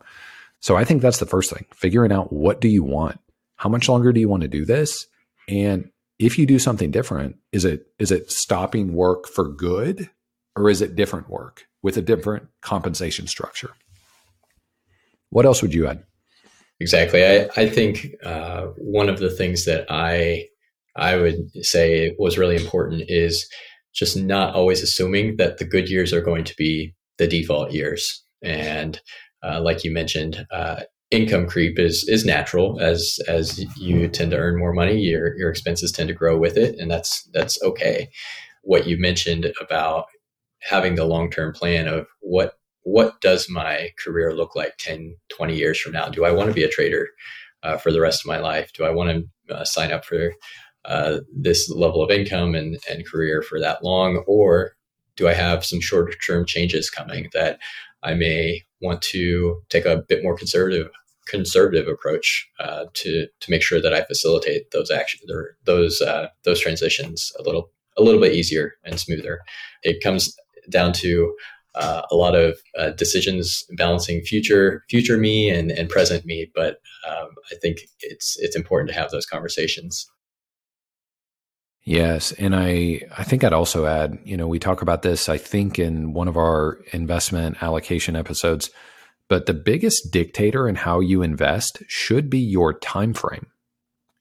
So 0.61 0.77
I 0.79 0.85
think 0.85 1.03
that's 1.03 1.19
the 1.19 1.27
first 1.27 1.53
thing: 1.53 1.67
figuring 1.75 2.11
out 2.11 2.33
what 2.33 2.59
do 2.59 2.69
you 2.69 2.85
want, 2.85 3.21
how 3.57 3.69
much 3.69 3.87
longer 3.87 4.15
do 4.15 4.21
you 4.21 4.31
want 4.31 4.45
to 4.45 4.49
do 4.49 4.65
this, 4.65 5.07
and 5.47 5.91
if 6.19 6.39
you 6.39 6.47
do 6.47 6.59
something 6.59 6.91
different, 6.91 7.37
is 7.53 7.65
it 7.65 7.87
is 7.99 8.11
it 8.11 8.31
stopping 8.31 8.95
work 8.95 9.29
for 9.29 9.49
good, 9.49 10.11
or 10.57 10.69
is 10.71 10.83
it 10.83 10.97
different 10.97 11.29
work? 11.29 11.69
with 11.83 11.97
a 11.97 12.03
different 12.03 12.49
compensation 12.61 13.27
structure. 13.27 13.71
What 15.31 15.47
else 15.47 15.63
would 15.63 15.75
you 15.75 15.87
add? 15.87 16.03
Exactly. 16.81 17.25
I, 17.25 17.49
I 17.57 17.69
think 17.69 18.09
uh, 18.25 18.67
one 18.77 19.09
of 19.09 19.19
the 19.19 19.31
things 19.31 19.65
that 19.65 19.87
I 19.89 20.47
I 20.97 21.17
would 21.17 21.51
say 21.65 22.15
was 22.19 22.39
really 22.39 22.57
important 22.57 23.05
is 23.09 23.49
just 23.95 24.17
not 24.17 24.55
always 24.55 24.83
assuming 24.83 25.37
that 25.37 25.59
the 25.59 25.65
good 25.65 25.89
years 25.89 26.13
are 26.13 26.21
going 26.21 26.45
to 26.45 26.55
be 26.57 26.95
the 27.19 27.27
default 27.27 27.73
years. 27.73 28.23
And 28.43 29.01
uh, 29.43 29.61
like 29.61 29.85
you 29.85 29.93
mentioned, 29.93 30.47
uh, 30.51 30.83
income 31.11 31.47
creep 31.47 31.79
is 31.79 32.07
is 32.09 32.25
natural. 32.25 32.81
As 32.81 33.19
as 33.29 33.65
you 33.79 34.09
tend 34.09 34.31
to 34.33 34.39
earn 34.39 34.59
more 34.59 34.73
money, 34.73 34.99
your 34.99 35.37
your 35.37 35.51
expenses 35.51 35.93
tend 35.93 36.09
to 36.09 36.15
grow 36.15 36.37
with 36.39 36.57
it, 36.57 36.79
and 36.79 36.91
that's 36.91 37.25
that's 37.33 37.61
okay. 37.63 38.09
What 38.63 38.87
you 38.87 38.99
mentioned 38.99 39.53
about 39.61 40.07
having 40.61 40.95
the 40.95 41.05
long 41.05 41.31
term 41.31 41.53
plan 41.53 41.89
of 41.89 42.07
what 42.21 42.55
what 42.83 43.21
does 43.21 43.49
my 43.51 43.91
career 44.03 44.35
look 44.35 44.57
like 44.57 44.77
10 44.79 45.17
20 45.29 45.57
years 45.57 45.81
from 45.81 45.93
now? 45.93 46.09
Do 46.09 46.25
i 46.25 46.33
want 46.33 46.49
to 46.49 46.55
be 46.55 46.65
a 46.65 46.69
trader 46.69 47.09
uh, 47.63 47.77
for 47.77 47.93
the 47.93 48.01
rest 48.01 48.23
of 48.23 48.29
my 48.29 48.39
life? 48.39 48.73
Do 48.73 48.85
i 48.85 48.91
want 48.91 49.27
to 49.49 49.55
uh, 49.55 49.65
sign 49.65 49.93
up 49.93 50.05
for 50.05 50.33
uh, 50.85 51.19
this 51.37 51.69
level 51.71 52.03
of 52.03 52.11
income 52.11 52.55
and, 52.55 52.79
and 52.89 53.07
career 53.07 53.43
for 53.43 53.61
that 53.61 53.85
long? 53.85 54.25
Or 54.27 54.73
do 55.17 55.29
i 55.29 55.35
have 55.35 55.65
some 55.65 55.81
shorter 55.81 56.13
term 56.27 56.47
changes 56.47 56.91
coming 56.91 57.29
that 57.35 57.59
i 58.03 58.15
may 58.15 58.63
want 58.81 59.03
to 59.03 59.61
take 59.69 59.85
a 59.85 60.03
bit 60.09 60.23
more 60.23 60.37
conservative 60.37 60.89
conservative 61.27 61.87
approach 61.87 62.49
uh, 62.59 62.87
to 62.95 63.27
to 63.41 63.51
make 63.51 63.63
sure 63.63 63.81
that 63.81 63.95
I 63.95 64.05
facilitate 64.05 64.71
those 64.71 64.91
actions 64.91 65.31
or 65.31 65.57
those 65.65 66.01
uh, 66.01 66.29
those 66.45 66.61
transitions 66.61 67.33
a 67.39 67.43
little 67.43 67.71
a 67.97 68.03
little 68.03 68.21
bit 68.21 68.33
easier 68.33 68.75
and 68.85 68.99
smoother. 68.99 69.41
It 69.83 70.03
comes 70.03 70.35
down 70.71 70.93
to 70.95 71.35
uh, 71.75 72.03
a 72.11 72.17
lot 72.17 72.35
of 72.35 72.59
uh, 72.79 72.91
decisions 72.91 73.65
balancing 73.77 74.23
future 74.23 74.85
future 74.89 75.19
me 75.19 75.51
and, 75.51 75.71
and 75.71 75.89
present 75.89 76.25
me. 76.25 76.51
But 76.55 76.79
um, 77.09 77.29
I 77.53 77.57
think 77.61 77.79
it's 78.01 78.37
it's 78.39 78.57
important 78.57 78.91
to 78.91 78.97
have 78.97 79.11
those 79.11 79.27
conversations. 79.27 80.11
Yes, 81.89 82.33
and 82.33 82.55
I 82.55 83.01
I 83.17 83.25
think 83.25 83.43
I'd 83.43 83.55
also 83.55 83.87
add, 83.87 84.19
you 84.23 84.37
know, 84.37 84.47
we 84.47 84.59
talk 84.59 84.83
about 84.83 85.01
this 85.01 85.27
I 85.31 85.39
think 85.39 85.79
in 85.79 86.13
one 86.13 86.29
of 86.29 86.37
our 86.37 86.81
investment 86.93 87.63
allocation 87.63 88.15
episodes, 88.15 88.69
but 89.27 89.47
the 89.47 89.55
biggest 89.55 90.13
dictator 90.13 90.69
in 90.69 90.75
how 90.75 91.01
you 91.01 91.23
invest 91.23 91.83
should 91.89 92.29
be 92.29 92.41
your 92.41 92.79
time 92.79 93.15
frame. 93.15 93.47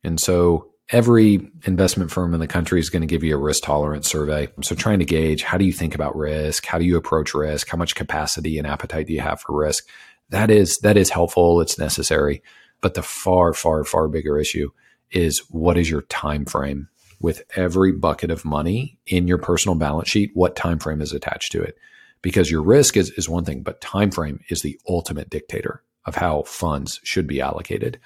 And 0.01 0.17
so 0.17 0.69
every 0.91 1.45
investment 1.65 2.09
firm 2.09 2.33
in 2.33 2.39
the 2.39 2.47
country 2.47 2.79
is 2.79 2.89
going 2.89 3.01
to 3.01 3.05
give 3.05 3.21
you 3.21 3.35
a 3.35 3.37
risk 3.37 3.63
tolerance 3.63 4.07
survey. 4.07 4.47
So 4.61 4.73
trying 4.73 4.99
to 4.99 5.05
gauge 5.05 5.43
how 5.43 5.57
do 5.57 5.65
you 5.65 5.73
think 5.73 5.93
about 5.93 6.15
risk? 6.15 6.65
How 6.65 6.79
do 6.79 6.85
you 6.85 6.95
approach 6.95 7.33
risk? 7.33 7.67
How 7.67 7.77
much 7.77 7.95
capacity 7.95 8.57
and 8.57 8.65
appetite 8.65 9.07
do 9.07 9.13
you 9.13 9.19
have 9.19 9.41
for 9.41 9.53
risk? 9.53 9.85
That 10.29 10.49
is 10.49 10.77
that 10.83 10.95
is 10.95 11.09
helpful, 11.09 11.59
it's 11.59 11.77
necessary, 11.77 12.41
but 12.79 12.93
the 12.93 13.03
far 13.03 13.53
far 13.53 13.83
far 13.83 14.07
bigger 14.07 14.39
issue 14.39 14.69
is 15.11 15.39
what 15.49 15.77
is 15.77 15.89
your 15.89 16.03
time 16.03 16.45
frame? 16.45 16.87
With 17.19 17.41
every 17.55 17.91
bucket 17.91 18.31
of 18.31 18.45
money 18.45 18.99
in 19.07 19.27
your 19.27 19.37
personal 19.37 19.75
balance 19.75 20.09
sheet 20.09 20.31
what 20.33 20.55
time 20.55 20.79
frame 20.79 21.01
is 21.01 21.13
attached 21.13 21.51
to 21.51 21.61
it? 21.61 21.77
Because 22.21 22.51
your 22.51 22.61
risk 22.61 22.97
is, 22.97 23.11
is 23.11 23.29
one 23.29 23.45
thing 23.45 23.61
but 23.63 23.81
time 23.81 24.11
frame 24.11 24.39
is 24.49 24.61
the 24.61 24.79
ultimate 24.87 25.29
dictator 25.29 25.83
of 26.05 26.15
how 26.15 26.43
funds 26.43 26.99
should 27.03 27.27
be 27.27 27.41
allocated. 27.41 27.99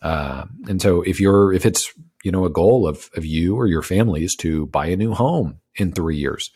Uh, 0.00 0.44
and 0.68 0.80
so 0.80 1.02
if 1.02 1.20
you're 1.20 1.52
if 1.52 1.66
it's 1.66 1.92
you 2.22 2.30
know 2.30 2.44
a 2.44 2.50
goal 2.50 2.86
of 2.86 3.10
of 3.16 3.24
you 3.24 3.56
or 3.56 3.66
your 3.66 3.82
families 3.82 4.34
to 4.36 4.66
buy 4.66 4.86
a 4.86 4.96
new 4.96 5.14
home 5.14 5.58
in 5.76 5.92
three 5.92 6.16
years 6.16 6.50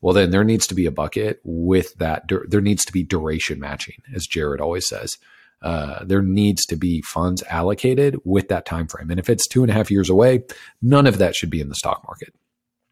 well 0.00 0.14
then 0.14 0.30
there 0.30 0.44
needs 0.44 0.66
to 0.66 0.74
be 0.74 0.86
a 0.86 0.90
bucket 0.90 1.40
with 1.44 1.94
that 1.94 2.24
there 2.48 2.60
needs 2.60 2.84
to 2.84 2.92
be 2.92 3.02
duration 3.02 3.58
matching 3.58 3.96
as 4.14 4.26
jared 4.26 4.60
always 4.60 4.86
says 4.86 5.18
uh, 5.62 6.04
there 6.04 6.22
needs 6.22 6.66
to 6.66 6.76
be 6.76 7.02
funds 7.02 7.42
allocated 7.50 8.16
with 8.24 8.48
that 8.48 8.66
time 8.66 8.86
frame. 8.86 9.10
And 9.10 9.18
if 9.18 9.30
it's 9.30 9.46
two 9.46 9.62
and 9.62 9.70
a 9.70 9.74
half 9.74 9.90
years 9.90 10.10
away, 10.10 10.44
none 10.82 11.06
of 11.06 11.18
that 11.18 11.34
should 11.34 11.50
be 11.50 11.60
in 11.60 11.68
the 11.68 11.74
stock 11.74 12.02
market. 12.06 12.34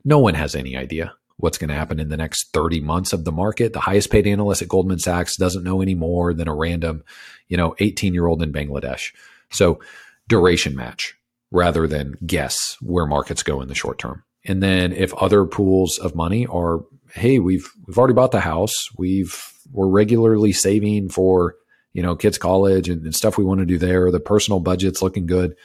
No 0.04 0.18
one 0.18 0.34
has 0.34 0.54
any 0.54 0.76
idea 0.76 1.14
what's 1.36 1.58
going 1.58 1.68
to 1.68 1.74
happen 1.74 1.98
in 1.98 2.08
the 2.08 2.16
next 2.16 2.52
30 2.52 2.80
months 2.80 3.12
of 3.12 3.24
the 3.24 3.32
market. 3.32 3.72
The 3.72 3.80
highest 3.80 4.10
paid 4.10 4.26
analyst 4.26 4.62
at 4.62 4.68
Goldman 4.68 4.98
Sachs 4.98 5.36
doesn't 5.36 5.64
know 5.64 5.80
any 5.80 5.94
more 5.94 6.32
than 6.32 6.48
a 6.48 6.54
random, 6.54 7.04
you 7.48 7.56
know, 7.56 7.74
18 7.78 8.14
year 8.14 8.26
old 8.26 8.42
in 8.42 8.52
Bangladesh. 8.52 9.12
So 9.50 9.80
duration 10.28 10.76
match 10.76 11.14
rather 11.50 11.86
than 11.86 12.16
guess 12.26 12.76
where 12.80 13.06
markets 13.06 13.42
go 13.42 13.60
in 13.60 13.68
the 13.68 13.74
short 13.74 13.98
term. 13.98 14.24
And 14.44 14.62
then 14.62 14.92
if 14.92 15.14
other 15.14 15.44
pools 15.44 15.98
of 15.98 16.14
money 16.14 16.46
are, 16.46 16.80
hey, 17.12 17.38
we've 17.38 17.70
we've 17.86 17.98
already 17.98 18.14
bought 18.14 18.32
the 18.32 18.40
house, 18.40 18.74
we've 18.96 19.40
we're 19.72 19.88
regularly 19.88 20.52
saving 20.52 21.08
for 21.08 21.56
you 21.95 22.03
know, 22.03 22.14
kids' 22.14 22.36
college 22.36 22.88
and, 22.90 23.03
and 23.05 23.14
stuff 23.14 23.38
we 23.38 23.45
want 23.45 23.61
to 23.61 23.66
do 23.66 23.78
there, 23.78 24.11
the 24.11 24.20
personal 24.20 24.61
budget's 24.61 25.01
looking 25.01 25.26
good. 25.26 25.57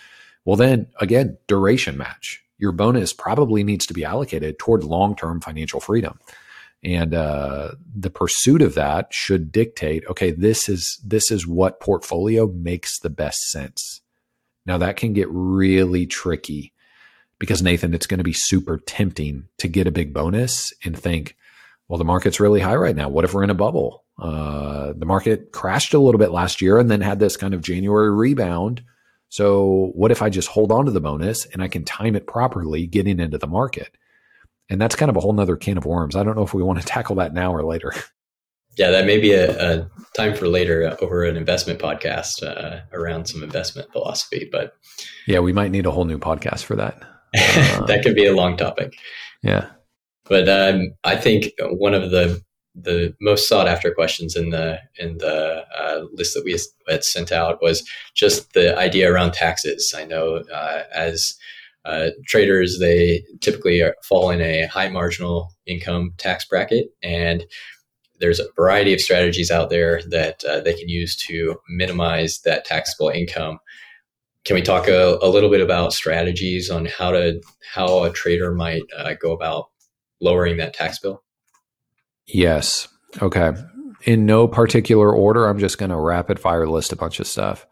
Well, 0.46 0.56
then 0.56 0.88
again, 1.02 1.38
duration 1.48 1.98
match. 1.98 2.42
Your 2.58 2.72
bonus 2.72 3.14
probably 3.14 3.64
needs 3.64 3.86
to 3.88 3.94
be 3.94 4.06
allocated 4.06 4.60
toward 4.60 4.84
long 4.84 5.16
term 5.16 5.42
financial 5.42 5.80
freedom. 5.80 6.20
And 6.82 7.14
uh, 7.14 7.72
the 7.94 8.10
pursuit 8.10 8.62
of 8.62 8.76
that 8.76 9.14
should 9.14 9.52
dictate, 9.52 10.06
okay, 10.10 10.32
this 10.32 10.70
is 10.70 11.02
this 11.04 11.30
is 11.30 11.46
what 11.46 11.82
portfolio 11.82 12.48
makes 12.48 13.00
the 13.00 13.10
best 13.10 13.50
sense. 13.52 14.02
Now 14.66 14.78
that 14.78 14.96
can 14.96 15.14
get 15.14 15.28
really 15.30 16.06
tricky 16.06 16.74
because 17.38 17.62
Nathan, 17.62 17.94
it's 17.94 18.08
going 18.08 18.20
to 18.20 18.24
be 18.24 18.34
super 18.34 18.78
tempting 18.78 19.48
to 19.58 19.68
get 19.68 19.88
a 19.88 19.92
big 19.92 20.14
bonus 20.14 20.74
and 20.84 20.98
think, 20.98 21.36
well, 21.88 21.98
the 21.98 22.06
market's 22.06 22.40
really 22.40 22.60
high 22.60 22.76
right 22.76 22.96
now. 22.96 23.10
What 23.10 23.26
if 23.26 23.34
we're 23.34 23.44
in 23.44 23.50
a 23.50 23.56
bubble? 23.56 24.04
Uh, 24.22 24.94
the 24.96 25.06
market 25.06 25.52
crashed 25.52 25.94
a 25.94 26.00
little 26.00 26.20
bit 26.20 26.32
last 26.32 26.62
year 26.62 26.78
and 26.78 26.90
then 26.90 27.02
had 27.02 27.20
this 27.20 27.38
kind 27.38 27.54
of 27.54 27.62
January 27.62 28.12
rebound. 28.12 28.84
So, 29.30 29.92
what 29.94 30.12
if 30.12 30.22
I 30.22 30.30
just 30.30 30.50
hold 30.50 30.72
on 30.72 30.86
to 30.86 30.92
the 30.92 31.02
bonus 31.02 31.46
and 31.46 31.62
I 31.62 31.68
can 31.68 31.84
time 31.84 32.16
it 32.16 32.28
properly 32.28 32.88
getting 32.88 33.20
into 33.20 33.38
the 33.38 33.48
market? 33.48 33.96
And 34.70 34.80
that's 34.80 34.96
kind 34.96 35.10
of 35.10 35.18
a 35.18 35.20
whole 35.20 35.34
nother 35.34 35.56
can 35.56 35.78
of 35.78 35.86
worms. 35.86 36.16
I 36.16 36.24
don't 36.24 36.36
know 36.36 36.44
if 36.44 36.54
we 36.54 36.64
want 36.64 36.80
to 36.80 36.86
tackle 36.88 37.16
that 37.18 37.34
now 37.34 37.54
or 37.54 37.64
later. 37.64 37.94
Yeah, 38.78 38.92
that 38.92 39.06
may 39.06 39.20
be 39.20 39.34
a, 39.34 39.82
a 39.82 39.90
time 40.16 40.34
for 40.34 40.48
later 40.48 40.96
over 41.02 41.26
an 41.26 41.36
investment 41.36 41.80
podcast 41.80 42.44
uh, 42.44 42.80
around 42.94 43.26
some 43.26 43.44
investment 43.44 43.92
philosophy. 43.92 44.48
But 44.50 44.74
yeah, 45.28 45.40
we 45.40 45.52
might 45.52 45.72
need 45.72 45.86
a 45.86 45.92
whole 45.92 46.06
new 46.06 46.18
podcast 46.18 46.64
for 46.64 46.78
that. 46.78 47.02
Uh, 47.38 47.86
that 47.88 48.04
could 48.04 48.16
be 48.16 48.26
a 48.26 48.34
long 48.34 48.56
topic. 48.56 48.94
Yeah. 49.44 49.70
But 50.26 50.48
um, 50.48 50.94
I 51.04 51.18
think 51.18 51.52
one 51.60 51.94
of 51.94 52.12
the 52.12 52.42
the 52.84 53.16
most 53.22 53.48
sought 53.48 53.68
after 53.68 53.94
questions 53.94 54.36
in 54.36 54.50
the 54.50 54.80
in 54.98 55.18
the 55.18 55.66
uh, 55.78 56.06
list 56.14 56.34
that 56.34 56.44
we 56.44 56.58
had 56.88 57.04
sent 57.04 57.32
out 57.32 57.62
was 57.62 57.88
just 58.16 58.54
the 58.54 58.78
idea 58.78 59.12
around 59.12 59.34
taxes. 59.34 59.94
I 59.96 60.06
know 60.06 60.44
uh, 60.54 60.84
as 60.94 61.36
uh, 61.86 62.10
traders, 62.28 62.80
they 62.80 63.24
typically 63.42 63.82
are, 63.82 63.96
fall 64.04 64.30
in 64.30 64.42
a 64.42 64.68
high 64.68 64.90
marginal 64.90 65.54
income 65.66 66.14
tax 66.18 66.46
bracket, 66.46 66.88
and 67.02 67.46
there's 68.20 68.40
a 68.40 68.48
variety 68.56 68.94
of 68.94 69.02
strategies 69.02 69.50
out 69.50 69.70
there 69.70 70.02
that 70.10 70.44
uh, 70.44 70.60
they 70.60 70.74
can 70.74 70.90
use 70.90 71.16
to 71.16 71.56
minimize 71.70 72.42
that 72.42 72.66
taxable 72.66 73.10
income. 73.10 73.60
Can 74.46 74.56
we 74.56 74.62
talk 74.62 74.88
a, 74.88 75.18
a, 75.22 75.30
little 75.30 75.50
bit 75.50 75.62
about 75.62 75.94
strategies 75.94 76.70
on 76.70 76.86
how 76.86 77.12
to 77.12 77.42
how 77.74 78.04
a 78.04 78.12
trader 78.12 78.54
might 78.54 78.84
uh, 78.98 79.14
go 79.22 79.32
about 79.32 79.70
lowering 80.22 80.58
that 80.58 80.74
tax 80.74 81.00
bill? 81.00 81.24
Yes. 82.34 82.88
Okay. 83.22 83.52
In 84.04 84.26
no 84.26 84.48
particular 84.48 85.12
order, 85.14 85.48
I'm 85.48 85.60
just 85.60 85.78
going 85.78 85.92
to 85.92 85.98
rapid 85.98 86.40
fire 86.40 86.68
list 86.68 86.92
a 86.92 86.96
bunch 86.96 87.20
of 87.20 87.28
stuff. 87.28 87.66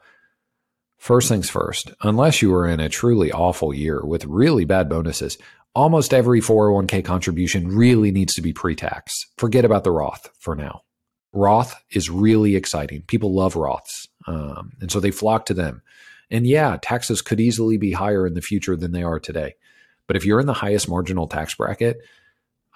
First 0.98 1.30
things 1.30 1.50
first, 1.50 1.92
unless 2.02 2.42
you 2.42 2.50
were 2.50 2.68
in 2.68 2.80
a 2.80 2.90
truly 2.90 3.32
awful 3.32 3.74
year 3.74 4.04
with 4.04 4.26
really 4.26 4.66
bad 4.66 4.90
bonuses, 4.90 5.38
almost 5.76 6.14
every 6.14 6.42
401k 6.42 7.06
contribution 7.06 7.68
really 7.70 8.12
needs 8.12 8.34
to 8.34 8.42
be 8.42 8.52
pre 8.52 8.76
tax. 8.76 9.28
Forget 9.38 9.64
about 9.64 9.84
the 9.84 9.92
Roth 9.92 10.30
for 10.40 10.56
now. 10.56 10.82
Roth 11.34 11.76
is 11.92 12.10
really 12.10 12.56
exciting. 12.56 13.04
People 13.04 13.34
love 13.34 13.54
Roths. 13.54 14.08
Um, 14.26 14.74
and 14.82 14.92
so 14.92 15.00
they 15.00 15.12
flock 15.12 15.46
to 15.46 15.54
them. 15.54 15.84
And 16.32 16.48
yeah, 16.48 16.78
taxes 16.82 17.22
could 17.22 17.40
easily 17.40 17.78
be 17.78 17.92
higher 17.92 18.26
in 18.26 18.34
the 18.34 18.42
future 18.42 18.76
than 18.76 18.92
they 18.92 19.04
are 19.04 19.20
today. 19.20 19.56
But 20.08 20.16
if 20.16 20.26
you're 20.26 20.40
in 20.40 20.48
the 20.48 20.54
highest 20.54 20.90
marginal 20.90 21.28
tax 21.28 21.54
bracket, 21.56 21.98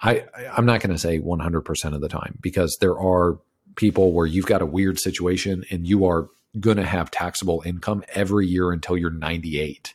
I, 0.02 0.24
I'm 0.52 0.66
not 0.66 0.80
going 0.80 0.92
to 0.92 0.98
say 0.98 1.20
100% 1.20 1.94
of 1.94 2.00
the 2.00 2.08
time 2.08 2.38
because 2.40 2.76
there 2.80 2.98
are 2.98 3.38
people 3.76 4.12
where 4.12 4.26
you've 4.26 4.46
got 4.46 4.62
a 4.62 4.66
weird 4.66 4.98
situation 4.98 5.64
and 5.70 5.86
you 5.86 6.04
are 6.06 6.28
going 6.58 6.76
to 6.76 6.84
have 6.84 7.10
taxable 7.10 7.62
income 7.64 8.04
every 8.14 8.46
year 8.46 8.72
until 8.72 8.96
you're 8.96 9.10
98. 9.10 9.94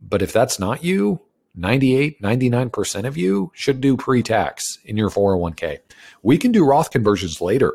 But 0.00 0.22
if 0.22 0.32
that's 0.32 0.58
not 0.58 0.84
you, 0.84 1.20
98, 1.54 2.20
99% 2.20 3.06
of 3.06 3.16
you 3.16 3.50
should 3.54 3.80
do 3.80 3.96
pre 3.96 4.22
tax 4.22 4.78
in 4.84 4.96
your 4.96 5.10
401k. 5.10 5.78
We 6.22 6.36
can 6.36 6.52
do 6.52 6.66
Roth 6.66 6.90
conversions 6.90 7.40
later. 7.40 7.74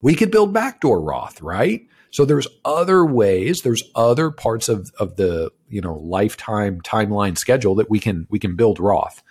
We 0.00 0.14
could 0.14 0.30
build 0.30 0.52
backdoor 0.52 1.00
Roth, 1.00 1.40
right? 1.42 1.86
So 2.10 2.24
there's 2.24 2.48
other 2.64 3.04
ways, 3.04 3.62
there's 3.62 3.84
other 3.94 4.30
parts 4.30 4.68
of, 4.68 4.90
of 4.98 5.16
the, 5.16 5.50
you 5.68 5.80
know, 5.80 5.94
lifetime 5.98 6.80
timeline 6.80 7.38
schedule 7.38 7.74
that 7.76 7.90
we 7.90 8.00
can 8.00 8.26
we 8.28 8.38
can 8.38 8.56
build 8.56 8.80
Roth. 8.80 9.22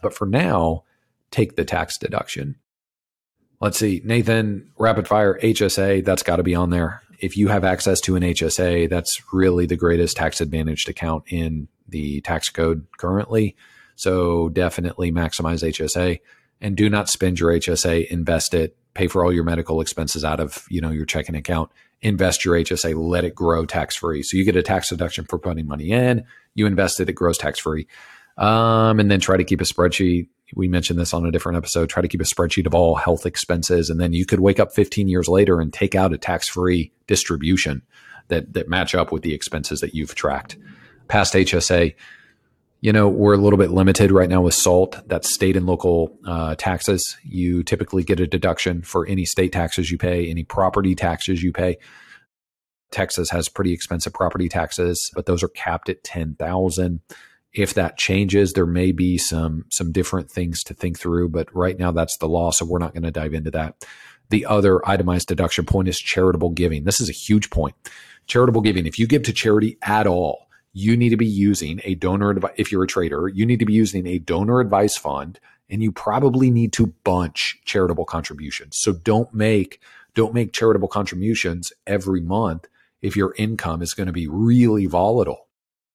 But 0.00 0.14
for 0.14 0.26
now, 0.26 0.84
take 1.30 1.56
the 1.56 1.64
tax 1.64 1.98
deduction. 1.98 2.56
Let's 3.60 3.78
see, 3.78 4.00
Nathan, 4.04 4.70
rapid 4.78 5.08
fire 5.08 5.38
HSA, 5.42 6.04
that's 6.04 6.22
got 6.22 6.36
to 6.36 6.42
be 6.42 6.54
on 6.54 6.70
there. 6.70 7.02
If 7.18 7.36
you 7.36 7.48
have 7.48 7.64
access 7.64 8.00
to 8.02 8.14
an 8.14 8.22
HSA, 8.22 8.88
that's 8.88 9.20
really 9.32 9.66
the 9.66 9.76
greatest 9.76 10.16
tax 10.16 10.40
advantaged 10.40 10.88
account 10.88 11.24
in 11.26 11.66
the 11.88 12.20
tax 12.20 12.50
code 12.50 12.86
currently. 12.98 13.56
So 13.96 14.48
definitely 14.50 15.10
maximize 15.10 15.68
HSA 15.68 16.20
and 16.60 16.76
do 16.76 16.88
not 16.88 17.08
spend 17.08 17.40
your 17.40 17.50
HSA, 17.50 18.06
invest 18.06 18.54
it, 18.54 18.76
pay 18.94 19.08
for 19.08 19.24
all 19.24 19.32
your 19.32 19.44
medical 19.44 19.80
expenses 19.80 20.24
out 20.24 20.38
of, 20.38 20.64
you 20.70 20.80
know, 20.80 20.90
your 20.90 21.04
checking 21.04 21.34
account, 21.34 21.70
invest 22.00 22.44
your 22.44 22.54
HSA, 22.54 22.96
let 22.96 23.24
it 23.24 23.34
grow 23.34 23.64
tax 23.64 23.96
free. 23.96 24.22
So 24.22 24.36
you 24.36 24.44
get 24.44 24.56
a 24.56 24.62
tax 24.62 24.88
deduction 24.88 25.24
for 25.24 25.38
putting 25.38 25.66
money 25.66 25.90
in, 25.90 26.24
you 26.54 26.66
invest 26.66 27.00
it, 27.00 27.08
it 27.08 27.14
grows 27.14 27.38
tax 27.38 27.58
free. 27.58 27.88
Um, 28.38 29.00
and 29.00 29.10
then 29.10 29.20
try 29.20 29.36
to 29.36 29.44
keep 29.44 29.60
a 29.60 29.64
spreadsheet. 29.64 30.28
We 30.54 30.68
mentioned 30.68 30.98
this 30.98 31.12
on 31.12 31.26
a 31.26 31.32
different 31.32 31.58
episode. 31.58 31.90
Try 31.90 32.02
to 32.02 32.08
keep 32.08 32.20
a 32.20 32.24
spreadsheet 32.24 32.66
of 32.66 32.74
all 32.74 32.94
health 32.94 33.26
expenses. 33.26 33.90
And 33.90 34.00
then 34.00 34.12
you 34.12 34.24
could 34.24 34.40
wake 34.40 34.60
up 34.60 34.72
15 34.72 35.08
years 35.08 35.28
later 35.28 35.60
and 35.60 35.72
take 35.72 35.94
out 35.94 36.14
a 36.14 36.18
tax 36.18 36.48
free 36.48 36.92
distribution 37.06 37.82
that, 38.28 38.54
that 38.54 38.68
match 38.68 38.94
up 38.94 39.12
with 39.12 39.22
the 39.22 39.34
expenses 39.34 39.80
that 39.80 39.94
you've 39.94 40.14
tracked. 40.14 40.56
Past 41.08 41.34
HSA, 41.34 41.94
you 42.80 42.92
know, 42.92 43.08
we're 43.08 43.34
a 43.34 43.38
little 43.38 43.58
bit 43.58 43.72
limited 43.72 44.12
right 44.12 44.28
now 44.28 44.40
with 44.40 44.54
SALT. 44.54 45.00
That's 45.08 45.32
state 45.32 45.56
and 45.56 45.66
local 45.66 46.16
uh, 46.24 46.54
taxes. 46.54 47.16
You 47.24 47.64
typically 47.64 48.04
get 48.04 48.20
a 48.20 48.26
deduction 48.26 48.82
for 48.82 49.04
any 49.06 49.24
state 49.24 49.52
taxes 49.52 49.90
you 49.90 49.98
pay, 49.98 50.30
any 50.30 50.44
property 50.44 50.94
taxes 50.94 51.42
you 51.42 51.52
pay. 51.52 51.78
Texas 52.90 53.30
has 53.30 53.48
pretty 53.48 53.72
expensive 53.72 54.14
property 54.14 54.48
taxes, 54.48 55.10
but 55.14 55.26
those 55.26 55.42
are 55.42 55.48
capped 55.48 55.88
at 55.88 56.04
10,000 56.04 57.00
if 57.58 57.74
that 57.74 57.98
changes, 57.98 58.52
there 58.52 58.66
may 58.66 58.92
be 58.92 59.18
some 59.18 59.64
some 59.70 59.92
different 59.92 60.30
things 60.30 60.62
to 60.64 60.74
think 60.74 60.98
through, 60.98 61.30
but 61.30 61.54
right 61.54 61.78
now 61.78 61.90
that's 61.90 62.16
the 62.18 62.28
law, 62.28 62.50
so 62.50 62.64
we're 62.64 62.78
not 62.78 62.92
going 62.92 63.02
to 63.02 63.10
dive 63.10 63.34
into 63.34 63.50
that. 63.50 63.84
The 64.30 64.46
other 64.46 64.86
itemized 64.88 65.28
deduction 65.28 65.64
point 65.64 65.88
is 65.88 65.98
charitable 65.98 66.50
giving. 66.50 66.84
This 66.84 67.00
is 67.00 67.08
a 67.08 67.12
huge 67.12 67.50
point. 67.50 67.74
Charitable 68.26 68.60
giving, 68.60 68.86
if 68.86 68.98
you 68.98 69.06
give 69.06 69.22
to 69.24 69.32
charity 69.32 69.78
at 69.82 70.06
all, 70.06 70.48
you 70.72 70.96
need 70.96 71.08
to 71.10 71.16
be 71.16 71.26
using 71.26 71.80
a 71.84 71.94
donor 71.94 72.38
if 72.56 72.70
you're 72.70 72.84
a 72.84 72.88
trader, 72.88 73.28
you 73.28 73.46
need 73.46 73.58
to 73.58 73.64
be 73.64 73.72
using 73.72 74.06
a 74.06 74.18
donor 74.18 74.60
advice 74.60 74.96
fund 74.96 75.40
and 75.70 75.82
you 75.82 75.90
probably 75.92 76.50
need 76.50 76.72
to 76.74 76.88
bunch 77.04 77.58
charitable 77.64 78.04
contributions. 78.04 78.78
So 78.78 78.92
don't 78.92 79.32
make 79.34 79.80
don't 80.14 80.34
make 80.34 80.52
charitable 80.52 80.88
contributions 80.88 81.72
every 81.86 82.20
month 82.20 82.66
if 83.02 83.16
your 83.16 83.34
income 83.38 83.82
is 83.82 83.94
going 83.94 84.08
to 84.08 84.12
be 84.12 84.26
really 84.26 84.86
volatile 84.86 85.47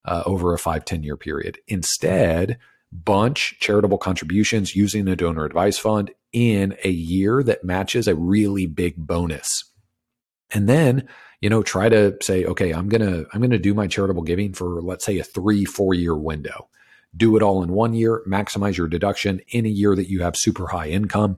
uh, 0.05 0.23
over 0.25 0.53
a 0.53 0.59
five 0.59 0.85
ten 0.85 1.03
year 1.03 1.17
period. 1.17 1.59
Instead, 1.67 2.57
bunch 2.91 3.57
charitable 3.59 3.97
contributions 3.97 4.75
using 4.75 5.07
a 5.07 5.15
donor 5.15 5.45
advice 5.45 5.77
fund 5.77 6.11
in 6.31 6.75
a 6.83 6.89
year 6.89 7.41
that 7.43 7.63
matches 7.63 8.07
a 8.07 8.15
really 8.15 8.67
big 8.67 8.95
bonus. 8.97 9.65
And 10.51 10.69
then, 10.69 11.07
you 11.41 11.49
know, 11.49 11.63
try 11.63 11.89
to 11.89 12.15
say, 12.21 12.45
okay, 12.45 12.71
I'm 12.71 12.87
going 12.89 13.01
to, 13.01 13.25
I'm 13.33 13.41
going 13.41 13.51
to 13.51 13.57
do 13.57 13.73
my 13.73 13.87
charitable 13.87 14.23
giving 14.23 14.53
for, 14.53 14.81
let's 14.81 15.05
say 15.05 15.17
a 15.17 15.23
three, 15.23 15.65
four 15.65 15.93
year 15.93 16.15
window. 16.15 16.69
do 17.15 17.35
it 17.37 17.43
all 17.43 17.63
in 17.63 17.71
one 17.71 17.93
year, 17.93 18.23
maximize 18.27 18.77
your 18.77 18.87
deduction 18.87 19.41
in 19.49 19.65
a 19.65 19.69
year 19.69 19.95
that 19.95 20.09
you 20.09 20.21
have 20.21 20.35
super 20.35 20.67
high 20.67 20.87
income. 20.87 21.37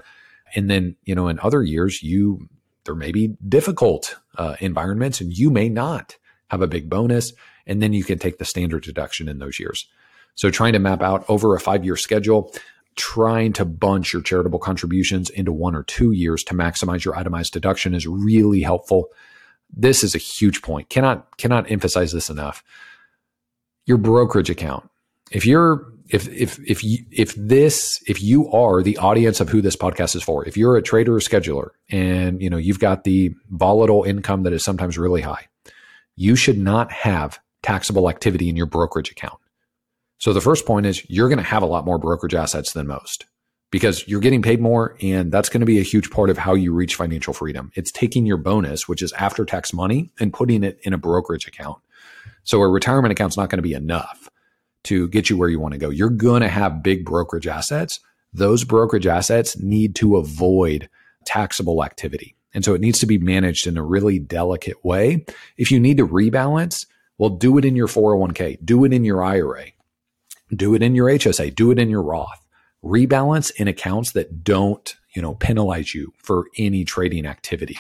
And 0.56 0.70
then, 0.70 0.96
you 1.04 1.16
know, 1.16 1.28
in 1.28 1.40
other 1.40 1.64
years, 1.64 2.02
you, 2.02 2.48
there 2.86 2.96
may 2.96 3.12
be 3.12 3.36
difficult 3.48 4.18
uh, 4.38 4.56
environments 4.60 5.20
and 5.20 5.34
you 5.34 5.50
may 5.50 5.70
not 5.70 6.16
have 6.50 6.62
a 6.62 6.68
big 6.68 6.90
bonus. 6.90 7.34
And 7.68 7.82
then 7.82 7.94
you 7.94 8.04
can 8.04 8.20
take 8.20 8.38
the 8.38 8.46
standard 8.46 8.84
deduction 8.84 9.28
in 9.28 9.40
those 9.40 9.60
years. 9.60 9.88
So 10.36 10.50
trying 10.50 10.74
to 10.74 10.80
map 10.80 11.02
out 11.02 11.26
over 11.30 11.56
a 11.56 11.60
five 11.60 11.84
year 11.84 11.96
schedule, 11.96 12.54
trying 12.96 13.54
to 13.54 13.66
bunch 13.66 14.14
your 14.14 14.22
charitable 14.22 14.60
contributions 14.60 15.30
into 15.30 15.52
one 15.52 15.76
or 15.76 15.84
two 15.84 16.12
years 16.12 16.44
to 16.46 16.54
maximize 16.54 17.04
your 17.04 17.16
itemized 17.16 17.54
deduction 17.54 17.94
is 17.94 18.08
really 18.08 18.62
helpful. 18.62 19.10
This 19.76 20.04
is 20.04 20.16
a 20.16 20.20
huge 20.20 20.62
point. 20.62 20.90
Cannot 20.90 21.38
cannot 21.38 21.70
emphasize 21.72 22.12
this 22.12 22.30
enough. 22.30 22.64
Your 23.86 23.98
brokerage 23.98 24.50
account. 24.50 24.90
If 25.32 25.46
you're 25.46 25.92
if 26.10 26.28
if 26.30 26.60
if 26.60 26.84
you 26.84 27.00
if 27.12 27.34
this 27.36 28.02
if 28.08 28.22
you 28.22 28.50
are 28.52 28.84
the 28.84 28.98
audience 28.98 29.40
of 29.40 29.50
who 29.50 29.62
this 29.62 29.76
podcast 29.76 30.16
is 30.16 30.24
for, 30.24 30.48
if 30.48 30.56
you're 30.56 30.78
a 30.78 30.82
trader 30.82 31.16
or 31.16 31.20
scheduler 31.20 31.70
and 31.90 32.42
you 32.42 32.50
know 32.50 32.58
you've 32.58 32.80
got 32.80 33.04
the 33.04 33.34
volatile 33.50 34.04
income 34.04 34.44
that 34.44 34.54
is 34.54 34.64
sometimes 34.64 34.98
really 34.98 35.22
high, 35.22 35.48
you 36.16 36.36
should 36.36 36.60
not 36.60 36.92
have 36.92 37.40
taxable 37.66 38.10
activity 38.12 38.48
in 38.48 38.56
your 38.56 38.68
brokerage 38.68 39.10
account. 39.10 39.40
So 40.20 40.34
the 40.34 40.42
first 40.42 40.68
point 40.68 40.86
is 40.86 41.04
you're 41.10 41.30
going 41.30 41.40
to 41.40 41.44
have 41.44 41.64
a 41.64 41.66
lot 41.66 41.84
more 41.84 41.98
brokerage 41.98 42.36
assets 42.36 42.74
than 42.74 42.86
most 42.86 43.26
because 43.72 44.08
you're 44.08 44.20
getting 44.20 44.44
paid 44.44 44.62
more 44.62 44.96
and 45.02 45.32
that's 45.32 45.50
going 45.50 45.62
to 45.62 45.66
be 45.66 45.80
a 45.80 45.84
huge 45.84 46.12
part 46.12 46.30
of 46.30 46.38
how 46.38 46.54
you 46.54 46.74
reach 46.74 46.94
financial 46.94 47.34
freedom. 47.34 47.72
It's 47.74 47.92
taking 47.92 48.28
your 48.28 48.38
bonus, 48.38 48.88
which 48.88 49.02
is 49.02 49.12
after 49.14 49.44
tax 49.46 49.74
money 49.74 50.12
and 50.20 50.32
putting 50.32 50.64
it 50.64 50.80
in 50.84 50.94
a 50.94 51.00
brokerage 51.00 51.48
account. 51.48 51.80
So 52.44 52.62
a 52.62 52.70
retirement 52.70 53.12
account's 53.12 53.36
not 53.36 53.50
going 53.50 53.58
to 53.58 53.64
be 53.64 53.74
enough 53.74 54.30
to 54.84 55.08
get 55.08 55.32
you 55.32 55.36
where 55.36 55.50
you 55.50 55.60
want 55.60 55.74
to 55.74 55.80
go. 55.80 55.90
You're 55.90 56.12
going 56.12 56.44
to 56.44 56.48
have 56.48 56.84
big 56.84 57.04
brokerage 57.04 57.48
assets. 57.48 58.00
Those 58.32 58.64
brokerage 58.64 59.08
assets 59.08 59.58
need 59.58 59.96
to 59.96 60.18
avoid 60.18 60.88
taxable 61.26 61.84
activity. 61.84 62.36
And 62.54 62.64
so 62.64 62.76
it 62.76 62.82
needs 62.82 63.00
to 63.00 63.08
be 63.08 63.18
managed 63.18 63.66
in 63.66 63.76
a 63.76 63.84
really 63.84 64.20
delicate 64.20 64.86
way. 64.86 65.26
If 65.58 65.72
you 65.72 65.80
need 65.80 65.98
to 65.98 66.08
rebalance, 66.08 66.86
well, 67.18 67.30
do 67.30 67.58
it 67.58 67.66
in 67.66 67.76
your 67.76 67.88
401k, 67.88 68.58
do 68.64 68.84
it 68.84 68.94
in 68.94 69.06
your 69.06 69.24
IRA, 69.24 69.68
do 70.54 70.76
it 70.76 70.82
in 70.82 70.96
your 70.96 71.08
HSA, 71.08 71.56
do 71.56 71.72
it 71.72 71.80
in 71.80 71.90
your 71.90 72.04
Roth. 72.04 72.46
Rebalance 72.84 73.52
in 73.56 73.68
accounts 73.68 74.12
that 74.12 74.44
don't, 74.44 74.96
you 75.16 75.22
know, 75.22 75.34
penalize 75.36 75.96
you 75.96 76.14
for 76.18 76.46
any 76.58 76.84
trading 76.84 77.26
activity. 77.26 77.78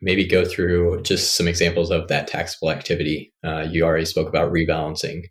Maybe 0.00 0.26
go 0.26 0.44
through 0.44 1.02
just 1.02 1.36
some 1.36 1.48
examples 1.48 1.90
of 1.90 2.08
that 2.08 2.26
taxable 2.26 2.70
activity. 2.70 3.32
Uh, 3.42 3.66
you 3.70 3.84
already 3.84 4.04
spoke 4.04 4.28
about 4.28 4.52
rebalancing. 4.52 5.24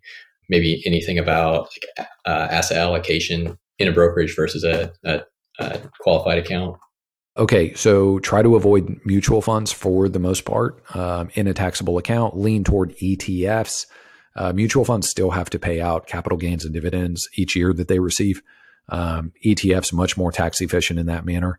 Maybe 0.48 0.82
anything 0.86 1.18
about 1.18 1.68
uh, 1.98 2.48
asset 2.50 2.76
allocation 2.76 3.58
in 3.78 3.88
a 3.88 3.92
brokerage 3.92 4.36
versus 4.36 4.64
a, 4.64 4.92
a, 5.04 5.22
a 5.58 5.80
qualified 6.00 6.38
account. 6.38 6.76
Okay, 7.36 7.74
so 7.74 8.20
try 8.20 8.42
to 8.42 8.54
avoid 8.54 9.00
mutual 9.04 9.42
funds 9.42 9.72
for 9.72 10.08
the 10.08 10.20
most 10.20 10.44
part 10.44 10.80
um, 10.94 11.30
in 11.34 11.48
a 11.48 11.54
taxable 11.54 11.98
account. 11.98 12.36
Lean 12.36 12.62
toward 12.62 12.96
ETFs. 12.98 13.86
Uh, 14.36 14.52
mutual 14.52 14.84
funds 14.84 15.08
still 15.08 15.30
have 15.30 15.50
to 15.50 15.58
pay 15.58 15.80
out 15.80 16.06
capital 16.06 16.38
gains 16.38 16.64
and 16.64 16.72
dividends 16.72 17.28
each 17.34 17.56
year 17.56 17.72
that 17.72 17.88
they 17.88 17.98
receive. 17.98 18.40
Um, 18.88 19.32
ETFs 19.44 19.92
much 19.92 20.16
more 20.16 20.30
tax 20.30 20.60
efficient 20.60 21.00
in 21.00 21.06
that 21.06 21.24
manner. 21.24 21.58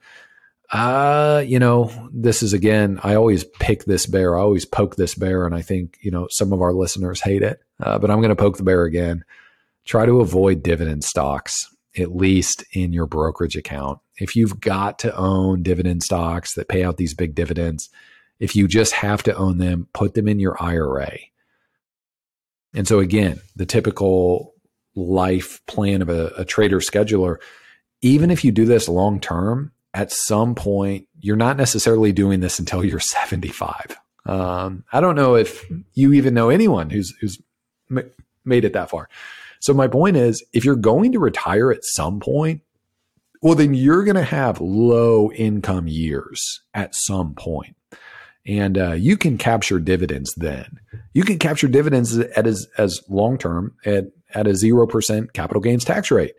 Uh, 0.71 1.43
you 1.45 1.59
know, 1.59 1.91
this 2.11 2.41
is 2.41 2.53
again, 2.53 2.99
I 3.03 3.15
always 3.15 3.43
pick 3.43 3.84
this 3.86 4.05
bear. 4.05 4.38
I 4.38 4.41
always 4.41 4.65
poke 4.65 4.95
this 4.95 5.13
bear, 5.13 5.45
and 5.45 5.53
I 5.53 5.61
think 5.61 5.97
you 6.01 6.09
know 6.09 6.28
some 6.30 6.53
of 6.53 6.61
our 6.61 6.73
listeners 6.73 7.21
hate 7.21 7.43
it, 7.43 7.61
uh, 7.82 7.99
but 7.99 8.09
I'm 8.09 8.19
going 8.19 8.30
to 8.30 8.36
poke 8.36 8.57
the 8.57 8.63
bear 8.63 8.84
again. 8.84 9.23
Try 9.84 10.05
to 10.05 10.21
avoid 10.21 10.63
dividend 10.63 11.03
stocks 11.03 11.69
at 11.97 12.15
least 12.15 12.63
in 12.73 12.93
your 12.93 13.05
brokerage 13.05 13.55
account. 13.55 13.99
If 14.18 14.36
you've 14.36 14.59
got 14.59 14.99
to 14.99 15.16
own 15.16 15.63
dividend 15.63 16.03
stocks 16.03 16.55
that 16.55 16.70
pay 16.70 16.84
out 16.84 16.97
these 16.97 17.13
big 17.13 17.36
dividends, 17.36 17.89
if 18.39 18.55
you 18.55 18.68
just 18.68 18.93
have 18.93 19.24
to 19.24 19.36
own 19.36 19.57
them, 19.57 19.88
put 19.93 20.13
them 20.13 20.28
in 20.28 20.39
your 20.39 20.61
IRA. 20.61 21.18
And 22.74 22.88
so, 22.88 22.99
again, 22.99 23.39
the 23.55 23.66
typical 23.66 24.53
life 24.95 25.61
plan 25.66 26.01
of 26.01 26.09
a, 26.09 26.28
a 26.38 26.45
trader 26.45 26.80
scheduler, 26.80 27.38
even 28.01 28.32
if 28.32 28.43
you 28.43 28.51
do 28.51 28.66
this 28.66 28.89
long 28.89 29.20
term, 29.20 29.72
at 29.93 30.11
some 30.11 30.55
point, 30.55 31.07
you're 31.20 31.38
not 31.38 31.55
necessarily 31.55 32.11
doing 32.11 32.41
this 32.41 32.59
until 32.59 32.84
you're 32.84 32.99
75. 33.01 33.97
Um, 34.26 34.84
I 34.91 35.01
don't 35.01 35.16
know 35.16 35.36
if 35.36 35.66
you 35.93 36.13
even 36.13 36.34
know 36.34 36.49
anyone 36.49 36.89
who's 36.89 37.13
who's 37.22 37.39
made 38.43 38.66
it 38.66 38.74
that 38.74 38.89
far. 38.89 39.07
So 39.61 39.74
my 39.74 39.88
point 39.88 40.18
is, 40.18 40.43
if 40.53 40.66
you're 40.66 40.76
going 40.76 41.11
to 41.13 41.20
retire 41.20 41.72
at 41.72 41.84
some 41.84 42.20
point, 42.20 42.61
well, 43.41 43.55
then 43.55 43.73
you're 43.73 44.03
going 44.03 44.15
to 44.15 44.23
have 44.23 44.61
low 44.61 45.31
income 45.31 45.88
years 45.88 46.61
at 46.73 46.95
some 46.95 47.33
point. 47.33 47.75
And 48.47 48.77
uh, 48.77 48.91
you 48.91 49.17
can 49.17 49.38
capture 49.38 49.79
dividends 49.79 50.33
then. 50.36 50.79
You 51.13 51.23
can 51.23 51.39
capture 51.39 51.67
dividends 51.67 52.17
at 52.17 52.45
as, 52.45 52.67
as 52.77 53.01
long 53.09 53.38
term 53.38 53.75
at, 53.86 54.05
at 54.33 54.47
a 54.47 54.51
0% 54.51 55.33
capital 55.33 55.61
gains 55.61 55.83
tax 55.83 56.11
rate. 56.11 56.36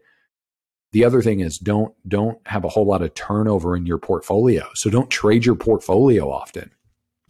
The 0.93 1.05
other 1.05 1.21
thing 1.21 1.41
is 1.41 1.59
don't 1.59 1.93
don't 2.07 2.39
have 2.47 2.65
a 2.65 2.69
whole 2.69 2.87
lot 2.87 3.03
of 3.03 3.13
turnover 3.15 3.77
in 3.77 3.87
your 3.87 3.99
portfolio. 3.99 4.69
So 4.75 4.89
don't 4.89 5.11
trade 5.11 5.45
your 5.45 5.57
portfolio 5.57 6.31
often. 6.31 6.71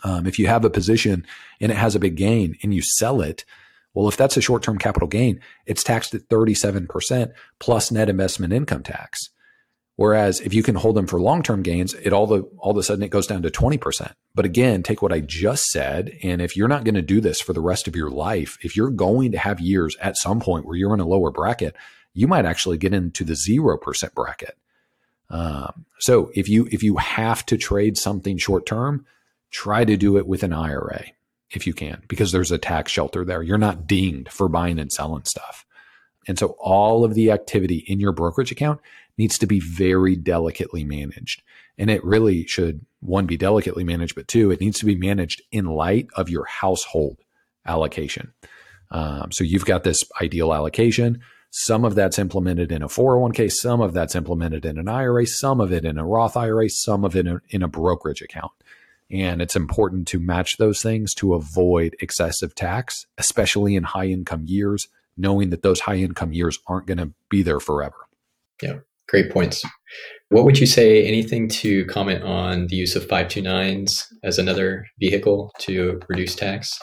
Um, 0.04 0.26
if 0.26 0.38
you 0.38 0.46
have 0.46 0.64
a 0.64 0.70
position 0.70 1.26
and 1.60 1.72
it 1.72 1.76
has 1.76 1.94
a 1.94 1.98
big 1.98 2.16
gain 2.16 2.56
and 2.62 2.74
you 2.74 2.82
sell 2.82 3.20
it, 3.22 3.44
well, 3.94 4.08
if 4.08 4.16
that's 4.16 4.36
a 4.36 4.42
short 4.42 4.62
term 4.62 4.78
capital 4.78 5.08
gain, 5.08 5.40
it's 5.64 5.82
taxed 5.82 6.14
at 6.14 6.28
37% 6.28 7.32
plus 7.58 7.90
net 7.90 8.10
investment 8.10 8.52
income 8.52 8.82
tax. 8.82 9.30
Whereas 9.96 10.40
if 10.40 10.52
you 10.52 10.62
can 10.62 10.74
hold 10.74 10.94
them 10.94 11.06
for 11.06 11.20
long 11.20 11.42
term 11.42 11.62
gains, 11.62 11.94
it 11.94 12.12
all 12.12 12.26
the 12.26 12.42
all 12.58 12.72
of 12.72 12.76
a 12.76 12.82
sudden 12.82 13.02
it 13.02 13.10
goes 13.10 13.26
down 13.26 13.42
to 13.42 13.50
20%. 13.50 14.12
But 14.34 14.44
again, 14.44 14.82
take 14.82 15.00
what 15.00 15.12
I 15.12 15.20
just 15.20 15.64
said. 15.66 16.16
And 16.22 16.42
if 16.42 16.54
you're 16.54 16.68
not 16.68 16.84
going 16.84 16.96
to 16.96 17.02
do 17.02 17.20
this 17.20 17.40
for 17.40 17.54
the 17.54 17.62
rest 17.62 17.88
of 17.88 17.96
your 17.96 18.10
life, 18.10 18.58
if 18.62 18.76
you're 18.76 18.90
going 18.90 19.32
to 19.32 19.38
have 19.38 19.58
years 19.58 19.96
at 20.00 20.18
some 20.18 20.38
point 20.38 20.66
where 20.66 20.76
you're 20.76 20.92
in 20.92 21.00
a 21.00 21.06
lower 21.06 21.30
bracket, 21.30 21.74
you 22.12 22.28
might 22.28 22.44
actually 22.44 22.76
get 22.76 22.92
into 22.92 23.24
the 23.24 23.32
0% 23.32 24.14
bracket. 24.14 24.58
Um, 25.30 25.86
so 25.98 26.30
if 26.34 26.48
you 26.48 26.68
if 26.70 26.82
you 26.82 26.98
have 26.98 27.44
to 27.46 27.56
trade 27.56 27.96
something 27.96 28.36
short 28.36 28.66
term, 28.66 29.06
try 29.50 29.84
to 29.84 29.96
do 29.96 30.18
it 30.18 30.26
with 30.26 30.42
an 30.42 30.52
IRA 30.52 31.06
if 31.52 31.66
you 31.66 31.72
can, 31.72 32.02
because 32.08 32.32
there's 32.32 32.52
a 32.52 32.58
tax 32.58 32.92
shelter 32.92 33.24
there. 33.24 33.42
You're 33.42 33.56
not 33.56 33.86
dinged 33.86 34.30
for 34.30 34.48
buying 34.48 34.78
and 34.78 34.92
selling 34.92 35.24
stuff. 35.24 35.64
And 36.28 36.38
so 36.38 36.56
all 36.58 37.04
of 37.04 37.14
the 37.14 37.30
activity 37.30 37.84
in 37.86 38.00
your 38.00 38.12
brokerage 38.12 38.50
account 38.50 38.80
needs 39.18 39.38
to 39.38 39.46
be 39.46 39.60
very 39.60 40.16
delicately 40.16 40.84
managed. 40.84 41.42
And 41.78 41.90
it 41.90 42.04
really 42.04 42.46
should, 42.46 42.84
one, 43.00 43.26
be 43.26 43.36
delicately 43.36 43.84
managed, 43.84 44.14
but 44.14 44.28
two, 44.28 44.50
it 44.50 44.60
needs 44.60 44.78
to 44.80 44.86
be 44.86 44.96
managed 44.96 45.42
in 45.50 45.66
light 45.66 46.08
of 46.16 46.28
your 46.28 46.44
household 46.46 47.18
allocation. 47.66 48.32
Um, 48.90 49.32
so 49.32 49.44
you've 49.44 49.64
got 49.64 49.84
this 49.84 50.02
ideal 50.20 50.52
allocation. 50.52 51.20
Some 51.50 51.84
of 51.84 51.94
that's 51.94 52.18
implemented 52.18 52.70
in 52.70 52.82
a 52.82 52.88
401k, 52.88 53.50
some 53.50 53.80
of 53.80 53.92
that's 53.94 54.14
implemented 54.14 54.64
in 54.64 54.78
an 54.78 54.88
IRA, 54.88 55.26
some 55.26 55.60
of 55.60 55.72
it 55.72 55.84
in 55.84 55.98
a 55.98 56.06
Roth 56.06 56.36
IRA, 56.36 56.68
some 56.68 57.04
of 57.04 57.16
it 57.16 57.26
in 57.26 57.34
a, 57.36 57.40
in 57.48 57.62
a 57.62 57.68
brokerage 57.68 58.22
account. 58.22 58.52
And 59.10 59.40
it's 59.40 59.56
important 59.56 60.08
to 60.08 60.18
match 60.18 60.56
those 60.56 60.82
things 60.82 61.14
to 61.14 61.34
avoid 61.34 61.96
excessive 62.00 62.54
tax, 62.54 63.06
especially 63.18 63.76
in 63.76 63.84
high 63.84 64.06
income 64.06 64.44
years, 64.46 64.88
knowing 65.16 65.50
that 65.50 65.62
those 65.62 65.80
high 65.80 65.96
income 65.96 66.32
years 66.32 66.58
aren't 66.66 66.86
going 66.86 66.98
to 66.98 67.12
be 67.30 67.42
there 67.42 67.60
forever. 67.60 67.96
Yeah, 68.60 68.80
great 69.08 69.30
points. 69.30 69.64
What 70.28 70.44
would 70.44 70.58
you 70.58 70.66
say? 70.66 71.06
Anything 71.06 71.48
to 71.48 71.84
comment 71.86 72.24
on 72.24 72.66
the 72.66 72.76
use 72.76 72.96
of 72.96 73.06
529s 73.06 74.06
as 74.24 74.38
another 74.38 74.86
vehicle 74.98 75.52
to 75.60 76.00
reduce 76.08 76.34
tax? 76.34 76.78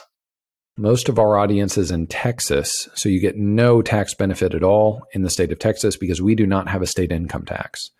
Most 0.76 1.08
of 1.08 1.18
our 1.18 1.36
audience 1.36 1.78
is 1.78 1.90
in 1.90 2.06
Texas, 2.08 2.88
so 2.94 3.08
you 3.08 3.20
get 3.20 3.36
no 3.36 3.80
tax 3.80 4.12
benefit 4.14 4.54
at 4.54 4.64
all 4.64 5.02
in 5.12 5.22
the 5.22 5.30
state 5.30 5.52
of 5.52 5.58
Texas 5.58 5.96
because 5.96 6.20
we 6.20 6.34
do 6.34 6.46
not 6.46 6.68
have 6.68 6.82
a 6.82 6.86
state 6.86 7.12
income 7.12 7.44
tax. 7.44 7.90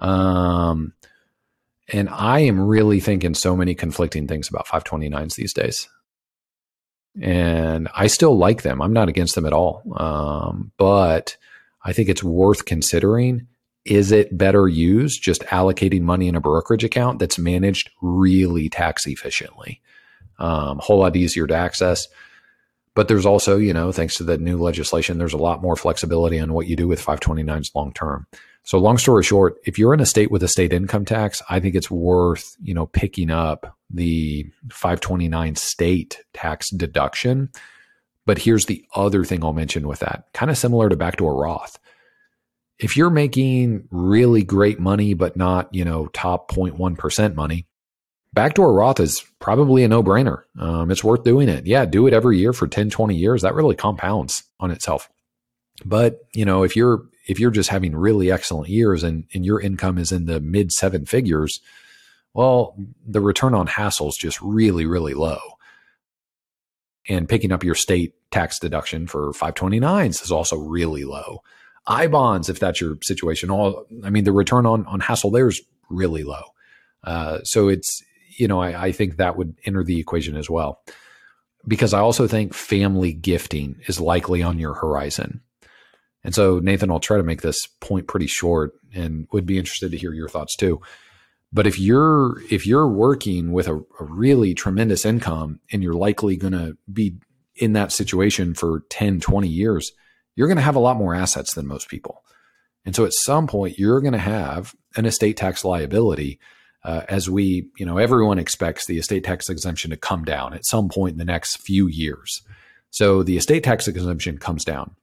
Um, 0.00 0.92
and 1.92 2.08
I 2.08 2.40
am 2.40 2.60
really 2.60 3.00
thinking 3.00 3.34
so 3.34 3.56
many 3.56 3.74
conflicting 3.74 4.26
things 4.26 4.48
about 4.48 4.66
529s 4.66 5.34
these 5.34 5.54
days. 5.54 5.88
And 7.20 7.88
I 7.94 8.06
still 8.06 8.36
like 8.36 8.62
them. 8.62 8.82
I'm 8.82 8.92
not 8.92 9.08
against 9.08 9.34
them 9.34 9.46
at 9.46 9.52
all. 9.52 9.82
Um, 9.96 10.72
but 10.76 11.36
I 11.84 11.92
think 11.92 12.08
it's 12.08 12.22
worth 12.22 12.64
considering. 12.64 13.46
Is 13.84 14.12
it 14.12 14.36
better 14.36 14.68
used 14.68 15.22
just 15.22 15.42
allocating 15.42 16.02
money 16.02 16.28
in 16.28 16.34
a 16.34 16.40
brokerage 16.40 16.84
account 16.84 17.18
that's 17.18 17.38
managed 17.38 17.90
really 18.02 18.68
tax 18.68 19.06
efficiently? 19.06 19.80
Um, 20.38 20.78
a 20.78 20.82
whole 20.82 20.98
lot 20.98 21.16
easier 21.16 21.46
to 21.46 21.54
access. 21.54 22.06
But 22.94 23.08
there's 23.08 23.26
also, 23.26 23.56
you 23.56 23.72
know, 23.72 23.92
thanks 23.92 24.16
to 24.16 24.24
the 24.24 24.36
new 24.36 24.58
legislation, 24.58 25.18
there's 25.18 25.32
a 25.32 25.38
lot 25.38 25.62
more 25.62 25.76
flexibility 25.76 26.38
on 26.38 26.52
what 26.52 26.66
you 26.66 26.76
do 26.76 26.88
with 26.88 27.04
529s 27.04 27.74
long 27.74 27.92
term. 27.92 28.26
So 28.62 28.78
long 28.78 28.98
story 28.98 29.22
short, 29.22 29.56
if 29.64 29.78
you're 29.78 29.94
in 29.94 30.00
a 30.00 30.06
state 30.06 30.30
with 30.30 30.42
a 30.42 30.48
state 30.48 30.72
income 30.72 31.04
tax, 31.04 31.40
I 31.48 31.60
think 31.60 31.74
it's 31.74 31.90
worth, 31.90 32.56
you 32.60 32.74
know, 32.74 32.86
picking 32.86 33.30
up 33.30 33.76
the 33.88 34.46
529 34.70 35.56
state 35.56 36.20
tax 36.34 36.70
deduction. 36.70 37.50
But 38.26 38.38
here's 38.38 38.66
the 38.66 38.84
other 38.94 39.24
thing 39.24 39.42
I'll 39.44 39.52
mention 39.52 39.88
with 39.88 40.00
that 40.00 40.24
kind 40.34 40.50
of 40.50 40.58
similar 40.58 40.88
to 40.88 40.96
back 40.96 41.16
to 41.16 41.26
a 41.26 41.34
Roth. 41.34 41.78
If 42.80 42.96
you're 42.96 43.10
making 43.10 43.86
really 43.90 44.42
great 44.42 44.80
money, 44.80 45.12
but 45.14 45.36
not, 45.36 45.72
you 45.74 45.84
know, 45.84 46.06
top 46.08 46.50
0.1% 46.50 47.34
money, 47.34 47.66
backdoor 48.32 48.72
Roth 48.72 49.00
is 49.00 49.22
probably 49.38 49.84
a 49.84 49.88
no 49.88 50.02
brainer. 50.02 50.44
Um, 50.58 50.90
it's 50.90 51.04
worth 51.04 51.22
doing 51.22 51.50
it. 51.50 51.66
Yeah, 51.66 51.84
do 51.84 52.06
it 52.06 52.14
every 52.14 52.38
year 52.38 52.54
for 52.54 52.66
10, 52.66 52.88
20 52.88 53.14
years. 53.14 53.42
That 53.42 53.54
really 53.54 53.76
compounds 53.76 54.44
on 54.58 54.70
itself. 54.70 55.10
But, 55.84 56.20
you 56.32 56.46
know, 56.46 56.62
if 56.62 56.74
you're, 56.74 57.02
if 57.26 57.38
you're 57.38 57.50
just 57.50 57.68
having 57.68 57.94
really 57.94 58.30
excellent 58.30 58.70
years 58.70 59.02
and, 59.02 59.26
and 59.34 59.44
your 59.44 59.60
income 59.60 59.98
is 59.98 60.10
in 60.10 60.24
the 60.24 60.40
mid 60.40 60.72
seven 60.72 61.04
figures, 61.04 61.60
well, 62.32 62.76
the 63.06 63.20
return 63.20 63.54
on 63.54 63.66
hassle 63.66 64.08
is 64.08 64.16
just 64.16 64.40
really, 64.40 64.86
really 64.86 65.14
low. 65.14 65.38
And 67.08 67.28
picking 67.28 67.52
up 67.52 67.64
your 67.64 67.74
state 67.74 68.14
tax 68.30 68.58
deduction 68.58 69.06
for 69.06 69.32
529s 69.32 70.22
is 70.22 70.30
also 70.30 70.56
really 70.56 71.04
low. 71.04 71.42
I 71.86 72.06
bonds, 72.06 72.48
if 72.48 72.58
that's 72.58 72.80
your 72.80 72.98
situation, 73.02 73.50
all 73.50 73.86
I 74.04 74.10
mean, 74.10 74.24
the 74.24 74.32
return 74.32 74.66
on 74.66 74.86
on 74.86 75.00
hassle 75.00 75.30
there 75.30 75.48
is 75.48 75.62
really 75.88 76.22
low. 76.22 76.42
Uh, 77.04 77.40
so 77.42 77.68
it's 77.68 78.02
you 78.40 78.48
know, 78.48 78.60
I, 78.60 78.86
I 78.86 78.92
think 78.92 79.16
that 79.16 79.36
would 79.36 79.54
enter 79.64 79.84
the 79.84 80.00
equation 80.00 80.36
as 80.36 80.48
well. 80.48 80.82
Because 81.68 81.92
I 81.92 82.00
also 82.00 82.26
think 82.26 82.54
family 82.54 83.12
gifting 83.12 83.76
is 83.86 84.00
likely 84.00 84.42
on 84.42 84.58
your 84.58 84.72
horizon. 84.72 85.42
And 86.24 86.34
so, 86.34 86.58
Nathan, 86.58 86.90
I'll 86.90 87.00
try 87.00 87.18
to 87.18 87.22
make 87.22 87.42
this 87.42 87.66
point 87.80 88.06
pretty 88.06 88.26
short 88.26 88.72
and 88.94 89.26
would 89.32 89.44
be 89.44 89.58
interested 89.58 89.90
to 89.90 89.98
hear 89.98 90.14
your 90.14 90.28
thoughts 90.28 90.56
too. 90.56 90.80
But 91.52 91.66
if 91.66 91.78
you're 91.78 92.40
if 92.50 92.66
you're 92.66 92.88
working 92.88 93.52
with 93.52 93.68
a, 93.68 93.76
a 93.76 94.04
really 94.04 94.54
tremendous 94.54 95.04
income 95.04 95.60
and 95.72 95.82
you're 95.82 95.92
likely 95.92 96.36
going 96.36 96.52
to 96.52 96.76
be 96.90 97.16
in 97.56 97.74
that 97.74 97.92
situation 97.92 98.54
for 98.54 98.84
10, 98.88 99.20
20 99.20 99.48
years, 99.48 99.92
you're 100.40 100.48
going 100.48 100.56
to 100.56 100.62
have 100.62 100.74
a 100.74 100.80
lot 100.80 100.96
more 100.96 101.14
assets 101.14 101.52
than 101.52 101.66
most 101.66 101.90
people. 101.90 102.24
And 102.86 102.96
so 102.96 103.04
at 103.04 103.12
some 103.12 103.46
point, 103.46 103.78
you're 103.78 104.00
going 104.00 104.14
to 104.14 104.18
have 104.18 104.74
an 104.96 105.04
estate 105.04 105.36
tax 105.36 105.66
liability 105.66 106.40
uh, 106.82 107.02
as 107.10 107.28
we, 107.28 107.68
you 107.76 107.84
know, 107.84 107.98
everyone 107.98 108.38
expects 108.38 108.86
the 108.86 108.96
estate 108.96 109.22
tax 109.22 109.50
exemption 109.50 109.90
to 109.90 109.98
come 109.98 110.24
down 110.24 110.54
at 110.54 110.64
some 110.64 110.88
point 110.88 111.12
in 111.12 111.18
the 111.18 111.26
next 111.26 111.58
few 111.58 111.88
years. 111.88 112.40
So 112.88 113.22
the 113.22 113.36
estate 113.36 113.64
tax 113.64 113.86
exemption 113.86 114.38
comes 114.38 114.64
down 114.64 114.96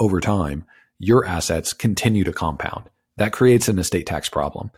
over 0.00 0.20
time. 0.20 0.64
Your 0.98 1.26
assets 1.26 1.74
continue 1.74 2.24
to 2.24 2.32
compound. 2.32 2.88
That 3.18 3.34
creates 3.34 3.68
an 3.68 3.78
estate 3.78 4.06
tax 4.06 4.30
problem. 4.30 4.70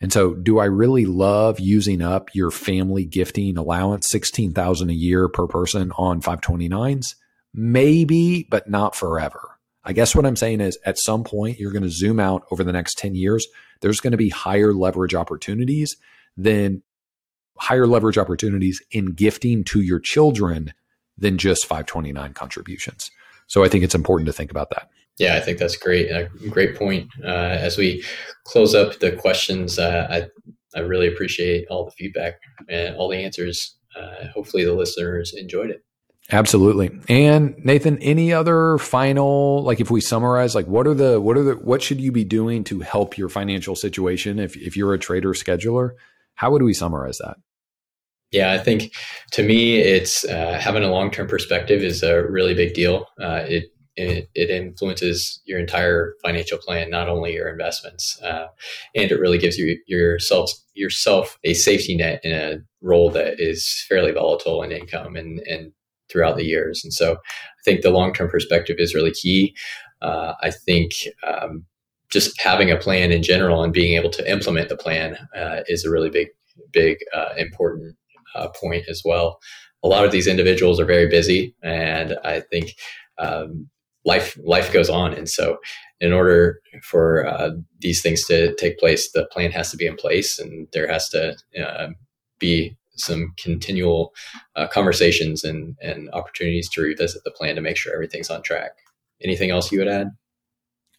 And 0.00 0.10
so, 0.10 0.32
do 0.32 0.58
I 0.60 0.64
really 0.64 1.04
love 1.04 1.60
using 1.60 2.00
up 2.00 2.34
your 2.34 2.50
family 2.50 3.04
gifting 3.04 3.58
allowance, 3.58 4.08
sixteen 4.08 4.52
thousand 4.52 4.88
a 4.88 4.94
year 4.94 5.28
per 5.28 5.46
person 5.46 5.90
on 5.92 6.22
529s? 6.22 7.14
Maybe, 7.56 8.46
but 8.48 8.70
not 8.70 8.94
forever. 8.94 9.58
I 9.82 9.92
guess 9.92 10.14
what 10.14 10.26
I'm 10.26 10.36
saying 10.36 10.60
is, 10.60 10.78
at 10.84 10.98
some 10.98 11.24
point, 11.24 11.58
you're 11.58 11.72
going 11.72 11.82
to 11.82 11.90
zoom 11.90 12.20
out 12.20 12.44
over 12.50 12.62
the 12.62 12.72
next 12.72 12.98
10 12.98 13.14
years 13.14 13.48
there's 13.80 14.00
going 14.00 14.12
to 14.12 14.16
be 14.16 14.28
higher 14.28 14.72
leverage 14.72 15.14
opportunities 15.14 15.96
than 16.36 16.82
higher 17.58 17.86
leverage 17.86 18.18
opportunities 18.18 18.82
in 18.90 19.06
gifting 19.12 19.64
to 19.64 19.80
your 19.80 19.98
children 19.98 20.72
than 21.16 21.38
just 21.38 21.66
529 21.66 22.34
contributions. 22.34 23.10
So 23.46 23.64
I 23.64 23.68
think 23.68 23.84
it's 23.84 23.94
important 23.94 24.26
to 24.26 24.32
think 24.32 24.50
about 24.50 24.70
that. 24.70 24.88
Yeah, 25.18 25.36
I 25.36 25.40
think 25.40 25.58
that's 25.58 25.76
great. 25.76 26.10
A 26.10 26.28
great 26.50 26.76
point. 26.76 27.08
Uh, 27.24 27.28
as 27.58 27.78
we 27.78 28.04
close 28.44 28.74
up 28.74 28.98
the 28.98 29.12
questions, 29.12 29.78
uh, 29.78 30.06
I 30.10 30.26
I 30.78 30.82
really 30.82 31.08
appreciate 31.08 31.66
all 31.68 31.86
the 31.86 31.90
feedback 31.92 32.34
and 32.68 32.94
all 32.96 33.08
the 33.08 33.16
answers. 33.16 33.78
Uh, 33.98 34.26
hopefully, 34.34 34.62
the 34.64 34.74
listeners 34.74 35.32
enjoyed 35.32 35.70
it. 35.70 35.85
Absolutely. 36.32 36.90
And 37.08 37.54
Nathan, 37.64 37.98
any 37.98 38.32
other 38.32 38.78
final 38.78 39.62
like 39.62 39.80
if 39.80 39.90
we 39.90 40.00
summarize 40.00 40.54
like 40.56 40.66
what 40.66 40.86
are 40.86 40.94
the 40.94 41.20
what 41.20 41.36
are 41.36 41.44
the 41.44 41.54
what 41.54 41.82
should 41.82 42.00
you 42.00 42.10
be 42.10 42.24
doing 42.24 42.64
to 42.64 42.80
help 42.80 43.16
your 43.16 43.28
financial 43.28 43.76
situation 43.76 44.40
if 44.40 44.56
if 44.56 44.76
you're 44.76 44.92
a 44.92 44.98
trader 44.98 45.34
scheduler? 45.34 45.90
How 46.34 46.50
would 46.50 46.62
we 46.62 46.74
summarize 46.74 47.18
that? 47.18 47.36
Yeah, 48.32 48.52
I 48.52 48.58
think 48.58 48.92
to 49.32 49.42
me, 49.42 49.78
it's 49.78 50.24
uh, 50.24 50.58
having 50.60 50.82
a 50.82 50.90
long 50.90 51.10
term 51.10 51.28
perspective 51.28 51.82
is 51.82 52.02
a 52.02 52.24
really 52.24 52.54
big 52.54 52.74
deal. 52.74 53.06
Uh, 53.20 53.44
it, 53.46 53.72
it, 53.94 54.28
it 54.34 54.50
influences 54.50 55.40
your 55.46 55.58
entire 55.58 56.14
financial 56.22 56.58
plan, 56.58 56.90
not 56.90 57.08
only 57.08 57.32
your 57.32 57.48
investments, 57.48 58.20
uh, 58.22 58.48
and 58.94 59.10
it 59.10 59.20
really 59.20 59.38
gives 59.38 59.56
you 59.56 59.78
yourself 59.86 60.50
yourself 60.74 61.38
a 61.44 61.54
safety 61.54 61.96
net 61.96 62.20
in 62.24 62.32
a 62.32 62.58
role 62.82 63.10
that 63.10 63.40
is 63.40 63.84
fairly 63.88 64.12
volatile 64.12 64.62
in 64.62 64.72
income 64.72 65.16
and 65.16 65.38
and 65.40 65.72
throughout 66.10 66.36
the 66.36 66.44
years. 66.44 66.82
And 66.84 66.92
so 66.92 67.14
I 67.14 67.62
think 67.64 67.82
the 67.82 67.90
long 67.90 68.12
term 68.12 68.28
perspective 68.28 68.76
is 68.78 68.94
really 68.94 69.12
key. 69.12 69.54
Uh, 70.02 70.34
I 70.42 70.50
think 70.50 70.92
um, 71.26 71.64
just 72.10 72.40
having 72.40 72.70
a 72.70 72.76
plan 72.76 73.12
in 73.12 73.22
general 73.22 73.62
and 73.62 73.72
being 73.72 73.96
able 73.96 74.10
to 74.10 74.30
implement 74.30 74.68
the 74.68 74.76
plan 74.76 75.16
uh, 75.36 75.60
is 75.66 75.84
a 75.84 75.90
really 75.90 76.10
big, 76.10 76.28
big, 76.72 76.98
uh, 77.14 77.30
important 77.36 77.96
uh, 78.34 78.48
point 78.48 78.84
as 78.88 79.02
well. 79.04 79.38
A 79.82 79.88
lot 79.88 80.04
of 80.04 80.12
these 80.12 80.26
individuals 80.26 80.80
are 80.80 80.84
very 80.84 81.08
busy, 81.08 81.54
and 81.62 82.16
I 82.24 82.40
think 82.40 82.74
um, 83.18 83.68
life 84.04 84.38
life 84.42 84.72
goes 84.72 84.88
on. 84.88 85.12
And 85.12 85.28
so, 85.28 85.58
in 86.00 86.12
order 86.12 86.60
for 86.82 87.26
uh, 87.26 87.50
these 87.80 88.02
things 88.02 88.24
to 88.26 88.54
take 88.56 88.78
place, 88.78 89.10
the 89.12 89.26
plan 89.26 89.50
has 89.52 89.70
to 89.70 89.76
be 89.76 89.86
in 89.86 89.96
place, 89.96 90.38
and 90.38 90.66
there 90.72 90.88
has 90.88 91.08
to 91.10 91.36
uh, 91.62 91.88
be 92.38 92.76
some 92.96 93.32
continual 93.36 94.14
uh, 94.54 94.66
conversations 94.66 95.44
and, 95.44 95.76
and 95.80 96.10
opportunities 96.12 96.68
to 96.70 96.82
revisit 96.82 97.22
the 97.24 97.30
plan 97.30 97.54
to 97.54 97.60
make 97.60 97.76
sure 97.76 97.92
everything's 97.92 98.30
on 98.30 98.42
track. 98.42 98.72
Anything 99.22 99.50
else 99.50 99.72
you 99.72 99.78
would 99.78 99.88
add? 99.88 100.10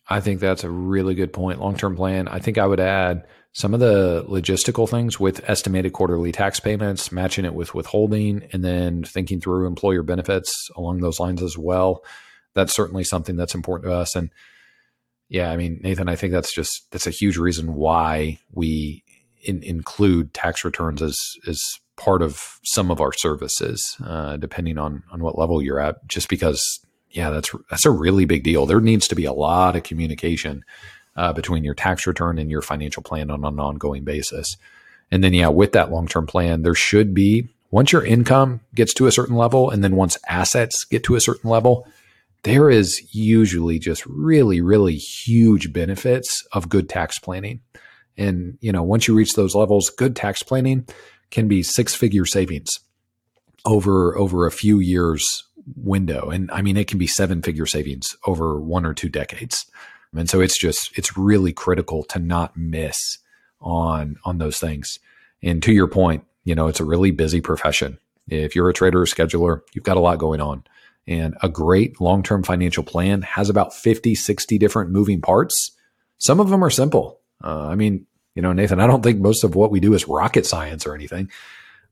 I 0.09 0.21
think 0.21 0.39
that's 0.39 0.63
a 0.63 0.69
really 0.69 1.15
good 1.15 1.33
point. 1.33 1.59
Long 1.59 1.75
term 1.75 1.95
plan. 1.95 2.27
I 2.27 2.39
think 2.39 2.57
I 2.57 2.65
would 2.65 2.79
add 2.79 3.27
some 3.53 3.73
of 3.73 3.79
the 3.79 4.23
logistical 4.29 4.87
things 4.87 5.19
with 5.19 5.47
estimated 5.49 5.91
quarterly 5.93 6.31
tax 6.31 6.59
payments, 6.59 7.11
matching 7.11 7.43
it 7.43 7.53
with 7.53 7.73
withholding, 7.73 8.47
and 8.53 8.63
then 8.63 9.03
thinking 9.03 9.41
through 9.41 9.67
employer 9.67 10.03
benefits 10.03 10.69
along 10.75 10.99
those 10.99 11.19
lines 11.19 11.41
as 11.41 11.57
well. 11.57 12.03
That's 12.53 12.73
certainly 12.73 13.03
something 13.03 13.35
that's 13.35 13.55
important 13.55 13.89
to 13.89 13.95
us. 13.95 14.15
And 14.15 14.29
yeah, 15.29 15.51
I 15.51 15.57
mean, 15.57 15.79
Nathan, 15.83 16.07
I 16.07 16.15
think 16.15 16.31
that's 16.31 16.53
just 16.53 16.89
that's 16.91 17.07
a 17.07 17.11
huge 17.11 17.37
reason 17.37 17.73
why 17.73 18.39
we 18.51 19.03
in, 19.43 19.63
include 19.63 20.33
tax 20.33 20.63
returns 20.63 21.01
as 21.01 21.35
as 21.47 21.79
part 21.95 22.21
of 22.21 22.59
some 22.63 22.91
of 22.91 23.01
our 23.01 23.11
services, 23.13 23.97
uh, 24.05 24.37
depending 24.37 24.77
on 24.77 25.03
on 25.11 25.21
what 25.21 25.37
level 25.37 25.61
you're 25.61 25.79
at. 25.79 26.07
Just 26.07 26.29
because, 26.29 26.79
yeah, 27.11 27.29
that's 27.29 27.51
that's 27.69 27.85
a 27.85 27.91
really 27.91 28.25
big 28.25 28.43
deal. 28.43 28.65
There 28.65 28.81
needs 28.81 29.07
to 29.09 29.15
be 29.15 29.25
a 29.25 29.33
lot 29.33 29.75
of 29.75 29.83
communication 29.83 30.63
uh, 31.15 31.33
between 31.33 31.63
your 31.63 31.73
tax 31.73 32.07
return 32.07 32.37
and 32.37 32.49
your 32.49 32.61
financial 32.61 33.03
plan 33.03 33.31
on 33.31 33.43
an 33.43 33.59
ongoing 33.59 34.03
basis. 34.03 34.55
And 35.09 35.23
then, 35.23 35.33
yeah, 35.33 35.47
with 35.47 35.71
that 35.71 35.91
long 35.91 36.07
term 36.07 36.27
plan, 36.27 36.61
there 36.61 36.75
should 36.75 37.13
be 37.13 37.49
once 37.71 37.91
your 37.91 38.05
income 38.05 38.61
gets 38.75 38.93
to 38.93 39.07
a 39.07 39.11
certain 39.11 39.35
level, 39.35 39.69
and 39.69 39.83
then 39.83 39.95
once 39.95 40.17
assets 40.27 40.85
get 40.85 41.03
to 41.03 41.15
a 41.15 41.21
certain 41.21 41.49
level, 41.49 41.87
there 42.43 42.69
is 42.69 43.13
usually 43.13 43.79
just 43.79 44.05
really, 44.05 44.61
really 44.61 44.95
huge 44.95 45.73
benefits 45.73 46.45
of 46.53 46.69
good 46.69 46.87
tax 46.87 47.19
planning. 47.19 47.59
And, 48.17 48.57
you 48.61 48.71
know, 48.71 48.83
once 48.83 49.07
you 49.07 49.15
reach 49.15 49.33
those 49.33 49.55
levels, 49.55 49.89
good 49.89 50.15
tax 50.15 50.41
planning 50.43 50.87
can 51.29 51.47
be 51.47 51.63
six 51.63 51.93
figure 51.93 52.25
savings 52.25 52.79
over 53.65 54.17
over 54.17 54.45
a 54.45 54.51
few 54.51 54.79
years 54.79 55.43
window. 55.75 56.29
And 56.29 56.49
i 56.51 56.61
mean 56.61 56.77
it 56.77 56.87
can 56.87 56.97
be 56.97 57.07
seven 57.07 57.41
figure 57.41 57.65
savings 57.65 58.15
over 58.25 58.59
one 58.59 58.85
or 58.85 58.93
two 58.93 59.09
decades. 59.09 59.65
And 60.15 60.29
so 60.29 60.39
it's 60.39 60.57
just 60.57 60.97
it's 60.97 61.17
really 61.17 61.51
critical 61.51 62.03
to 62.05 62.19
not 62.19 62.55
miss 62.55 63.17
on 63.59 64.15
on 64.23 64.37
those 64.37 64.59
things. 64.59 64.99
And 65.43 65.61
to 65.63 65.73
your 65.73 65.87
point 65.87 66.23
you 66.43 66.55
know 66.55 66.67
it's 66.67 66.79
a 66.79 66.85
really 66.85 67.11
busy 67.11 67.41
profession. 67.41 67.97
If 68.29 68.55
you're 68.55 68.69
a 68.69 68.73
trader 68.73 69.01
or 69.01 69.05
scheduler 69.05 69.61
you've 69.73 69.83
got 69.83 69.97
a 69.97 70.01
lot 70.01 70.17
going 70.19 70.41
on. 70.41 70.63
And 71.09 71.37
a 71.41 71.47
great 71.47 72.01
long-term 72.01 72.43
financial 72.43 72.83
plan 72.83 73.21
has 73.21 73.49
about 73.49 73.73
50 73.73 74.15
60 74.15 74.57
different 74.57 74.91
moving 74.91 75.21
parts. 75.21 75.71
Some 76.17 76.39
of 76.39 76.49
them 76.49 76.63
are 76.63 76.69
simple 76.69 77.19
uh, 77.43 77.67
i 77.67 77.75
mean 77.75 78.05
you 78.37 78.43
know, 78.43 78.53
Nathan, 78.53 78.79
I 78.79 78.85
don't 78.85 79.01
think 79.01 79.19
most 79.19 79.43
of 79.43 79.55
what 79.55 79.71
we 79.71 79.79
do 79.79 79.95
is 79.95 80.07
rocket 80.07 80.45
science 80.45 80.85
or 80.85 80.93
anything, 80.93 81.31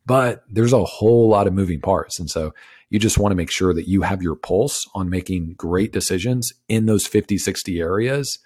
but 0.06 0.44
there's 0.48 0.74
a 0.74 0.84
whole 0.84 1.28
lot 1.28 1.48
of 1.48 1.54
moving 1.54 1.82
parts. 1.82 2.20
And 2.20 2.30
so 2.30 2.54
you 2.92 3.00
just 3.00 3.18
want 3.18 3.32
to 3.32 3.36
make 3.36 3.50
sure 3.50 3.74
that 3.74 3.88
you 3.88 4.04
have 4.04 4.22
your 4.22 4.36
pulse 4.36 4.88
on 4.94 5.10
making 5.10 5.56
great 5.58 5.92
decisions 5.92 6.54
in 6.70 6.86
those 6.86 7.08
50, 7.08 7.40
60 7.40 7.80
areas 7.80 8.38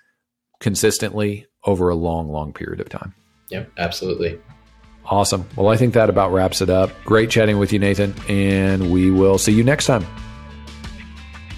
consistently 0.62 1.46
over 1.66 1.90
a 1.90 1.96
long, 1.96 2.30
long 2.30 2.54
period 2.54 2.80
of 2.80 2.88
time. 2.88 3.14
Yep, 3.50 3.70
absolutely. 3.78 4.40
Awesome. 5.04 5.46
Well, 5.58 5.68
I 5.68 5.76
think 5.76 5.94
that 5.96 6.10
about 6.10 6.32
wraps 6.32 6.62
it 6.62 6.70
up. 6.70 6.92
Great 7.04 7.30
chatting 7.30 7.60
with 7.60 7.74
you, 7.74 7.80
Nathan, 7.80 8.16
and 8.30 8.94
we 8.94 9.12
will 9.12 9.38
see 9.38 9.52
you 9.52 9.64
next 9.66 9.88
time. 9.88 10.06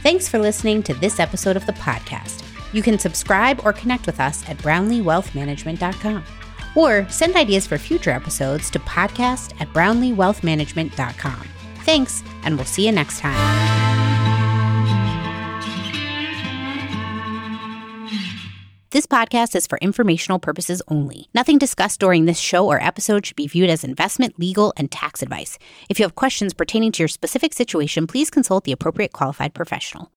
Thanks 0.02 0.28
for 0.28 0.40
listening 0.40 0.82
to 0.84 0.96
this 0.96 1.20
episode 1.20 1.56
of 1.56 1.68
the 1.68 1.74
podcast. 1.74 2.51
You 2.74 2.82
can 2.82 3.00
subscribe 3.00 3.66
or 3.66 3.74
connect 3.74 4.06
with 4.06 4.20
us 4.20 4.48
at 4.50 4.58
brownleewealthmanagement.com 4.58 6.24
or 6.76 7.08
send 7.10 7.36
ideas 7.36 7.68
for 7.68 7.78
future 7.78 8.12
episodes 8.12 8.70
to 8.72 8.80
podcast 8.80 9.60
at 9.60 9.68
brownleewealthmanagement.com. 9.70 11.48
Thanks, 11.84 12.24
and 12.44 12.56
we'll 12.56 12.66
see 12.66 12.86
you 12.86 12.92
next 12.92 13.20
time. 13.20 13.82
This 18.92 19.06
podcast 19.06 19.56
is 19.56 19.68
for 19.68 19.78
informational 19.78 20.38
purposes 20.38 20.82
only. 20.90 21.30
Nothing 21.34 21.58
discussed 21.58 22.02
during 22.02 22.26
this 22.26 22.38
show 22.38 22.68
or 22.68 22.84
episode 22.84 23.26
should 23.26 23.38
be 23.38 23.48
viewed 23.48 23.70
as 23.70 23.86
investment, 23.86 24.38
legal, 24.38 24.74
and 24.76 24.92
tax 24.92 25.22
advice. 25.22 25.58
If 25.90 25.98
you 25.98 26.04
have 26.04 26.16
questions 26.16 26.54
pertaining 26.54 26.92
to 26.94 27.04
your 27.04 27.08
specific 27.08 27.54
situation, 27.54 28.06
please 28.06 28.30
consult 28.30 28.66
the 28.66 28.74
appropriate 28.74 29.14
qualified 29.14 29.54
professional. 29.54 30.10